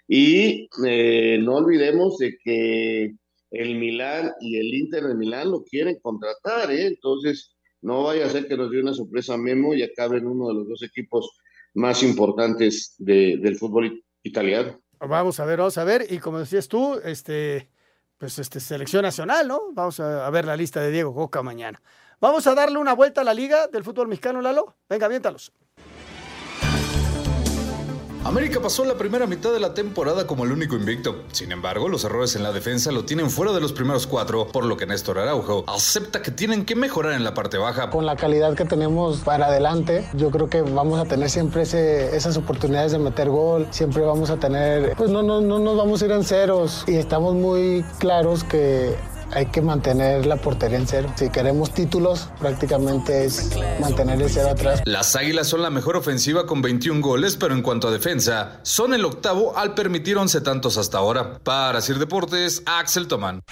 Y 0.07 0.69
eh, 0.87 1.39
no 1.43 1.57
olvidemos 1.57 2.19
de 2.19 2.39
que 2.45 3.17
el 3.51 3.75
Milán 3.77 4.31
y 4.41 4.59
el 4.59 4.73
Inter 4.73 5.03
de 5.03 5.17
Milán 5.17 5.51
lo 5.51 5.65
quieren 5.65 5.99
contratar, 6.01 6.71
¿eh? 6.71 6.87
entonces 6.87 7.57
no 7.83 8.05
vaya 8.05 8.27
a 8.27 8.31
ser 8.31 8.47
que 8.47 8.57
nos 8.57 8.71
dé 8.71 8.81
una 8.81 8.95
sorpresa 8.95 9.37
Memo 9.37 9.75
y 9.75 9.83
acabe 9.83 10.19
en 10.19 10.29
uno 10.29 10.47
de 10.47 10.55
los 10.55 10.69
dos 10.69 10.83
equipos 10.85 11.29
más 11.75 12.05
importantes 12.05 12.95
del 12.99 13.57
fútbol 13.57 14.01
italiano. 14.23 14.81
Vamos 14.99 15.41
a 15.41 15.45
ver, 15.45 15.59
vamos 15.59 15.79
a 15.79 15.85
ver, 15.85 16.07
y 16.11 16.19
como 16.19 16.39
decías 16.39 16.69
tú, 16.69 17.01
este, 17.05 17.71
pues 18.19 18.39
este, 18.39 18.61
selección 18.61 19.03
nacional, 19.03 19.47
¿no? 19.47 19.73
Vamos 19.73 20.01
a, 20.01 20.29
ver 20.31 20.47
la 20.47 20.57
lista 20.57 20.81
de 20.81 20.91
Diego 20.91 21.15
Coca 21.15 21.43
mañana. 21.43 21.83
Vamos 22.21 22.47
a 22.47 22.55
darle 22.55 22.79
una 22.79 22.95
vuelta 22.95 23.21
a 23.21 23.25
la 23.25 23.35
liga 23.35 23.67
del 23.69 23.85
fútbol 23.85 24.09
mexicano, 24.09 24.41
Lalo. 24.41 24.75
Venga, 24.89 25.07
aviéntalos. 25.07 25.53
América 28.27 28.59
pasó 28.61 28.85
la 28.85 28.95
primera 28.95 29.29
mitad 29.29 29.53
de 29.53 29.61
la 29.61 29.73
temporada 29.73 30.27
como 30.27 30.45
el 30.45 30.51
único 30.51 30.75
invicto. 30.75 31.23
Sin 31.31 31.53
embargo, 31.53 31.89
los 31.89 32.03
errores 32.03 32.35
en 32.35 32.43
la 32.43 32.51
defensa 32.51 32.91
lo 32.91 33.05
tienen 33.05 33.31
fuera 33.31 33.53
de 33.53 33.61
los 33.61 33.73
primeros 33.73 34.09
cuatro, 34.09 34.49
por 34.49 34.65
lo 34.65 34.77
que 34.77 34.85
Néstor 34.85 35.21
Araujo 35.21 35.65
acepta 35.69 36.23
que 36.23 36.33
tienen 36.33 36.65
que 36.65 36.75
mejorar 36.75 37.13
en 37.13 37.23
la 37.23 37.35
parte 37.35 37.57
baja. 37.57 37.89
Con 37.91 38.05
la 38.05 38.17
calidad 38.17 38.57
que 38.57 38.65
tenemos 38.65 39.19
para 39.19 39.47
adelante, 39.47 40.09
yo 40.15 40.33
creo 40.33 40.51
que 40.51 40.63
vamos 40.63 40.99
a 40.99 41.05
tener 41.05 41.31
siempre 41.31 41.63
esas 41.63 42.37
oportunidades 42.37 42.91
de 42.91 42.99
meter 42.99 43.31
gol, 43.31 43.69
siempre 43.71 44.03
vamos 44.03 44.29
a 44.31 44.39
tener, 44.39 44.97
pues 44.97 45.09
no, 45.09 45.23
no, 45.23 45.41
no 45.41 45.61
nos 45.61 45.77
vamos 45.77 46.03
a 46.03 46.07
ir 46.07 46.11
en 46.11 46.25
ceros 46.25 46.83
y 46.89 46.97
estamos 46.97 47.37
muy 47.37 47.85
claros 48.01 48.43
que 48.43 48.97
hay 49.33 49.47
que 49.47 49.61
mantener 49.61 50.27
la 50.27 50.37
portería 50.37 50.79
en 50.79 50.87
cero. 50.87 51.13
Si 51.17 51.31
queremos 51.31 51.73
títulos, 51.73 52.29
prácticamente 52.39 53.25
es 53.25 53.51
mantener 53.81 54.21
el 54.21 54.31
cero 54.31 54.51
atrás. 54.51 54.83
Las 54.85 55.17
Águilas 55.17 55.47
son 55.47 55.63
la 55.63 55.71
mejor 55.71 55.97
ofensiva 55.97 56.47
con 56.47 56.63
21 56.63 57.01
goles, 57.01 57.37
pero 57.37 57.55
en 57.55 57.63
cuanto 57.63 57.89
a 57.89 57.91
defensa, 57.91 58.61
son 58.63 58.95
el 58.95 59.05
octavo 59.05 59.57
al 59.57 59.75
permitir 59.75 60.17
11 60.17 60.41
tantos 60.41 60.79
hasta 60.79 60.99
ahora. 60.99 61.39
Para 61.43 61.81
Sir 61.81 61.99
Deportes, 61.99 62.63
Axel 62.67 63.09
Tomán. 63.09 63.43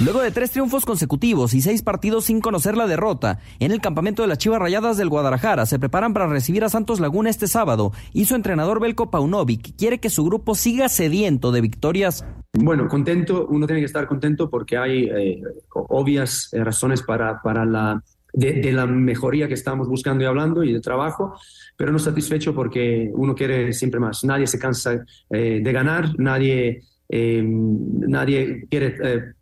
Luego 0.00 0.22
de 0.22 0.30
tres 0.30 0.52
triunfos 0.52 0.84
consecutivos 0.84 1.54
y 1.54 1.60
seis 1.60 1.82
partidos 1.82 2.26
sin 2.26 2.40
conocer 2.40 2.76
la 2.76 2.86
derrota, 2.86 3.40
en 3.58 3.72
el 3.72 3.80
campamento 3.80 4.22
de 4.22 4.28
las 4.28 4.38
Chivas 4.38 4.60
Rayadas 4.60 4.96
del 4.96 5.08
Guadalajara 5.08 5.66
se 5.66 5.80
preparan 5.80 6.12
para 6.12 6.28
recibir 6.28 6.62
a 6.62 6.68
Santos 6.68 7.00
Laguna 7.00 7.30
este 7.30 7.48
sábado 7.48 7.90
y 8.12 8.26
su 8.26 8.36
entrenador 8.36 8.78
Belko 8.80 9.10
Paunovic 9.10 9.74
quiere 9.76 9.98
que 9.98 10.08
su 10.08 10.24
grupo 10.24 10.54
siga 10.54 10.88
sediento 10.88 11.50
de 11.50 11.62
victorias. 11.62 12.24
Bueno, 12.52 12.86
contento, 12.86 13.48
uno 13.50 13.66
tiene 13.66 13.80
que 13.80 13.86
estar 13.86 14.06
contento 14.06 14.48
porque 14.48 14.76
hay 14.76 15.06
eh, 15.06 15.42
obvias 15.72 16.48
eh, 16.52 16.62
razones 16.62 17.02
para, 17.02 17.42
para 17.42 17.64
la 17.64 18.00
de, 18.32 18.70
la 18.72 18.86
mejoría 18.86 19.48
que 19.48 19.54
estamos 19.54 19.88
buscando 19.88 20.22
y 20.22 20.28
hablando 20.28 20.62
y 20.62 20.72
de 20.72 20.80
trabajo, 20.80 21.34
pero 21.76 21.90
no 21.90 21.98
satisfecho 21.98 22.54
porque 22.54 23.10
uno 23.14 23.34
quiere 23.34 23.72
siempre 23.72 23.98
más. 23.98 24.22
Nadie 24.22 24.46
se 24.46 24.60
cansa 24.60 25.04
eh, 25.28 25.60
de 25.60 25.72
ganar, 25.72 26.16
nadie, 26.18 26.82
nadie 27.10 28.64
quiere 28.70 29.34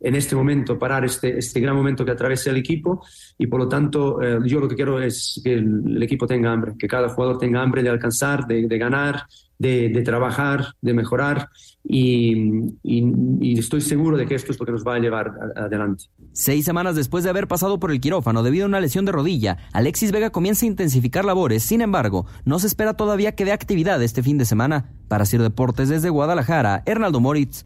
en 0.00 0.14
este 0.14 0.36
momento 0.36 0.78
parar 0.78 1.04
este, 1.04 1.38
este 1.38 1.60
gran 1.60 1.74
momento 1.74 2.04
que 2.04 2.12
atraviesa 2.12 2.50
el 2.50 2.56
equipo 2.56 3.04
y 3.36 3.46
por 3.46 3.60
lo 3.60 3.68
tanto 3.68 4.20
yo 4.44 4.60
lo 4.60 4.68
que 4.68 4.76
quiero 4.76 5.00
es 5.00 5.40
que 5.42 5.54
el, 5.54 6.02
equipo 6.02 6.26
tenga 6.26 6.52
hambre, 6.52 6.74
que 6.78 6.86
cada 6.86 7.08
jugador 7.08 7.38
tenga 7.38 7.62
hambre 7.62 7.82
de 7.82 7.90
alcanzar, 7.90 8.46
de, 8.46 8.66
ganar, 8.78 9.24
de, 9.58 9.88
de, 9.88 10.02
trabajar, 10.02 10.66
de 10.80 10.94
mejorar 10.94 11.48
y, 11.90 13.58
estoy 13.58 13.80
seguro 13.80 14.16
de 14.16 14.26
que 14.26 14.34
esto 14.34 14.52
es 14.52 14.60
lo 14.60 14.66
que 14.66 14.72
nos 14.72 14.86
va 14.86 14.96
a 14.96 14.98
llevar 14.98 15.32
adelante. 15.56 16.04
Seis 16.32 16.64
semanas 16.64 16.94
después 16.94 17.24
de 17.24 17.30
haber 17.30 17.48
pasado 17.48 17.80
por 17.80 17.90
el 17.90 18.00
quirófano 18.00 18.42
debido 18.42 18.64
a 18.64 18.68
una 18.68 18.80
lesión 18.80 19.04
de 19.04 19.12
rodilla, 19.12 19.56
Alexis 19.72 20.12
Vega 20.12 20.30
comienza 20.30 20.66
a 20.66 20.68
intensificar 20.68 21.24
labores. 21.24 21.62
Sin 21.62 21.80
embargo, 21.80 22.26
no 22.44 22.58
se 22.58 22.66
espera 22.66 22.94
todavía 22.94 23.34
que 23.34 23.44
dé 23.44 23.52
actividad 23.52 24.02
este 24.02 24.22
fin 24.22 24.38
de 24.38 24.44
semana. 24.44 24.90
Para 25.08 25.24
Sir 25.24 25.40
Deportes 25.40 25.88
desde 25.88 26.10
Guadalajara, 26.10 26.82
Hernaldo 26.84 27.20
Moritz. 27.20 27.64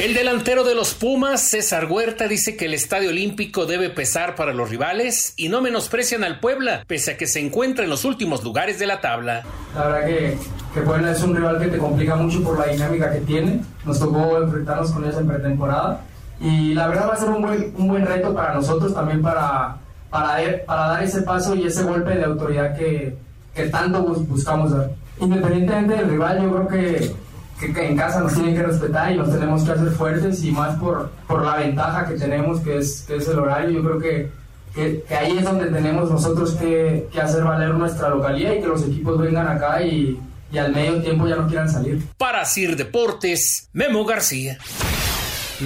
El 0.00 0.14
delantero 0.14 0.64
de 0.64 0.74
los 0.74 0.94
Pumas, 0.94 1.42
César 1.42 1.84
Huerta, 1.84 2.26
dice 2.26 2.56
que 2.56 2.64
el 2.64 2.72
Estadio 2.72 3.10
Olímpico 3.10 3.66
debe 3.66 3.90
pesar 3.90 4.34
para 4.34 4.54
los 4.54 4.70
rivales 4.70 5.34
y 5.36 5.50
no 5.50 5.60
menosprecian 5.60 6.24
al 6.24 6.40
Puebla, 6.40 6.84
pese 6.86 7.10
a 7.10 7.16
que 7.18 7.26
se 7.26 7.38
encuentra 7.38 7.84
en 7.84 7.90
los 7.90 8.06
últimos 8.06 8.42
lugares 8.42 8.78
de 8.78 8.86
la 8.86 9.02
tabla. 9.02 9.42
La 9.74 9.88
verdad 9.88 10.06
que, 10.06 10.38
que 10.72 10.80
Puebla 10.80 11.12
es 11.12 11.22
un 11.22 11.36
rival 11.36 11.58
que 11.58 11.66
te 11.66 11.76
complica 11.76 12.16
mucho 12.16 12.42
por 12.42 12.58
la 12.58 12.72
dinámica 12.72 13.12
que 13.12 13.18
tiene. 13.18 13.60
Nos 13.84 14.00
tocó 14.00 14.42
enfrentarnos 14.42 14.90
con 14.90 15.04
ellos 15.04 15.18
en 15.18 15.28
pretemporada 15.28 16.00
y 16.40 16.72
la 16.72 16.88
verdad 16.88 17.10
va 17.10 17.12
a 17.12 17.18
ser 17.18 17.28
un 17.28 17.42
buen, 17.42 17.74
un 17.76 17.88
buen 17.88 18.06
reto 18.06 18.34
para 18.34 18.54
nosotros 18.54 18.94
también 18.94 19.20
para, 19.20 19.76
para, 20.08 20.64
para 20.64 20.86
dar 20.86 21.02
ese 21.02 21.20
paso 21.20 21.54
y 21.54 21.66
ese 21.66 21.82
golpe 21.82 22.14
de 22.14 22.24
autoridad 22.24 22.74
que, 22.74 23.18
que 23.54 23.66
tanto 23.66 24.02
buscamos 24.02 24.70
dar. 24.70 24.92
Independientemente 25.20 25.94
del 25.94 26.08
rival, 26.08 26.42
yo 26.42 26.50
creo 26.50 26.68
que 26.68 27.29
que, 27.60 27.86
en 27.86 27.96
casa 27.96 28.20
nos 28.20 28.34
tienen 28.34 28.54
que 28.54 28.62
respetar 28.62 29.12
y 29.12 29.16
nos 29.16 29.30
tenemos 29.30 29.62
que 29.62 29.72
hacer 29.72 29.90
fuertes 29.90 30.42
y 30.42 30.50
más 30.50 30.78
por, 30.78 31.10
por 31.26 31.44
la 31.44 31.56
ventaja 31.56 32.08
que 32.08 32.14
tenemos, 32.14 32.60
que 32.60 32.78
es, 32.78 33.04
que 33.06 33.16
es 33.16 33.28
el 33.28 33.38
horario. 33.38 33.70
Yo 33.70 33.82
creo 33.82 33.98
que, 33.98 34.30
que, 34.74 35.14
ahí 35.14 35.38
es 35.38 35.44
donde 35.44 35.66
tenemos 35.66 36.10
nosotros 36.10 36.54
que, 36.54 37.08
que, 37.12 37.20
hacer 37.20 37.44
valer 37.44 37.74
nuestra 37.74 38.08
localidad 38.08 38.52
y 38.54 38.60
que 38.60 38.66
los 38.66 38.82
equipos 38.84 39.18
vengan 39.20 39.46
acá 39.46 39.82
y, 39.82 40.18
y 40.50 40.58
al 40.58 40.74
medio 40.74 41.02
tiempo 41.02 41.26
ya 41.26 41.36
no 41.36 41.46
quieran 41.46 41.68
salir. 41.68 42.02
Para 42.16 42.44
Sir 42.44 42.76
Deportes, 42.76 43.68
Memo 43.72 44.04
García. 44.04 44.58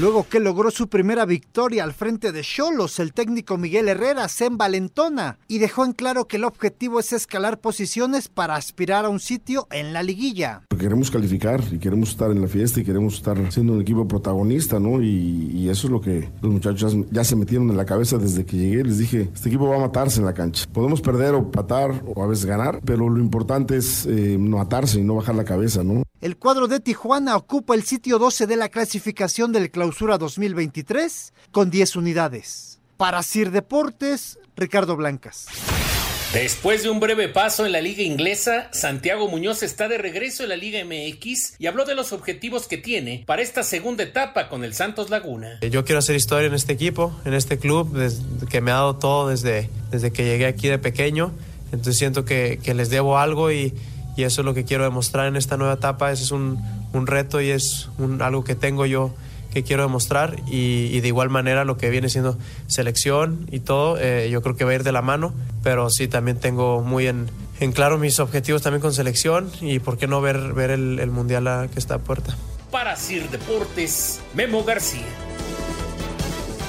Luego 0.00 0.26
que 0.28 0.40
logró 0.40 0.72
su 0.72 0.88
primera 0.88 1.24
victoria 1.24 1.84
al 1.84 1.92
frente 1.92 2.32
de 2.32 2.42
Cholos, 2.42 2.98
el 2.98 3.12
técnico 3.12 3.56
Miguel 3.58 3.88
Herrera 3.88 4.26
se 4.26 4.46
envalentona 4.46 5.38
y 5.46 5.58
dejó 5.58 5.84
en 5.84 5.92
claro 5.92 6.26
que 6.26 6.36
el 6.36 6.42
objetivo 6.42 6.98
es 6.98 7.12
escalar 7.12 7.60
posiciones 7.60 8.26
para 8.26 8.56
aspirar 8.56 9.04
a 9.04 9.08
un 9.08 9.20
sitio 9.20 9.68
en 9.70 9.92
la 9.92 10.02
liguilla. 10.02 10.62
Queremos 10.76 11.12
calificar 11.12 11.62
y 11.70 11.78
queremos 11.78 12.08
estar 12.08 12.32
en 12.32 12.42
la 12.42 12.48
fiesta 12.48 12.80
y 12.80 12.84
queremos 12.84 13.14
estar 13.14 13.52
siendo 13.52 13.74
un 13.74 13.82
equipo 13.82 14.08
protagonista, 14.08 14.80
¿no? 14.80 15.00
Y, 15.00 15.68
eso 15.74 15.86
es 15.86 15.92
lo 15.92 16.00
que 16.00 16.28
los 16.42 16.52
muchachos 16.52 16.94
ya 17.10 17.24
se 17.24 17.36
metieron 17.36 17.70
en 17.70 17.76
la 17.76 17.86
cabeza 17.86 18.18
desde 18.18 18.44
que 18.44 18.56
llegué. 18.56 18.84
Les 18.84 18.98
dije, 18.98 19.30
este 19.32 19.48
equipo 19.48 19.68
va 19.68 19.76
a 19.76 19.80
matarse 19.80 20.20
en 20.20 20.26
la 20.26 20.34
cancha. 20.34 20.66
Podemos 20.72 21.00
perder 21.00 21.34
o 21.34 21.50
patar 21.50 22.02
o 22.14 22.22
a 22.22 22.26
veces 22.26 22.44
ganar, 22.44 22.80
pero 22.84 23.08
lo 23.08 23.18
importante 23.18 23.76
es 23.76 24.06
eh, 24.06 24.36
no 24.38 24.60
atarse 24.60 25.00
y 25.00 25.04
no 25.04 25.14
bajar 25.14 25.34
la 25.36 25.44
cabeza, 25.44 25.82
¿no? 25.82 26.03
El 26.24 26.38
cuadro 26.38 26.68
de 26.68 26.80
Tijuana 26.80 27.36
ocupa 27.36 27.74
el 27.74 27.82
sitio 27.82 28.18
12 28.18 28.46
de 28.46 28.56
la 28.56 28.70
clasificación 28.70 29.52
del 29.52 29.70
Clausura 29.70 30.16
2023 30.16 31.34
con 31.50 31.68
10 31.68 31.96
unidades. 31.96 32.80
Para 32.96 33.22
Sir 33.22 33.50
Deportes, 33.50 34.38
Ricardo 34.56 34.96
Blancas. 34.96 35.48
Después 36.32 36.82
de 36.82 36.88
un 36.88 36.98
breve 36.98 37.28
paso 37.28 37.66
en 37.66 37.72
la 37.72 37.82
liga 37.82 38.02
inglesa, 38.02 38.70
Santiago 38.72 39.28
Muñoz 39.28 39.62
está 39.62 39.86
de 39.86 39.98
regreso 39.98 40.44
en 40.44 40.48
la 40.48 40.56
Liga 40.56 40.82
MX 40.82 41.56
y 41.58 41.66
habló 41.66 41.84
de 41.84 41.94
los 41.94 42.14
objetivos 42.14 42.68
que 42.68 42.78
tiene 42.78 43.24
para 43.26 43.42
esta 43.42 43.62
segunda 43.62 44.02
etapa 44.02 44.48
con 44.48 44.64
el 44.64 44.72
Santos 44.72 45.10
Laguna. 45.10 45.60
Yo 45.60 45.84
quiero 45.84 45.98
hacer 45.98 46.16
historia 46.16 46.46
en 46.46 46.54
este 46.54 46.72
equipo, 46.72 47.14
en 47.26 47.34
este 47.34 47.58
club, 47.58 47.94
que 48.48 48.62
me 48.62 48.70
ha 48.70 48.76
dado 48.76 48.96
todo 48.96 49.28
desde, 49.28 49.68
desde 49.90 50.10
que 50.10 50.24
llegué 50.24 50.46
aquí 50.46 50.68
de 50.68 50.78
pequeño. 50.78 51.34
Entonces 51.70 51.98
siento 51.98 52.24
que, 52.24 52.60
que 52.62 52.72
les 52.72 52.88
debo 52.88 53.18
algo 53.18 53.52
y, 53.52 53.74
y 54.16 54.24
eso 54.24 54.40
es 54.40 54.44
lo 54.44 54.54
que 54.54 54.64
quiero 54.64 54.84
demostrar 54.84 55.26
en 55.26 55.36
esta 55.36 55.56
nueva 55.56 55.74
etapa. 55.74 56.12
Ese 56.12 56.24
es 56.24 56.30
un, 56.30 56.62
un 56.92 57.06
reto 57.06 57.40
y 57.40 57.50
es 57.50 57.88
un, 57.98 58.22
algo 58.22 58.44
que 58.44 58.54
tengo 58.54 58.86
yo 58.86 59.12
que 59.52 59.62
quiero 59.62 59.84
demostrar 59.84 60.36
y, 60.48 61.00
de 61.00 61.08
igual 61.08 61.30
manera 61.30 61.64
lo 61.64 61.76
que 61.76 61.88
viene 61.88 62.08
siendo 62.08 62.36
selección 62.66 63.46
y 63.52 63.60
todo, 63.60 63.96
eh, 64.00 64.28
yo 64.28 64.42
creo 64.42 64.56
que 64.56 64.64
va 64.64 64.72
a 64.72 64.74
ir 64.74 64.82
de 64.82 64.90
la 64.90 65.00
mano, 65.00 65.32
pero 65.62 65.88
sí 65.90 66.08
también 66.08 66.40
tengo 66.40 66.80
muy 66.80 67.06
en, 67.06 67.30
en 67.60 67.70
claro 67.70 67.96
mis 67.96 68.18
objetivos 68.18 68.62
también 68.62 68.82
con 68.82 68.92
selección 68.92 69.50
y 69.60 69.78
por 69.78 69.96
qué 69.96 70.08
no 70.08 70.20
ver, 70.20 70.54
ver 70.54 70.72
el, 70.72 70.98
el 70.98 71.10
Mundial 71.12 71.70
que 71.72 71.78
está 71.78 71.94
a 71.94 71.98
puerta. 71.98 72.36
Para 72.72 72.96
Sir 72.96 73.30
Deportes, 73.30 74.20
Memo 74.34 74.64
García. 74.64 75.06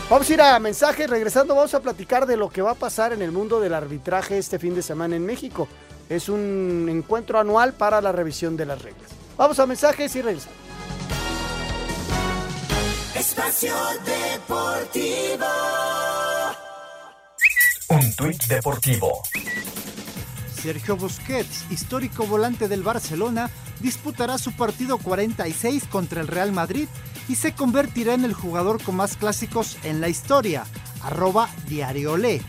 Vamos 0.08 0.30
a 0.30 0.34
ir 0.34 0.42
a 0.42 0.60
mensajes, 0.60 1.10
regresando 1.10 1.56
vamos 1.56 1.74
a 1.74 1.80
platicar 1.80 2.28
de 2.28 2.38
lo 2.38 2.50
que 2.52 2.62
va 2.62 2.72
a 2.72 2.76
pasar 2.76 3.12
en 3.12 3.24
el 3.24 3.32
mundo 3.32 3.60
del 3.60 3.74
arbitraje 3.74 4.38
este 4.38 4.60
fin 4.60 4.76
de 4.76 4.84
semana 4.84 5.16
en 5.16 5.26
México. 5.26 5.68
Es 6.10 6.30
un 6.30 6.88
encuentro 6.90 7.40
anual 7.40 7.74
para 7.74 8.02
la 8.02 8.12
revisión 8.12 8.56
de 8.58 8.66
las 8.66 8.82
reglas. 8.82 9.10
Vamos 9.38 9.60
a 9.60 9.66
mensajes 9.66 10.16
y 10.16 10.22
regresamos. 10.22 10.58
Espacio 13.16 13.74
Deportivo. 14.06 15.46
Un 17.90 18.16
tuit 18.16 18.44
deportivo. 18.46 19.22
Sergio 20.62 20.98
Busquets, 20.98 21.66
histórico 21.70 22.26
volante 22.26 22.68
del 22.68 22.82
Barcelona, 22.82 23.50
disputará 23.80 24.38
su 24.38 24.52
partido 24.54 24.98
46 24.98 25.86
contra 25.86 26.22
el 26.22 26.28
Real 26.28 26.52
Madrid 26.52 26.88
y 27.28 27.36
se 27.36 27.54
convertirá 27.54 28.14
en 28.14 28.26
el 28.26 28.34
jugador 28.34 28.82
con 28.82 28.96
más 28.96 29.16
clásicos 29.16 29.78
en 29.84 30.02
la 30.02 30.10
historia. 30.10 30.66
Arroba 31.04 31.50
Diario 31.68 32.18
Le. 32.18 32.42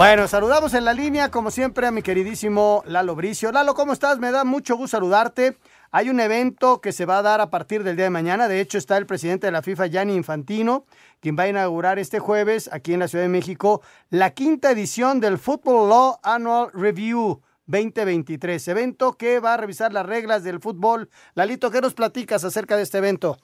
Bueno, 0.00 0.28
saludamos 0.28 0.72
en 0.72 0.86
la 0.86 0.94
línea, 0.94 1.30
como 1.30 1.50
siempre, 1.50 1.86
a 1.86 1.90
mi 1.90 2.00
queridísimo 2.00 2.82
Lalo 2.86 3.14
Bricio. 3.14 3.52
Lalo, 3.52 3.74
¿cómo 3.74 3.92
estás? 3.92 4.18
Me 4.18 4.30
da 4.30 4.44
mucho 4.44 4.74
gusto 4.74 4.96
saludarte. 4.96 5.58
Hay 5.90 6.08
un 6.08 6.20
evento 6.20 6.80
que 6.80 6.92
se 6.92 7.04
va 7.04 7.18
a 7.18 7.22
dar 7.22 7.42
a 7.42 7.50
partir 7.50 7.84
del 7.84 7.96
día 7.96 8.06
de 8.06 8.10
mañana. 8.10 8.48
De 8.48 8.62
hecho, 8.62 8.78
está 8.78 8.96
el 8.96 9.04
presidente 9.04 9.46
de 9.46 9.52
la 9.52 9.60
FIFA, 9.60 9.88
Gianni 9.88 10.14
Infantino, 10.14 10.86
quien 11.20 11.36
va 11.38 11.42
a 11.42 11.48
inaugurar 11.48 11.98
este 11.98 12.18
jueves 12.18 12.72
aquí 12.72 12.94
en 12.94 13.00
la 13.00 13.08
Ciudad 13.08 13.26
de 13.26 13.28
México 13.28 13.82
la 14.08 14.30
quinta 14.30 14.70
edición 14.70 15.20
del 15.20 15.36
Football 15.36 15.90
Law 15.90 16.18
Annual 16.22 16.70
Review 16.72 17.42
2023. 17.66 18.68
Evento 18.68 19.18
que 19.18 19.38
va 19.38 19.52
a 19.52 19.58
revisar 19.58 19.92
las 19.92 20.06
reglas 20.06 20.42
del 20.44 20.60
fútbol. 20.60 21.10
Lalito, 21.34 21.70
¿qué 21.70 21.82
nos 21.82 21.92
platicas 21.92 22.42
acerca 22.42 22.78
de 22.78 22.84
este 22.84 22.96
evento? 22.96 23.36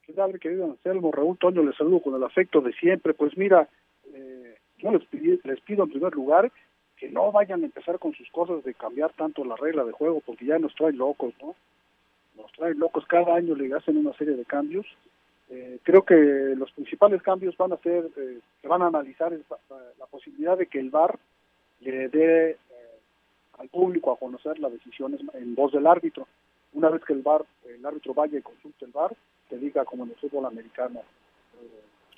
¿Qué 0.00 0.14
tal, 0.14 0.40
querido 0.40 0.64
Anselmo? 0.64 1.12
Raúl 1.12 1.36
Toño, 1.36 1.62
les 1.62 1.76
saludo 1.76 2.00
con 2.00 2.14
el 2.14 2.24
afecto 2.24 2.62
de 2.62 2.72
siempre. 2.72 3.12
Pues 3.12 3.36
mira, 3.36 3.68
yo 4.80 4.90
les, 4.92 5.44
les 5.44 5.60
pido 5.60 5.84
en 5.84 5.90
primer 5.90 6.14
lugar 6.14 6.50
que 7.00 7.08
no 7.08 7.32
vayan 7.32 7.62
a 7.62 7.64
empezar 7.64 7.98
con 7.98 8.12
sus 8.12 8.30
cosas 8.30 8.62
de 8.62 8.74
cambiar 8.74 9.12
tanto 9.14 9.42
la 9.42 9.56
regla 9.56 9.84
de 9.84 9.92
juego, 9.92 10.20
porque 10.20 10.44
ya 10.44 10.58
nos 10.58 10.74
traen 10.74 10.98
locos, 10.98 11.32
¿no? 11.40 11.54
Nos 12.36 12.52
traen 12.52 12.78
locos, 12.78 13.06
cada 13.06 13.34
año 13.34 13.54
le 13.54 13.74
hacen 13.74 13.96
una 13.96 14.12
serie 14.12 14.36
de 14.36 14.44
cambios. 14.44 14.86
Eh, 15.48 15.78
creo 15.82 16.04
que 16.04 16.14
los 16.14 16.70
principales 16.72 17.22
cambios 17.22 17.56
van 17.56 17.72
a 17.72 17.78
ser, 17.78 18.10
eh, 18.16 18.38
se 18.60 18.68
van 18.68 18.82
a 18.82 18.88
analizar 18.88 19.32
la, 19.32 20.06
posibilidad 20.10 20.58
de 20.58 20.66
que 20.66 20.78
el 20.78 20.90
VAR 20.90 21.18
le 21.80 22.08
dé 22.08 22.50
eh, 22.50 22.56
al 23.58 23.68
público 23.68 24.12
a 24.12 24.18
conocer 24.18 24.58
las 24.58 24.72
decisiones 24.72 25.20
en 25.32 25.54
voz 25.54 25.72
del 25.72 25.86
árbitro. 25.86 26.26
Una 26.74 26.90
vez 26.90 27.02
que 27.02 27.14
el 27.14 27.22
VAR, 27.22 27.44
el 27.64 27.84
árbitro 27.84 28.12
vaya 28.12 28.38
y 28.38 28.42
consulte 28.42 28.84
el 28.84 28.90
VAR, 28.90 29.16
te 29.48 29.56
diga 29.56 29.84
como 29.84 30.04
en 30.04 30.10
el 30.10 30.16
fútbol 30.16 30.44
americano, 30.44 31.02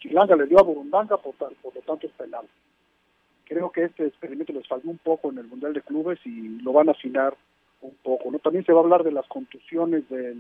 Chilanga 0.03 0.35
le 0.35 0.47
dio 0.47 0.59
a 0.59 0.63
Burundanga, 0.63 1.17
por, 1.17 1.35
por 1.35 1.75
lo 1.75 1.81
tanto 1.83 2.09
es 2.09 2.13
penal. 2.15 2.45
Creo 3.45 3.71
que 3.71 3.85
este 3.85 4.07
experimento 4.07 4.53
les 4.53 4.67
falló 4.67 4.91
un 4.91 4.99
poco 4.99 5.31
en 5.31 5.39
el 5.39 5.47
Mundial 5.47 5.75
de 5.75 5.83
Clubes 5.83 6.19
y 6.25 6.61
lo 6.61 6.73
van 6.73 6.89
a 6.89 6.93
afinar 6.93 7.37
un 7.83 7.95
poco. 8.03 8.31
no 8.31 8.41
También 8.41 8.65
se 8.65 8.73
va 8.73 8.81
a 8.81 8.83
hablar 8.83 9.05
de 9.05 9.13
las 9.13 9.27
contusiones, 9.29 10.09
de, 10.09 10.35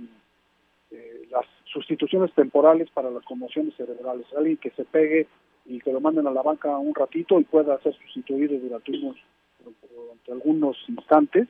las 1.30 1.46
sustituciones 1.66 2.32
temporales 2.34 2.90
para 2.90 3.10
las 3.10 3.24
conmociones 3.24 3.74
cerebrales. 3.76 4.26
Alguien 4.36 4.56
que 4.56 4.70
se 4.70 4.84
pegue 4.84 5.28
y 5.64 5.78
que 5.78 5.92
lo 5.92 6.00
manden 6.00 6.26
a 6.26 6.32
la 6.32 6.42
banca 6.42 6.76
un 6.78 6.94
ratito 6.94 7.38
y 7.38 7.44
pueda 7.44 7.78
ser 7.82 7.94
sustituido 7.94 8.58
durante 8.58 8.90
unos 8.90 9.16
durante 9.64 10.32
algunos 10.32 10.76
instantes, 10.88 11.46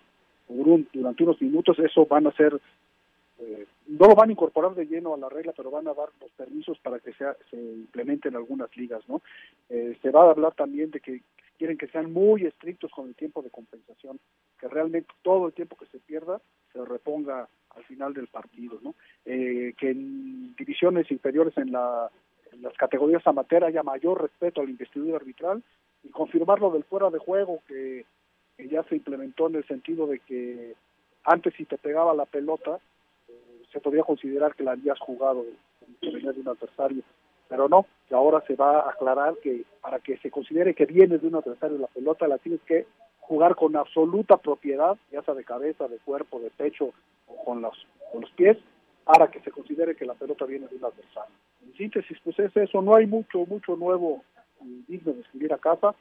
durante 0.48 1.24
unos 1.24 1.40
minutos, 1.40 1.78
eso 1.78 2.04
van 2.04 2.26
a 2.26 2.32
ser 2.32 2.60
eh, 3.42 3.66
no 3.88 4.06
lo 4.06 4.14
van 4.14 4.28
a 4.28 4.32
incorporar 4.32 4.74
de 4.74 4.86
lleno 4.86 5.14
a 5.14 5.18
la 5.18 5.28
regla, 5.28 5.52
pero 5.56 5.70
van 5.70 5.88
a 5.88 5.94
dar 5.94 6.08
los 6.20 6.30
permisos 6.32 6.78
para 6.78 7.00
que 7.00 7.12
sea, 7.14 7.36
se 7.50 7.56
implementen 7.56 8.36
algunas 8.36 8.74
ligas, 8.76 9.02
¿no? 9.08 9.20
Eh, 9.68 9.98
se 10.00 10.10
va 10.10 10.24
a 10.24 10.30
hablar 10.30 10.54
también 10.54 10.90
de 10.90 11.00
que 11.00 11.22
quieren 11.58 11.76
que 11.76 11.88
sean 11.88 12.12
muy 12.12 12.44
estrictos 12.44 12.90
con 12.92 13.08
el 13.08 13.14
tiempo 13.14 13.42
de 13.42 13.50
compensación, 13.50 14.18
que 14.58 14.68
realmente 14.68 15.12
todo 15.22 15.46
el 15.46 15.52
tiempo 15.52 15.76
que 15.76 15.86
se 15.86 15.98
pierda 15.98 16.40
se 16.72 16.84
reponga 16.84 17.48
al 17.70 17.84
final 17.84 18.14
del 18.14 18.28
partido, 18.28 18.78
¿no? 18.82 18.94
Eh, 19.24 19.74
que 19.78 19.90
en 19.90 20.54
divisiones 20.56 21.10
inferiores 21.10 21.56
en, 21.56 21.72
la, 21.72 22.10
en 22.52 22.62
las 22.62 22.74
categorías 22.74 23.26
amateur 23.26 23.64
haya 23.64 23.82
mayor 23.82 24.22
respeto 24.22 24.60
al 24.60 24.70
investidura 24.70 25.16
arbitral 25.16 25.62
y 26.02 26.10
confirmar 26.10 26.60
lo 26.60 26.70
del 26.70 26.84
fuera 26.84 27.10
de 27.10 27.18
juego 27.18 27.62
que, 27.66 28.04
ya 28.58 28.84
se 28.84 28.94
implementó 28.94 29.48
en 29.48 29.56
el 29.56 29.66
sentido 29.66 30.06
de 30.06 30.20
que 30.20 30.74
antes 31.24 31.52
si 31.54 31.64
te 31.64 31.78
pegaba 31.78 32.14
la 32.14 32.26
pelota 32.26 32.78
se 33.72 33.80
podría 33.80 34.02
considerar 34.02 34.54
que 34.54 34.62
la 34.62 34.72
habías 34.72 34.98
jugado 34.98 35.44
de 36.00 36.08
un 36.08 36.48
adversario 36.48 37.02
pero 37.52 37.68
no, 37.68 37.84
que 38.08 38.14
ahora 38.14 38.42
se 38.46 38.56
va 38.56 38.80
a 38.80 38.92
aclarar 38.92 39.34
que 39.42 39.66
para 39.82 39.98
que 39.98 40.16
se 40.16 40.30
considere 40.30 40.72
que 40.72 40.86
viene 40.86 41.18
de 41.18 41.26
un 41.26 41.34
adversario 41.34 41.76
la 41.76 41.86
pelota 41.86 42.26
la 42.26 42.38
tienes 42.38 42.62
que 42.62 42.86
jugar 43.20 43.56
con 43.56 43.76
absoluta 43.76 44.38
propiedad, 44.38 44.96
ya 45.10 45.20
sea 45.20 45.34
de 45.34 45.44
cabeza, 45.44 45.86
de 45.86 45.98
cuerpo, 45.98 46.40
de 46.40 46.48
pecho 46.48 46.94
o 47.26 47.44
con 47.44 47.60
los, 47.60 47.86
con 48.10 48.22
los 48.22 48.30
pies, 48.30 48.56
para 49.04 49.30
que 49.30 49.40
se 49.40 49.50
considere 49.50 49.94
que 49.94 50.06
la 50.06 50.14
pelota 50.14 50.46
viene 50.46 50.66
de 50.66 50.76
un 50.76 50.84
adversario. 50.86 51.34
En 51.62 51.74
síntesis, 51.74 52.16
pues 52.24 52.38
es 52.38 52.56
eso, 52.56 52.80
no 52.80 52.96
hay 52.96 53.06
mucho, 53.06 53.44
mucho 53.44 53.76
nuevo 53.76 54.22
digno 54.88 55.12
de 55.12 55.20
escribir 55.20 55.52
a 55.52 55.58
casa, 55.58 55.94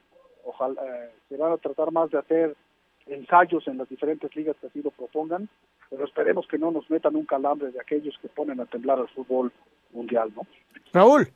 ojalá 0.46 0.82
eh, 0.86 1.10
se 1.28 1.36
van 1.36 1.52
a 1.52 1.58
tratar 1.58 1.92
más 1.92 2.10
de 2.12 2.20
hacer 2.20 2.56
ensayos 3.08 3.68
en 3.68 3.78
las 3.78 3.90
diferentes 3.90 4.34
ligas 4.38 4.56
que 4.62 4.68
así 4.68 4.82
lo 4.82 4.92
propongan, 4.92 5.50
pero 5.92 6.06
esperemos 6.06 6.48
que 6.48 6.58
no 6.58 6.72
nos 6.72 6.90
metan 6.90 7.18
un 7.18 7.26
calambre 7.26 7.70
de 7.70 7.80
aquellos 7.80 8.18
que 8.22 8.30
ponen 8.30 8.62
a 8.62 8.66
temblar 8.66 8.98
al 8.98 9.10
fútbol 9.10 9.52
mundial, 9.92 10.32
¿no? 10.34 10.48
Raúl. 10.94 11.30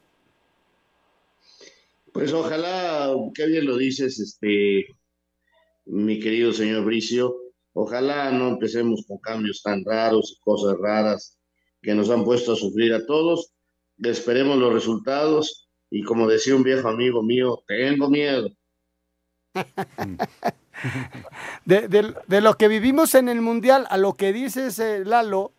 Pues 2.14 2.32
ojalá, 2.32 3.14
qué 3.34 3.48
bien 3.48 3.66
lo 3.66 3.76
dices, 3.76 4.18
este, 4.18 4.88
mi 5.84 6.22
querido 6.22 6.54
señor 6.54 6.86
Bricio, 6.86 7.36
ojalá 7.74 8.32
no 8.32 8.48
empecemos 8.48 9.04
con 9.06 9.18
cambios 9.18 9.62
tan 9.62 9.84
raros 9.84 10.38
y 10.38 10.40
cosas 10.42 10.78
raras 10.80 11.38
que 11.82 11.94
nos 11.94 12.10
han 12.10 12.24
puesto 12.24 12.54
a 12.54 12.56
sufrir 12.56 12.94
a 12.94 13.06
todos. 13.06 13.52
Esperemos 14.02 14.58
los 14.58 14.74
resultados 14.74 15.68
y 15.90 16.02
como 16.04 16.30
decía 16.30 16.56
un 16.56 16.64
viejo 16.64 16.88
amigo 16.88 17.22
mío, 17.22 17.62
tengo 17.68 18.10
miedo. 18.10 18.50
de, 21.66 21.88
de, 22.28 22.42
lo 22.42 22.58
que 22.58 22.68
vivimos 22.68 23.16
en 23.16 23.30
el 23.30 23.42
Mundial 23.42 23.88
a 23.90 23.98
lo 23.98 24.14
que 24.14 24.34
dices, 24.34 24.80
Lalo, 25.06 25.52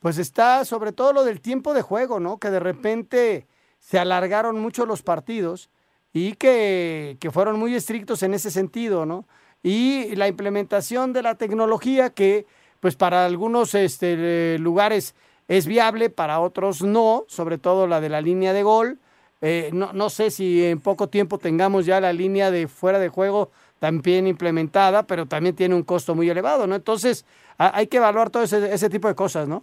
pues 0.00 0.18
está 0.18 0.64
sobre 0.64 0.92
todo 0.92 1.12
lo 1.12 1.24
del 1.24 1.40
tiempo 1.40 1.72
de 1.72 1.82
juego, 1.82 2.20
¿no? 2.20 2.38
Que 2.38 2.50
de 2.50 2.60
repente 2.60 3.46
se 3.78 3.98
alargaron 3.98 4.60
mucho 4.60 4.86
los 4.86 5.02
partidos 5.02 5.70
y 6.12 6.34
que, 6.34 7.18
fueron 7.32 7.58
muy 7.58 7.74
estrictos 7.74 8.22
en 8.22 8.34
ese 8.34 8.50
sentido, 8.50 9.04
¿no? 9.04 9.26
Y 9.62 10.14
la 10.16 10.28
implementación 10.28 11.12
de 11.12 11.22
la 11.22 11.34
tecnología 11.34 12.10
que, 12.10 12.46
pues 12.80 12.96
para 12.96 13.24
algunos 13.24 13.74
este, 13.74 14.58
lugares 14.58 15.14
es 15.48 15.66
viable, 15.66 16.10
para 16.10 16.40
otros 16.40 16.82
no, 16.82 17.24
sobre 17.26 17.58
todo 17.58 17.86
la 17.86 18.00
de 18.00 18.08
la 18.08 18.20
línea 18.20 18.52
de 18.52 18.62
gol. 18.62 18.98
Eh, 19.40 19.70
no, 19.72 19.92
no 19.92 20.08
sé 20.08 20.30
si 20.30 20.64
en 20.64 20.80
poco 20.80 21.08
tiempo 21.08 21.38
tengamos 21.38 21.84
ya 21.84 22.00
la 22.00 22.12
línea 22.12 22.50
de 22.50 22.68
fuera 22.68 22.98
de 22.98 23.08
juego 23.08 23.50
también 23.84 24.26
implementada, 24.26 25.06
pero 25.06 25.26
también 25.26 25.54
tiene 25.54 25.74
un 25.74 25.82
costo 25.82 26.14
muy 26.14 26.26
elevado, 26.30 26.66
¿no? 26.66 26.74
Entonces, 26.74 27.26
hay 27.58 27.86
que 27.86 27.98
evaluar 27.98 28.30
todo 28.30 28.42
ese, 28.42 28.72
ese 28.72 28.88
tipo 28.88 29.08
de 29.08 29.14
cosas, 29.14 29.46
¿no? 29.46 29.62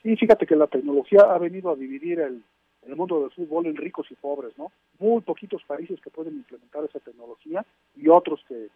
Sí, 0.00 0.14
fíjate 0.14 0.46
que 0.46 0.54
la 0.54 0.68
tecnología 0.68 1.22
ha 1.22 1.36
venido 1.36 1.72
a 1.72 1.74
dividir 1.74 2.20
el, 2.20 2.44
el 2.86 2.94
mundo 2.94 3.22
del 3.22 3.32
fútbol 3.32 3.66
en 3.66 3.74
ricos 3.74 4.06
y 4.12 4.14
pobres, 4.14 4.56
¿no? 4.56 4.70
Muy 5.00 5.22
poquitos 5.22 5.60
países 5.64 6.00
que 6.00 6.08
pueden 6.08 6.34
implementar 6.34 6.84
esa 6.84 7.00
tecnología 7.00 7.66
y 7.96 8.06
otros 8.06 8.44
que, 8.46 8.68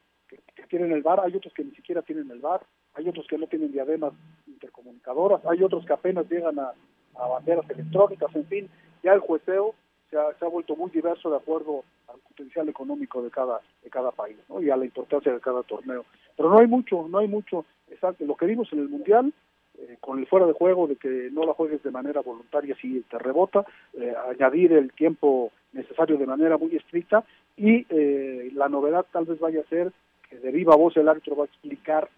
tienen 0.68 0.90
el 0.90 1.02
VAR, 1.02 1.20
hay 1.20 1.36
otros 1.36 1.54
que 1.54 1.62
ni 1.62 1.70
siquiera 1.70 2.02
tienen 2.02 2.28
el 2.32 2.40
VAR, 2.40 2.60
hay 2.94 3.08
otros 3.08 3.28
que 3.28 3.38
no 3.38 3.46
tienen 3.46 3.70
diademas 3.70 4.14
intercomunicadoras, 4.48 5.46
hay 5.46 5.62
otros 5.62 5.86
que 5.86 5.92
apenas 5.92 6.28
llegan 6.28 6.58
a, 6.58 6.72
banderas 7.14 7.70
electrónicas, 7.70 8.34
en 8.34 8.46
fin, 8.46 8.68
ya 9.04 9.12
el 9.12 9.20
jueceo 9.20 9.76
se 10.10 10.18
ha, 10.18 10.34
se 10.40 10.44
ha, 10.44 10.48
vuelto 10.48 10.74
muy 10.74 10.90
diverso 10.90 11.30
de 11.30 11.36
acuerdo 11.36 11.84
al 12.12 12.20
potencial 12.20 12.68
económico 12.68 13.22
de 13.22 13.30
cada 13.30 13.60
de 13.82 13.90
cada 13.90 14.10
país 14.10 14.36
¿no? 14.48 14.60
y 14.60 14.70
a 14.70 14.76
la 14.76 14.84
importancia 14.84 15.32
de 15.32 15.40
cada 15.40 15.62
torneo. 15.62 16.04
Pero 16.36 16.50
no 16.50 16.58
hay 16.58 16.66
mucho, 16.66 17.06
no 17.08 17.18
hay 17.18 17.28
mucho. 17.28 17.64
Exacto. 17.88 18.24
Lo 18.24 18.36
que 18.36 18.46
vimos 18.46 18.72
en 18.72 18.80
el 18.80 18.88
Mundial 18.88 19.32
eh, 19.80 19.96
con 20.00 20.18
el 20.18 20.26
fuera 20.26 20.46
de 20.46 20.52
juego 20.52 20.86
de 20.86 20.96
que 20.96 21.30
no 21.32 21.46
la 21.46 21.54
juegues 21.54 21.82
de 21.82 21.90
manera 21.90 22.20
voluntaria 22.20 22.76
si 22.82 23.00
te 23.02 23.18
rebota, 23.18 23.64
eh, 23.94 24.12
añadir 24.30 24.72
el 24.72 24.92
tiempo 24.92 25.52
necesario 25.72 26.18
de 26.18 26.26
manera 26.26 26.58
muy 26.58 26.76
estricta 26.76 27.24
y 27.56 27.86
eh, 27.88 28.50
la 28.52 28.68
novedad 28.68 29.06
tal 29.10 29.24
vez 29.24 29.38
vaya 29.38 29.60
a 29.60 29.68
ser 29.68 29.90
que 30.28 30.36
de 30.38 30.50
viva 30.50 30.76
voz 30.76 30.96
el 30.98 31.08
árbitro 31.08 31.34
va 31.34 31.44
a 31.44 31.46
explicar 31.46 32.10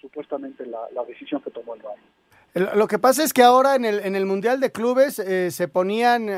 supuestamente 0.00 0.66
la, 0.66 1.04
decisión 1.08 1.40
que 1.40 1.50
tomó 1.50 1.74
el 1.74 1.82
VAR. 1.82 2.76
Lo 2.76 2.86
que 2.86 3.00
pasa 3.00 3.24
es 3.24 3.32
que 3.32 3.42
ahora 3.42 3.74
en 3.74 3.84
el, 3.84 3.98
en 4.00 4.14
el 4.14 4.26
Mundial 4.26 4.60
de 4.60 4.70
Clubes 4.70 5.14
se 5.14 5.68
ponían 5.68 6.28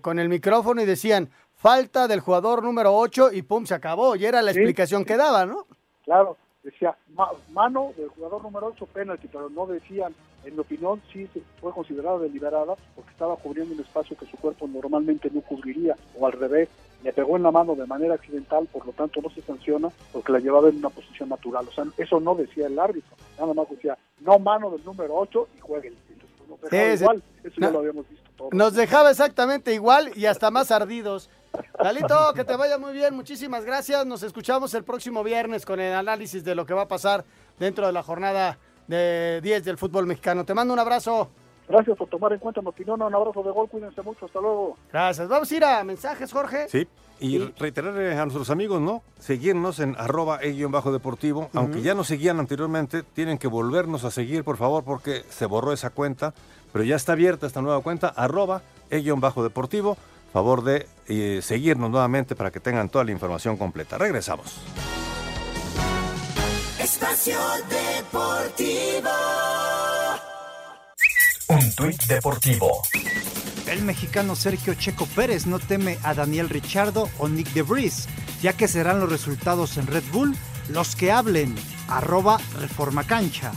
con 0.00 0.20
el 0.20 0.28
micrófono 0.28 0.80
y 0.80 0.86
decían 0.86 1.30
falta 1.58 2.08
del 2.08 2.20
jugador 2.20 2.62
número 2.62 2.94
8 2.94 3.32
y 3.32 3.42
pum, 3.42 3.66
se 3.66 3.74
acabó. 3.74 4.16
Y 4.16 4.24
era 4.24 4.40
la 4.40 4.52
explicación 4.52 5.04
que 5.04 5.16
daba, 5.16 5.44
¿no? 5.44 5.66
Claro, 6.04 6.36
decía 6.62 6.96
mano 7.52 7.92
del 7.96 8.08
jugador 8.08 8.42
número 8.42 8.68
8 8.68 8.86
penalti, 8.86 9.28
pero 9.28 9.50
no 9.50 9.66
decían, 9.66 10.14
en 10.44 10.54
mi 10.54 10.60
opinión 10.60 11.02
sí 11.12 11.28
fue 11.60 11.72
considerada 11.72 12.18
deliberada 12.18 12.74
porque 12.94 13.10
estaba 13.10 13.36
cubriendo 13.36 13.74
un 13.74 13.80
espacio 13.80 14.16
que 14.16 14.26
su 14.26 14.36
cuerpo 14.36 14.66
normalmente 14.68 15.28
no 15.32 15.40
cubriría, 15.42 15.96
o 16.18 16.26
al 16.26 16.32
revés, 16.32 16.68
le 17.02 17.12
pegó 17.12 17.36
en 17.36 17.42
la 17.42 17.50
mano 17.50 17.74
de 17.74 17.86
manera 17.86 18.14
accidental, 18.14 18.66
por 18.72 18.86
lo 18.86 18.92
tanto 18.92 19.20
no 19.20 19.30
se 19.30 19.42
sanciona 19.42 19.88
porque 20.12 20.32
la 20.32 20.38
llevaba 20.38 20.68
en 20.68 20.78
una 20.78 20.90
posición 20.90 21.28
natural. 21.28 21.66
O 21.68 21.72
sea, 21.72 21.84
eso 21.96 22.18
no 22.18 22.34
decía 22.34 22.66
el 22.66 22.78
árbitro, 22.78 23.16
nada 23.38 23.54
más 23.54 23.68
decía, 23.68 23.96
no 24.20 24.38
mano 24.38 24.70
del 24.70 24.84
número 24.84 25.14
8 25.14 25.48
y 25.56 25.60
juegue. 25.60 25.92
nos 26.48 26.60
dejaba 26.60 26.94
igual, 26.94 27.22
eso 27.44 27.60
ya 27.60 27.70
lo 27.70 27.78
habíamos 27.80 28.08
visto 28.08 28.30
todos. 28.36 28.54
Nos 28.54 28.74
dejaba 28.74 29.10
exactamente 29.10 29.74
igual 29.74 30.10
y 30.14 30.26
hasta 30.26 30.50
más 30.50 30.70
ardidos. 30.70 31.28
Dalito, 31.82 32.32
que 32.34 32.44
te 32.44 32.56
vaya 32.56 32.78
muy 32.78 32.92
bien, 32.92 33.14
muchísimas 33.14 33.64
gracias. 33.64 34.04
Nos 34.04 34.22
escuchamos 34.22 34.74
el 34.74 34.84
próximo 34.84 35.22
viernes 35.22 35.64
con 35.64 35.80
el 35.80 35.94
análisis 35.94 36.44
de 36.44 36.54
lo 36.54 36.66
que 36.66 36.74
va 36.74 36.82
a 36.82 36.88
pasar 36.88 37.24
dentro 37.58 37.86
de 37.86 37.92
la 37.92 38.02
jornada 38.02 38.58
de 38.86 39.40
10 39.42 39.64
del 39.64 39.78
fútbol 39.78 40.06
mexicano. 40.06 40.44
Te 40.44 40.54
mando 40.54 40.74
un 40.74 40.80
abrazo. 40.80 41.30
Gracias 41.68 41.98
por 41.98 42.08
tomar 42.08 42.32
en 42.32 42.38
cuenta 42.38 42.62
mi 42.62 42.68
opinión. 42.68 43.00
Un 43.00 43.14
abrazo 43.14 43.42
de 43.42 43.50
gol, 43.50 43.68
cuídense 43.68 44.00
mucho. 44.02 44.26
Hasta 44.26 44.40
luego. 44.40 44.76
Gracias. 44.90 45.28
Vamos 45.28 45.50
a 45.52 45.54
ir 45.54 45.64
a 45.64 45.84
mensajes, 45.84 46.32
Jorge. 46.32 46.68
Sí. 46.68 46.88
Y 47.20 47.38
reiterar 47.58 47.96
a 47.96 48.24
nuestros 48.24 48.48
amigos, 48.50 48.80
¿no? 48.80 49.02
Seguirnos 49.18 49.80
en 49.80 49.94
arroba 49.98 50.38
e-bajo 50.40 50.92
deportivo. 50.92 51.50
Aunque 51.52 51.82
ya 51.82 51.94
nos 51.94 52.06
seguían 52.06 52.38
anteriormente, 52.40 53.02
tienen 53.02 53.38
que 53.38 53.48
volvernos 53.48 54.04
a 54.04 54.10
seguir, 54.10 54.44
por 54.44 54.56
favor, 54.56 54.84
porque 54.84 55.24
se 55.28 55.44
borró 55.46 55.72
esa 55.72 55.90
cuenta. 55.90 56.32
Pero 56.72 56.84
ya 56.84 56.96
está 56.96 57.12
abierta 57.12 57.46
esta 57.46 57.60
nueva 57.60 57.82
cuenta, 57.82 58.08
arroba 58.08 58.62
e-bajo 58.90 59.42
deportivo 59.42 59.96
favor 60.32 60.62
de 60.64 60.86
eh, 61.08 61.40
seguirnos 61.42 61.90
nuevamente 61.90 62.34
para 62.36 62.50
que 62.50 62.60
tengan 62.60 62.88
toda 62.88 63.04
la 63.04 63.12
información 63.12 63.56
completa. 63.56 63.98
Regresamos. 63.98 64.60
Espacio 66.78 67.38
Deportivo. 67.68 69.10
Un 71.48 71.74
tuit 71.74 72.02
deportivo. 72.04 72.82
El 73.66 73.82
mexicano 73.82 74.36
Sergio 74.36 74.74
Checo 74.74 75.06
Pérez 75.06 75.46
no 75.46 75.58
teme 75.58 75.98
a 76.02 76.14
Daniel 76.14 76.48
Richardo 76.48 77.08
o 77.18 77.28
Nick 77.28 77.52
DeVries, 77.52 78.06
ya 78.42 78.52
que 78.52 78.68
serán 78.68 79.00
los 79.00 79.10
resultados 79.10 79.76
en 79.76 79.86
Red 79.86 80.04
Bull 80.12 80.36
los 80.68 80.96
que 80.96 81.10
hablen. 81.10 81.54
Arroba 81.88 82.38
Reforma 82.58 83.04
Cancha. 83.04 83.52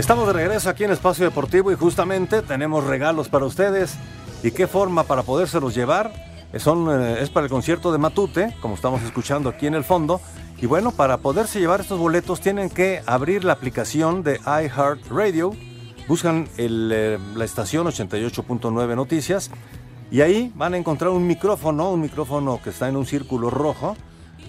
Estamos 0.00 0.26
de 0.26 0.32
regreso 0.32 0.70
aquí 0.70 0.84
en 0.84 0.92
Espacio 0.92 1.26
Deportivo 1.26 1.70
y 1.70 1.74
justamente 1.74 2.40
tenemos 2.40 2.84
regalos 2.84 3.28
para 3.28 3.44
ustedes. 3.44 3.98
¿Y 4.42 4.50
qué 4.50 4.66
forma 4.66 5.04
para 5.04 5.24
podérselos 5.24 5.74
llevar? 5.74 6.10
Son, 6.56 6.88
eh, 6.88 7.20
es 7.20 7.28
para 7.28 7.44
el 7.44 7.50
concierto 7.50 7.92
de 7.92 7.98
Matute, 7.98 8.56
como 8.62 8.76
estamos 8.76 9.02
escuchando 9.02 9.50
aquí 9.50 9.66
en 9.66 9.74
el 9.74 9.84
fondo. 9.84 10.22
Y 10.58 10.64
bueno, 10.64 10.90
para 10.92 11.18
poderse 11.18 11.60
llevar 11.60 11.82
estos 11.82 11.98
boletos 11.98 12.40
tienen 12.40 12.70
que 12.70 13.02
abrir 13.04 13.44
la 13.44 13.52
aplicación 13.52 14.22
de 14.22 14.40
iHeartRadio. 14.46 15.52
Buscan 16.08 16.48
eh, 16.56 17.18
la 17.34 17.44
estación 17.44 17.86
88.9 17.86 18.96
Noticias 18.96 19.50
y 20.10 20.22
ahí 20.22 20.50
van 20.54 20.72
a 20.72 20.78
encontrar 20.78 21.10
un 21.10 21.26
micrófono, 21.26 21.92
un 21.92 22.00
micrófono 22.00 22.58
que 22.64 22.70
está 22.70 22.88
en 22.88 22.96
un 22.96 23.04
círculo 23.04 23.50
rojo. 23.50 23.98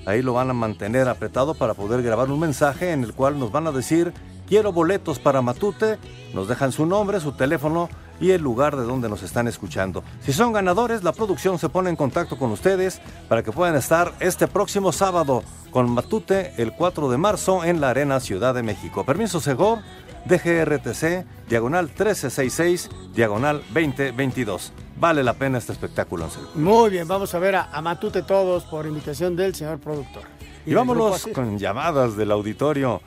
Ahí 0.05 0.21
lo 0.21 0.31
van 0.31 0.49
a 0.49 0.53
mantener 0.53 1.09
apretado 1.09 1.55
para 1.55 1.73
poder 1.73 2.01
grabar 2.03 2.31
un 2.31 2.39
mensaje 2.39 2.93
en 2.93 3.03
el 3.03 3.13
cual 3.13 3.37
nos 3.37 3.51
van 3.51 3.67
a 3.67 3.73
decir 3.73 4.13
Quiero 4.51 4.73
boletos 4.73 5.17
para 5.17 5.41
Matute. 5.41 5.97
Nos 6.33 6.49
dejan 6.49 6.73
su 6.73 6.85
nombre, 6.85 7.21
su 7.21 7.31
teléfono 7.31 7.87
y 8.19 8.31
el 8.31 8.41
lugar 8.41 8.75
de 8.75 8.83
donde 8.83 9.07
nos 9.07 9.23
están 9.23 9.47
escuchando. 9.47 10.03
Si 10.19 10.33
son 10.33 10.51
ganadores, 10.51 11.05
la 11.05 11.13
producción 11.13 11.57
se 11.57 11.69
pone 11.69 11.89
en 11.89 11.95
contacto 11.95 12.37
con 12.37 12.51
ustedes 12.51 12.99
para 13.29 13.43
que 13.43 13.53
puedan 13.53 13.77
estar 13.77 14.11
este 14.19 14.49
próximo 14.49 14.91
sábado 14.91 15.45
con 15.71 15.89
Matute 15.89 16.51
el 16.57 16.73
4 16.73 17.09
de 17.09 17.17
marzo 17.17 17.63
en 17.63 17.79
la 17.79 17.91
Arena 17.91 18.19
Ciudad 18.19 18.53
de 18.53 18.61
México. 18.61 19.05
Permiso, 19.05 19.39
Segor. 19.39 19.79
DGRTC, 20.25 21.25
diagonal 21.47 21.85
1366, 21.85 22.89
diagonal 23.15 23.63
2022. 23.73 24.73
Vale 24.99 25.23
la 25.23 25.33
pena 25.33 25.59
este 25.59 25.71
espectáculo, 25.71 26.25
Anselmo. 26.25 26.49
Muy 26.55 26.89
bien, 26.89 27.07
vamos 27.07 27.33
a 27.33 27.39
ver 27.39 27.55
a, 27.55 27.69
a 27.71 27.81
Matute 27.81 28.21
todos 28.21 28.65
por 28.65 28.85
invitación 28.85 29.37
del 29.37 29.55
señor 29.55 29.79
productor. 29.79 30.23
Y, 30.65 30.73
vámonos 30.73 31.25
con 31.33 31.57
llamadas 31.57 32.17
del 32.17 32.31
auditorio. 32.31 33.01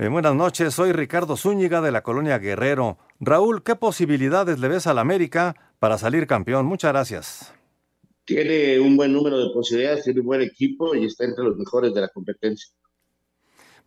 Eh, 0.00 0.06
buenas 0.06 0.36
noches, 0.36 0.74
soy 0.74 0.92
Ricardo 0.92 1.36
Zúñiga 1.36 1.80
de 1.80 1.90
la 1.90 2.04
colonia 2.04 2.38
Guerrero. 2.38 2.98
Raúl, 3.18 3.64
¿qué 3.64 3.74
posibilidades 3.74 4.60
le 4.60 4.68
ves 4.68 4.86
al 4.86 4.96
América 4.96 5.56
para 5.80 5.98
salir 5.98 6.28
campeón? 6.28 6.66
Muchas 6.66 6.92
gracias. 6.92 7.52
Tiene 8.24 8.78
un 8.78 8.96
buen 8.96 9.12
número 9.12 9.36
de 9.36 9.52
posibilidades, 9.52 10.04
tiene 10.04 10.20
un 10.20 10.26
buen 10.26 10.42
equipo 10.42 10.94
y 10.94 11.04
está 11.04 11.24
entre 11.24 11.42
los 11.42 11.56
mejores 11.56 11.92
de 11.92 12.00
la 12.02 12.08
competencia. 12.10 12.72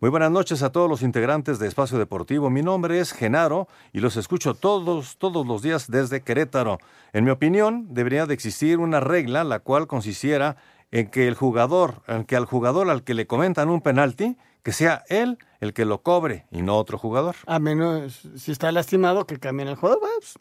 Muy 0.00 0.10
buenas 0.10 0.30
noches 0.30 0.62
a 0.62 0.70
todos 0.70 0.90
los 0.90 1.00
integrantes 1.00 1.58
de 1.58 1.66
Espacio 1.66 1.96
Deportivo. 1.96 2.50
Mi 2.50 2.60
nombre 2.60 3.00
es 3.00 3.12
Genaro 3.12 3.66
y 3.94 4.00
los 4.00 4.18
escucho 4.18 4.52
todos, 4.52 5.16
todos 5.16 5.46
los 5.46 5.62
días 5.62 5.90
desde 5.90 6.20
Querétaro. 6.20 6.76
En 7.14 7.24
mi 7.24 7.30
opinión, 7.30 7.86
debería 7.94 8.26
de 8.26 8.34
existir 8.34 8.80
una 8.80 9.00
regla 9.00 9.44
la 9.44 9.60
cual 9.60 9.86
consistiera 9.86 10.58
en 10.90 11.08
que 11.08 11.26
el 11.26 11.36
jugador, 11.36 12.02
en 12.06 12.24
que 12.24 12.36
al 12.36 12.44
jugador 12.44 12.90
al 12.90 13.02
que 13.02 13.14
le 13.14 13.26
comentan 13.26 13.70
un 13.70 13.80
penalti, 13.80 14.36
que 14.62 14.72
sea 14.72 15.02
él 15.08 15.38
el 15.60 15.72
que 15.72 15.84
lo 15.84 16.02
cobre 16.02 16.46
y 16.50 16.62
no 16.62 16.76
otro 16.76 16.98
jugador. 16.98 17.36
A 17.46 17.58
menos 17.58 18.22
si 18.36 18.52
está 18.52 18.70
lastimado 18.72 19.26
que 19.26 19.38
cambien 19.38 19.68
el 19.68 19.76
juego. 19.76 20.00
pues, 20.00 20.38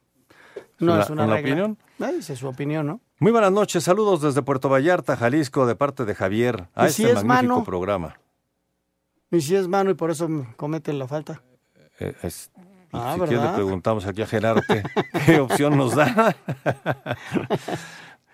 no 0.80 0.94
¿Una- 0.94 1.04
es 1.04 1.10
una, 1.10 1.24
una 1.26 1.36
regla. 1.36 1.52
opinión? 1.52 1.78
Eh, 2.00 2.18
esa 2.20 2.34
es 2.34 2.40
su 2.40 2.48
opinión, 2.48 2.88
¿no? 2.88 3.02
Muy 3.20 3.32
buenas 3.32 3.52
noches, 3.52 3.84
saludos 3.84 4.22
desde 4.22 4.42
Puerto 4.42 4.68
Vallarta, 4.70 5.16
Jalisco, 5.16 5.66
de 5.68 5.76
parte 5.76 6.06
de 6.06 6.16
Javier, 6.16 6.68
a 6.74 6.86
¿Y 6.86 6.88
este 6.88 7.04
si 7.04 7.10
es 7.10 7.24
magnífico 7.24 7.54
mano? 7.56 7.64
programa. 7.64 8.20
Y 9.30 9.42
si 9.42 9.56
es 9.56 9.68
mano 9.68 9.92
y 9.92 9.94
por 9.94 10.10
eso 10.12 10.28
cometen 10.58 10.98
la 11.00 11.08
falta. 11.08 11.42
Eh, 12.00 12.16
es- 12.24 12.52
y 12.94 12.98
Ah, 12.98 13.16
si 13.26 13.34
le 13.36 13.48
preguntamos 13.54 14.06
aquí 14.06 14.22
a 14.22 14.26
qué, 14.68 14.84
qué 15.26 15.40
opción 15.40 15.78
nos 15.78 15.96
da. 15.96 16.36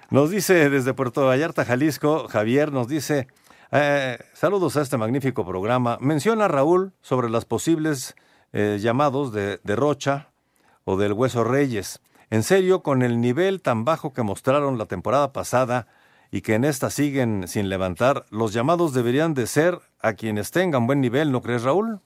nos 0.09 0.31
dice 0.31 0.69
desde 0.69 0.93
Puerto 0.93 1.25
Vallarta, 1.25 1.65
Jalisco, 1.65 2.27
Javier 2.27 2.71
nos 2.71 2.87
dice, 2.87 3.27
eh, 3.71 4.17
saludos 4.33 4.77
a 4.77 4.81
este 4.81 4.97
magnífico 4.97 5.45
programa. 5.45 5.97
Menciona 6.01 6.47
Raúl 6.47 6.93
sobre 7.01 7.29
las 7.29 7.45
posibles 7.45 8.15
eh, 8.53 8.77
llamados 8.81 9.33
de, 9.33 9.59
de 9.63 9.75
Rocha 9.75 10.31
o 10.85 10.97
del 10.97 11.13
Hueso 11.13 11.43
Reyes. 11.43 11.99
En 12.29 12.43
serio, 12.43 12.83
con 12.83 13.01
el 13.03 13.21
nivel 13.21 13.61
tan 13.61 13.85
bajo 13.85 14.13
que 14.13 14.23
mostraron 14.23 14.77
la 14.77 14.85
temporada 14.85 15.31
pasada 15.33 15.87
y 16.31 16.41
que 16.41 16.55
en 16.55 16.65
esta 16.65 16.89
siguen 16.89 17.47
sin 17.47 17.69
levantar, 17.69 18.25
los 18.31 18.53
llamados 18.53 18.93
deberían 18.93 19.33
de 19.33 19.47
ser 19.47 19.79
a 19.99 20.13
quienes 20.13 20.51
tengan 20.51 20.87
buen 20.87 21.01
nivel, 21.01 21.31
¿no 21.31 21.41
crees, 21.41 21.63
Raúl? 21.63 22.01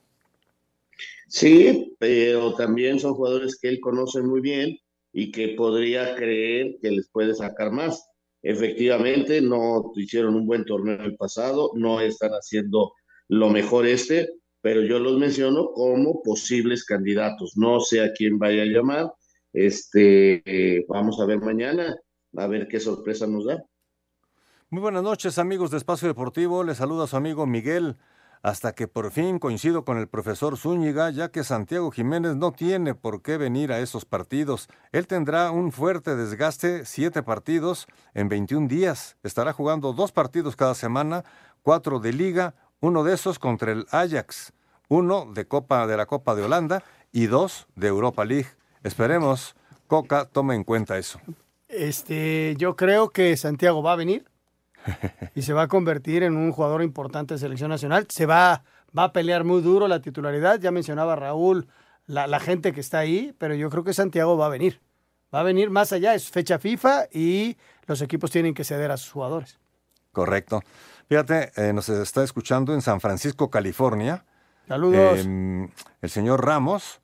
Sí, 1.28 1.96
pero 1.98 2.54
también 2.54 3.00
son 3.00 3.14
jugadores 3.14 3.58
que 3.58 3.68
él 3.68 3.80
conoce 3.80 4.22
muy 4.22 4.40
bien 4.40 4.78
y 5.12 5.32
que 5.32 5.48
podría 5.48 6.14
creer 6.14 6.76
que 6.80 6.90
les 6.90 7.08
puede 7.08 7.34
sacar 7.34 7.72
más. 7.72 8.06
Efectivamente, 8.42 9.40
no 9.40 9.92
hicieron 9.94 10.34
un 10.34 10.46
buen 10.46 10.64
torneo 10.64 11.02
el 11.04 11.16
pasado, 11.16 11.70
no 11.74 12.00
están 12.00 12.32
haciendo 12.32 12.92
lo 13.28 13.48
mejor 13.50 13.86
este, 13.86 14.28
pero 14.60 14.82
yo 14.82 14.98
los 14.98 15.18
menciono 15.18 15.72
como 15.72 16.22
posibles 16.22 16.84
candidatos. 16.84 17.56
No 17.56 17.80
sé 17.80 18.00
a 18.02 18.12
quién 18.12 18.38
vaya 18.38 18.62
a 18.62 18.66
llamar. 18.66 19.12
Este, 19.52 20.42
eh, 20.44 20.84
vamos 20.88 21.20
a 21.20 21.26
ver 21.26 21.38
mañana, 21.38 21.96
a 22.36 22.46
ver 22.46 22.68
qué 22.68 22.80
sorpresa 22.80 23.26
nos 23.26 23.44
da. 23.46 23.62
Muy 24.70 24.80
buenas 24.80 25.02
noches, 25.02 25.38
amigos 25.38 25.70
de 25.70 25.76
Espacio 25.76 26.08
Deportivo. 26.08 26.64
Les 26.64 26.78
saluda 26.78 27.06
su 27.06 27.16
amigo 27.16 27.46
Miguel. 27.46 27.96
Hasta 28.42 28.72
que 28.72 28.88
por 28.88 29.12
fin 29.12 29.38
coincido 29.38 29.84
con 29.84 29.98
el 29.98 30.08
profesor 30.08 30.58
Zúñiga, 30.58 31.10
ya 31.10 31.30
que 31.30 31.44
Santiago 31.44 31.92
Jiménez 31.92 32.34
no 32.34 32.50
tiene 32.50 32.94
por 32.94 33.22
qué 33.22 33.36
venir 33.36 33.70
a 33.70 33.78
esos 33.78 34.04
partidos. 34.04 34.68
Él 34.90 35.06
tendrá 35.06 35.52
un 35.52 35.70
fuerte 35.70 36.16
desgaste, 36.16 36.84
siete 36.84 37.22
partidos 37.22 37.86
en 38.14 38.28
21 38.28 38.66
días. 38.66 39.16
Estará 39.22 39.52
jugando 39.52 39.92
dos 39.92 40.10
partidos 40.10 40.56
cada 40.56 40.74
semana, 40.74 41.24
cuatro 41.62 42.00
de 42.00 42.12
liga, 42.12 42.54
uno 42.80 43.04
de 43.04 43.14
esos 43.14 43.38
contra 43.38 43.70
el 43.70 43.86
Ajax, 43.92 44.52
uno 44.88 45.26
de 45.32 45.46
Copa 45.46 45.86
de 45.86 45.96
la 45.96 46.06
Copa 46.06 46.34
de 46.34 46.42
Holanda 46.42 46.82
y 47.12 47.26
dos 47.26 47.68
de 47.76 47.86
Europa 47.86 48.24
League. 48.24 48.48
Esperemos, 48.82 49.54
Coca 49.86 50.24
tome 50.24 50.56
en 50.56 50.64
cuenta 50.64 50.98
eso. 50.98 51.20
Este, 51.68 52.56
yo 52.58 52.74
creo 52.74 53.10
que 53.10 53.36
Santiago 53.36 53.82
va 53.82 53.92
a 53.92 53.96
venir 53.96 54.24
y 55.34 55.42
se 55.42 55.52
va 55.52 55.62
a 55.62 55.68
convertir 55.68 56.22
en 56.22 56.36
un 56.36 56.52
jugador 56.52 56.82
importante 56.82 57.34
de 57.34 57.40
selección 57.40 57.70
nacional. 57.70 58.06
Se 58.08 58.26
va, 58.26 58.64
va 58.96 59.04
a 59.04 59.12
pelear 59.12 59.44
muy 59.44 59.62
duro 59.62 59.88
la 59.88 60.00
titularidad. 60.00 60.60
Ya 60.60 60.70
mencionaba 60.70 61.16
Raúl 61.16 61.68
la, 62.06 62.26
la 62.26 62.40
gente 62.40 62.72
que 62.72 62.80
está 62.80 62.98
ahí, 62.98 63.34
pero 63.38 63.54
yo 63.54 63.70
creo 63.70 63.84
que 63.84 63.94
Santiago 63.94 64.36
va 64.36 64.46
a 64.46 64.50
venir. 64.50 64.80
Va 65.34 65.40
a 65.40 65.44
venir 65.44 65.70
más 65.70 65.92
allá, 65.92 66.14
es 66.14 66.30
fecha 66.30 66.58
FIFA 66.58 67.06
y 67.10 67.56
los 67.86 68.02
equipos 68.02 68.30
tienen 68.30 68.52
que 68.52 68.64
ceder 68.64 68.90
a 68.90 68.96
sus 68.96 69.12
jugadores. 69.12 69.58
Correcto. 70.12 70.62
Fíjate, 71.08 71.52
eh, 71.56 71.72
nos 71.72 71.88
está 71.88 72.22
escuchando 72.22 72.74
en 72.74 72.82
San 72.82 73.00
Francisco, 73.00 73.50
California. 73.50 74.24
Saludos. 74.68 75.26
Eh, 75.26 75.68
el 76.00 76.10
señor 76.10 76.44
Ramos. 76.44 77.01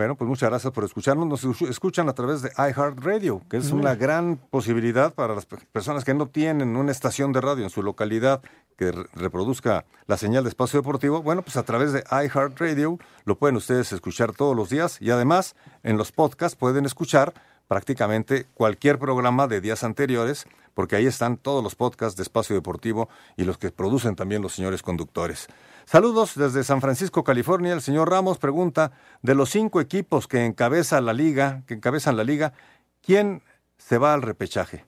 Bueno, 0.00 0.14
pues 0.14 0.26
muchas 0.30 0.48
gracias 0.48 0.72
por 0.72 0.82
escucharnos. 0.84 1.26
Nos 1.26 1.44
escu- 1.44 1.68
escuchan 1.68 2.08
a 2.08 2.14
través 2.14 2.40
de 2.40 2.50
iHeartRadio, 2.56 3.42
que 3.50 3.58
es 3.58 3.70
una 3.70 3.94
gran 3.94 4.38
posibilidad 4.38 5.12
para 5.12 5.34
las 5.34 5.44
pe- 5.44 5.58
personas 5.72 6.06
que 6.06 6.14
no 6.14 6.26
tienen 6.26 6.74
una 6.74 6.90
estación 6.90 7.32
de 7.34 7.42
radio 7.42 7.64
en 7.64 7.68
su 7.68 7.82
localidad 7.82 8.40
que 8.78 8.92
re- 8.92 9.04
reproduzca 9.12 9.84
la 10.06 10.16
señal 10.16 10.44
de 10.44 10.48
espacio 10.48 10.80
deportivo. 10.80 11.22
Bueno, 11.22 11.42
pues 11.42 11.58
a 11.58 11.64
través 11.64 11.92
de 11.92 12.02
iHeartRadio 12.10 12.98
lo 13.26 13.36
pueden 13.38 13.56
ustedes 13.56 13.92
escuchar 13.92 14.32
todos 14.32 14.56
los 14.56 14.70
días 14.70 14.96
y 15.02 15.10
además 15.10 15.54
en 15.82 15.98
los 15.98 16.12
podcasts 16.12 16.56
pueden 16.56 16.86
escuchar 16.86 17.34
prácticamente 17.68 18.46
cualquier 18.54 18.98
programa 18.98 19.48
de 19.48 19.60
días 19.60 19.84
anteriores, 19.84 20.46
porque 20.80 20.96
ahí 20.96 21.04
están 21.04 21.36
todos 21.36 21.62
los 21.62 21.74
podcasts 21.74 22.16
de 22.16 22.22
Espacio 22.22 22.56
Deportivo 22.56 23.10
y 23.36 23.44
los 23.44 23.58
que 23.58 23.70
producen 23.70 24.16
también 24.16 24.40
los 24.40 24.54
señores 24.54 24.80
conductores. 24.80 25.46
Saludos 25.84 26.36
desde 26.36 26.64
San 26.64 26.80
Francisco, 26.80 27.22
California. 27.22 27.74
El 27.74 27.82
señor 27.82 28.08
Ramos 28.08 28.38
pregunta, 28.38 28.90
de 29.20 29.34
los 29.34 29.50
cinco 29.50 29.82
equipos 29.82 30.26
que 30.26 30.46
encabeza 30.46 31.02
la 31.02 31.12
liga, 31.12 31.64
que 31.66 31.74
encabezan 31.74 32.16
la 32.16 32.24
liga, 32.24 32.54
¿quién 33.02 33.42
se 33.76 33.98
va 33.98 34.14
al 34.14 34.22
repechaje? 34.22 34.86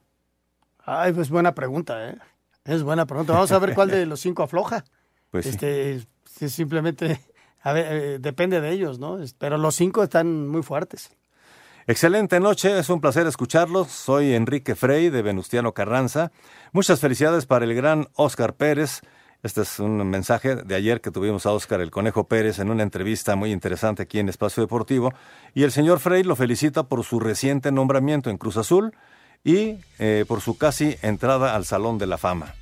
Ay, 0.78 1.12
pues 1.12 1.28
buena 1.28 1.54
pregunta, 1.54 2.08
¿eh? 2.08 2.16
Es 2.64 2.82
buena 2.82 3.04
pregunta. 3.04 3.34
Vamos 3.34 3.52
a 3.52 3.58
ver 3.58 3.74
cuál 3.74 3.90
de 3.90 4.06
los 4.06 4.18
cinco 4.18 4.44
afloja. 4.44 4.86
Pues 5.30 5.44
sí. 5.44 5.50
este, 5.50 6.06
si 6.24 6.48
simplemente, 6.48 7.20
a 7.60 7.74
ver, 7.74 7.86
eh, 7.90 8.18
depende 8.18 8.62
de 8.62 8.70
ellos, 8.70 8.98
¿no? 8.98 9.18
Pero 9.36 9.58
los 9.58 9.74
cinco 9.74 10.02
están 10.02 10.48
muy 10.48 10.62
fuertes. 10.62 11.14
Excelente 11.86 12.38
noche, 12.38 12.78
es 12.78 12.88
un 12.90 13.00
placer 13.00 13.26
escucharlos. 13.26 13.88
Soy 13.88 14.34
Enrique 14.34 14.76
Frey 14.76 15.10
de 15.10 15.20
Venustiano 15.20 15.72
Carranza. 15.72 16.30
Muchas 16.72 17.00
felicidades 17.00 17.46
para 17.46 17.64
el 17.64 17.74
gran 17.74 18.08
Oscar 18.14 18.54
Pérez. 18.54 19.00
Este 19.42 19.62
es 19.62 19.80
un 19.80 20.08
mensaje 20.08 20.54
de 20.54 20.74
ayer 20.76 21.00
que 21.00 21.10
tuvimos 21.10 21.44
a 21.44 21.50
Oscar 21.50 21.80
el 21.80 21.90
Conejo 21.90 22.28
Pérez 22.28 22.60
en 22.60 22.70
una 22.70 22.84
entrevista 22.84 23.34
muy 23.34 23.50
interesante 23.50 24.04
aquí 24.04 24.20
en 24.20 24.28
Espacio 24.28 24.62
Deportivo. 24.62 25.12
Y 25.54 25.64
el 25.64 25.72
señor 25.72 25.98
Frey 25.98 26.22
lo 26.22 26.36
felicita 26.36 26.84
por 26.84 27.02
su 27.02 27.18
reciente 27.18 27.72
nombramiento 27.72 28.30
en 28.30 28.38
Cruz 28.38 28.56
Azul 28.56 28.94
y 29.42 29.78
eh, 29.98 30.24
por 30.28 30.40
su 30.40 30.56
casi 30.56 30.96
entrada 31.02 31.56
al 31.56 31.64
Salón 31.64 31.98
de 31.98 32.06
la 32.06 32.16
Fama. 32.16 32.54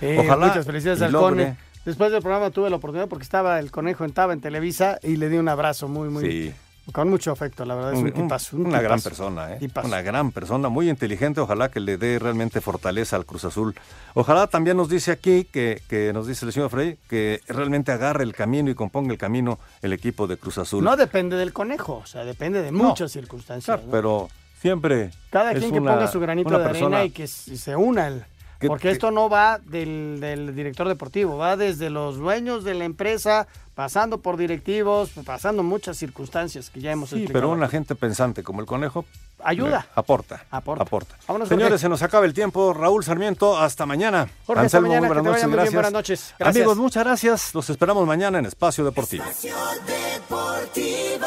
Sí, 0.00 0.14
Ojalá 0.18 0.48
muchas 0.48 0.66
felicidades 0.66 1.00
al 1.00 1.12
Cone. 1.12 1.56
Después 1.86 2.12
del 2.12 2.20
programa 2.20 2.50
tuve 2.50 2.68
la 2.68 2.76
oportunidad 2.76 3.08
porque 3.08 3.22
estaba 3.22 3.58
el 3.58 3.70
conejo 3.70 4.04
estaba 4.04 4.34
en 4.34 4.42
Televisa 4.42 4.98
y 5.02 5.16
le 5.16 5.30
di 5.30 5.38
un 5.38 5.48
abrazo 5.48 5.88
muy, 5.88 6.10
muy, 6.10 6.22
Sí. 6.24 6.54
Con 6.92 7.10
mucho 7.10 7.32
afecto, 7.32 7.64
la 7.64 7.74
verdad, 7.74 7.92
es 7.94 7.98
un, 7.98 8.06
Un- 8.06 8.12
tipazo. 8.12 8.56
un 8.56 8.66
una 8.66 8.80
gran 8.80 9.00
persona, 9.00 9.52
¿eh? 9.54 9.56
Tipazo. 9.58 9.88
Una 9.88 10.02
gran 10.02 10.30
persona, 10.32 10.68
muy 10.68 10.88
inteligente. 10.88 11.40
Ojalá 11.40 11.68
que 11.70 11.80
le 11.80 11.98
dé 11.98 12.18
realmente 12.18 12.60
fortaleza 12.60 13.16
al 13.16 13.26
Cruz 13.26 13.44
Azul. 13.44 13.74
Ojalá 14.14 14.46
también 14.46 14.76
nos 14.76 14.88
dice 14.88 15.10
aquí, 15.12 15.44
que, 15.44 15.82
que 15.88 16.12
nos 16.12 16.26
dice 16.26 16.46
el 16.46 16.52
señor 16.52 16.70
Frey, 16.70 16.96
que 17.08 17.40
realmente 17.48 17.90
agarre 17.92 18.22
el 18.24 18.34
camino 18.34 18.70
y 18.70 18.74
componga 18.74 19.12
el 19.12 19.18
camino 19.18 19.58
el 19.82 19.92
equipo 19.92 20.26
de 20.26 20.36
Cruz 20.36 20.58
Azul. 20.58 20.84
No 20.84 20.96
depende 20.96 21.36
del 21.36 21.52
conejo, 21.52 22.00
o 22.02 22.06
sea, 22.06 22.24
depende 22.24 22.62
de 22.62 22.70
No. 22.72 22.84
muchas 22.84 23.10
circunstancias. 23.12 23.82
¿no? 23.84 23.90
Pero 23.90 24.28
siempre. 24.60 25.10
Cada 25.30 25.52
quien 25.54 25.72
que 25.72 25.78
ponga 25.80 26.06
su 26.06 26.20
granito 26.20 26.56
de 26.58 26.64
persona- 26.64 26.98
arena 26.98 27.04
y 27.04 27.10
que 27.10 27.26
se 27.26 27.74
una. 27.76 28.06
el- 28.08 28.24
Que- 28.58 28.68
porque 28.68 28.84
que- 28.88 28.92
esto 28.92 29.10
no 29.10 29.28
va 29.28 29.58
del, 29.58 30.18
del 30.20 30.54
director 30.54 30.88
deportivo, 30.88 31.36
va 31.36 31.56
desde 31.56 31.90
los 31.90 32.16
dueños 32.16 32.64
de 32.64 32.74
la 32.74 32.84
empresa, 32.84 33.46
pasando 33.74 34.18
por 34.18 34.36
directivos, 34.38 35.10
pasando 35.26 35.62
muchas 35.62 35.98
circunstancias 35.98 36.70
que 36.70 36.80
ya 36.80 36.90
hemos 36.92 37.10
Sí, 37.10 37.16
explicado. 37.16 37.40
pero 37.48 37.50
una 37.52 37.68
gente 37.68 37.94
pensante 37.94 38.42
como 38.42 38.60
el 38.60 38.66
conejo. 38.66 39.04
Ayuda. 39.44 39.80
le 39.80 39.92
aporta. 39.94 40.44
Aporta. 40.50 40.86
Vámonos, 41.28 41.48
Señores, 41.48 41.68
Jorge. 41.72 41.82
se 41.82 41.88
nos 41.90 42.02
acaba 42.02 42.24
el 42.24 42.32
tiempo. 42.32 42.72
Raúl 42.72 43.04
Sarmiento, 43.04 43.58
hasta 43.58 43.84
mañana. 43.84 44.26
Jorge, 44.46 44.64
hasta 44.64 44.78
Anselmo, 44.78 44.88
mañana, 44.88 45.06
muy 45.08 45.08
que 45.08 45.14
te 45.16 45.20
buenas 45.20 45.34
noches, 45.34 45.48
muy 45.48 45.62
bien, 45.62 45.74
buenas 45.74 45.92
noches. 45.92 46.34
Gracias. 46.38 46.56
Amigos, 46.56 46.78
muchas 46.78 47.04
gracias. 47.04 47.54
Los 47.54 47.68
esperamos 47.68 48.06
mañana 48.06 48.38
en 48.38 48.46
Espacio 48.46 48.82
Deportivo. 48.86 49.24
Deportivo. 49.86 51.26